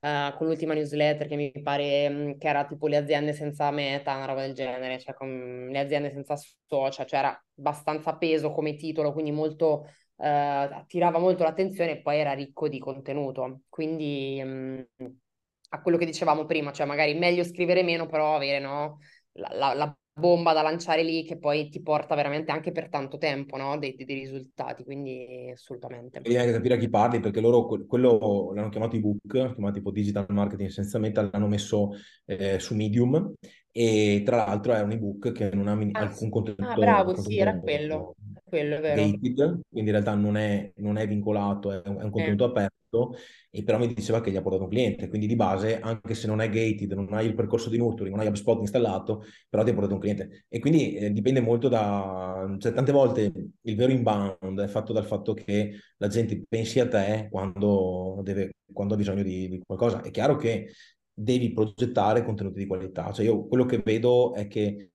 uh, 0.00 0.36
con 0.36 0.46
l'ultima 0.46 0.74
newsletter 0.74 1.26
che 1.26 1.36
mi 1.36 1.50
pare 1.62 2.36
che 2.38 2.48
era 2.48 2.64
tipo 2.64 2.86
le 2.86 2.96
aziende 2.96 3.32
senza 3.32 3.70
meta, 3.70 4.14
una 4.16 4.26
roba 4.26 4.42
del 4.42 4.54
genere, 4.54 4.98
cioè 4.98 5.14
con 5.14 5.68
le 5.70 5.78
aziende 5.78 6.10
senza 6.10 6.36
social, 6.66 7.06
cioè 7.06 7.18
era 7.18 7.44
abbastanza 7.58 8.16
peso 8.16 8.50
come 8.52 8.76
titolo, 8.76 9.12
quindi 9.12 9.32
molto 9.32 9.86
uh, 10.16 10.24
attirava 10.24 11.18
molto 11.18 11.42
l'attenzione 11.42 11.92
e 11.92 12.02
poi 12.02 12.18
era 12.18 12.32
ricco 12.32 12.68
di 12.68 12.78
contenuto. 12.78 13.62
Quindi 13.68 14.40
um, 14.42 14.86
a 15.72 15.80
quello 15.82 15.96
che 15.96 16.06
dicevamo 16.06 16.44
prima, 16.46 16.72
cioè 16.72 16.86
magari 16.86 17.14
meglio 17.14 17.44
scrivere 17.44 17.82
meno, 17.82 18.06
però 18.06 18.34
avere 18.34 18.58
no, 18.58 18.98
la, 19.32 19.50
la, 19.52 19.74
la 19.74 19.98
bomba 20.20 20.52
da 20.52 20.62
lanciare 20.62 21.02
lì 21.02 21.24
che 21.24 21.36
poi 21.36 21.68
ti 21.68 21.82
porta 21.82 22.14
veramente 22.14 22.52
anche 22.52 22.70
per 22.70 22.88
tanto 22.88 23.18
tempo, 23.18 23.56
no? 23.56 23.76
Dei, 23.76 23.96
dei 23.96 24.20
risultati, 24.20 24.84
quindi 24.84 25.50
assolutamente. 25.52 26.20
Devi 26.20 26.36
anche 26.36 26.52
capire 26.52 26.74
a 26.74 26.78
chi 26.78 26.88
parli, 26.88 27.18
perché 27.18 27.40
loro 27.40 27.66
quello 27.66 28.52
l'hanno 28.54 28.68
chiamato 28.68 28.94
ebook, 28.94 29.54
chiamato 29.54 29.72
tipo 29.72 29.90
digital 29.90 30.26
marketing 30.28 30.68
senza 30.68 30.98
meta, 30.98 31.28
l'hanno 31.32 31.48
messo 31.48 31.90
eh, 32.26 32.60
su 32.60 32.76
Medium 32.76 33.34
e 33.72 34.22
tra 34.24 34.36
l'altro 34.36 34.72
è 34.72 34.80
un 34.80 34.92
ebook 34.92 35.32
che 35.32 35.50
non 35.52 35.68
ha 35.68 35.74
min- 35.74 35.94
ah, 35.94 36.00
alcun 36.00 36.28
contenuto. 36.28 36.64
Ah, 36.64 36.74
bravo, 36.74 37.16
sì, 37.16 37.38
era 37.38 37.58
quello. 37.58 38.14
quello 38.44 38.76
è 38.76 38.80
vero. 38.80 39.00
Gated, 39.00 39.60
quindi 39.68 39.90
in 39.90 39.96
realtà 39.96 40.14
non 40.14 40.36
è, 40.36 40.72
non 40.76 40.96
è 40.96 41.06
vincolato, 41.06 41.70
è 41.70 41.88
un, 41.88 42.00
è 42.00 42.04
un 42.04 42.10
contenuto 42.10 42.44
eh. 42.44 42.48
aperto, 42.48 43.14
e 43.50 43.62
però 43.62 43.78
mi 43.78 43.92
diceva 43.92 44.20
che 44.20 44.32
gli 44.32 44.36
ha 44.36 44.42
portato 44.42 44.64
un 44.64 44.70
cliente, 44.70 45.08
quindi 45.08 45.28
di 45.28 45.36
base, 45.36 45.78
anche 45.78 46.14
se 46.14 46.26
non 46.26 46.40
è 46.40 46.48
gated, 46.48 46.92
non 46.92 47.12
hai 47.12 47.26
il 47.26 47.34
percorso 47.34 47.70
di 47.70 47.78
nurturing, 47.78 48.14
non 48.14 48.24
hai 48.24 48.28
HubSpot 48.28 48.58
installato, 48.60 49.24
però 49.48 49.62
ti 49.62 49.70
ha 49.70 49.72
portato 49.72 49.94
un 49.94 50.00
cliente. 50.00 50.44
E 50.48 50.58
quindi 50.58 50.94
eh, 50.96 51.12
dipende 51.12 51.40
molto 51.40 51.68
da... 51.68 52.52
cioè 52.58 52.72
tante 52.72 52.90
volte 52.92 53.32
il 53.60 53.76
vero 53.76 53.92
inbound 53.92 54.60
è 54.60 54.66
fatto 54.66 54.92
dal 54.92 55.04
fatto 55.06 55.32
che 55.34 55.78
la 55.96 56.08
gente 56.08 56.42
pensi 56.48 56.80
a 56.80 56.88
te 56.88 57.28
quando, 57.30 58.20
deve, 58.24 58.54
quando 58.72 58.94
ha 58.94 58.96
bisogno 58.96 59.22
di, 59.22 59.48
di 59.48 59.62
qualcosa. 59.64 60.00
È 60.02 60.10
chiaro 60.10 60.36
che 60.36 60.70
devi 61.12 61.52
progettare 61.52 62.24
contenuti 62.24 62.58
di 62.58 62.66
qualità. 62.66 63.12
Cioè 63.12 63.24
io 63.24 63.46
quello 63.46 63.64
che 63.66 63.80
vedo 63.84 64.34
è 64.34 64.46
che 64.46 64.92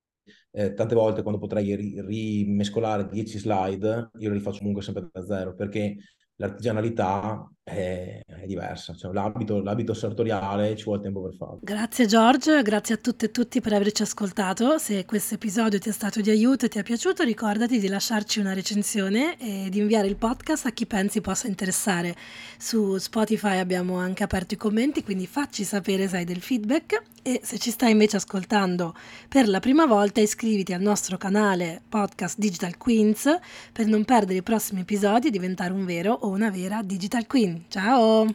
eh, 0.51 0.73
tante 0.73 0.95
volte 0.95 1.21
quando 1.21 1.39
potrei 1.39 1.75
ri- 1.75 2.01
rimescolare 2.01 3.07
10 3.07 3.37
slide, 3.37 4.09
io 4.17 4.31
li 4.31 4.39
faccio 4.39 4.59
comunque 4.59 4.81
sempre 4.81 5.09
da 5.11 5.23
zero, 5.25 5.53
perché 5.55 5.95
l'artigianalità 6.35 7.49
è, 7.67 8.21
è 8.23 8.45
diversa, 8.45 8.93
cioè, 8.93 9.11
l'abito, 9.11 9.59
l'abito 9.59 9.95
sartoriale 9.95 10.75
ci 10.75 10.83
vuole 10.83 11.01
tempo 11.01 11.23
per 11.23 11.33
farlo. 11.33 11.57
Grazie 11.63 12.05
Giorgio, 12.05 12.61
grazie 12.61 12.93
a 12.93 12.97
tutte 12.99 13.25
e 13.25 13.31
tutti 13.31 13.59
per 13.59 13.73
averci 13.73 14.03
ascoltato. 14.03 14.77
Se 14.77 15.03
questo 15.05 15.33
episodio 15.33 15.79
ti 15.79 15.89
è 15.89 15.91
stato 15.91 16.21
di 16.21 16.29
aiuto 16.29 16.65
e 16.65 16.69
ti 16.69 16.77
è 16.77 16.83
piaciuto, 16.83 17.23
ricordati 17.23 17.79
di 17.79 17.87
lasciarci 17.87 18.39
una 18.39 18.53
recensione 18.53 19.39
e 19.39 19.69
di 19.71 19.79
inviare 19.79 20.05
il 20.05 20.15
podcast 20.15 20.67
a 20.67 20.71
chi 20.71 20.85
pensi 20.85 21.21
possa 21.21 21.47
interessare. 21.47 22.15
Su 22.59 22.97
Spotify 22.97 23.57
abbiamo 23.57 23.97
anche 23.97 24.21
aperto 24.21 24.53
i 24.53 24.57
commenti, 24.57 25.03
quindi 25.03 25.25
facci 25.25 25.63
sapere 25.63 26.07
se 26.07 26.17
hai 26.17 26.23
del 26.23 26.41
feedback 26.41 27.01
e 27.23 27.39
se 27.43 27.57
ci 27.57 27.71
stai 27.71 27.89
invece 27.89 28.17
ascoltando 28.17 28.93
per 29.27 29.47
la 29.49 29.59
prima 29.59 29.87
volta 29.87 30.21
iscriviti 30.21 30.71
al 30.71 30.81
nostro 30.81 31.17
canale 31.17 31.81
podcast 31.89 32.37
Digital 32.37 32.77
Queens 32.77 33.39
per 33.71 33.87
non 33.87 34.05
perdere 34.05 34.37
i 34.37 34.43
prossimi 34.43 34.81
episodi 34.81 35.29
e 35.29 35.31
diventare 35.31 35.73
un 35.73 35.85
vero 35.85 36.13
o 36.13 36.27
una 36.27 36.51
vera 36.51 36.83
Digital 36.83 37.25
Queen. 37.25 37.54
Ciao! 37.67 38.25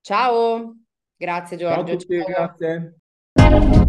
Ciao! 0.00 0.74
Grazie 1.16 1.56
Giorgio. 1.56 1.84
Ciao 1.84 1.94
a 1.94 1.96
tutti, 1.96 2.18
Ciao. 2.18 2.26
grazie. 2.26 3.84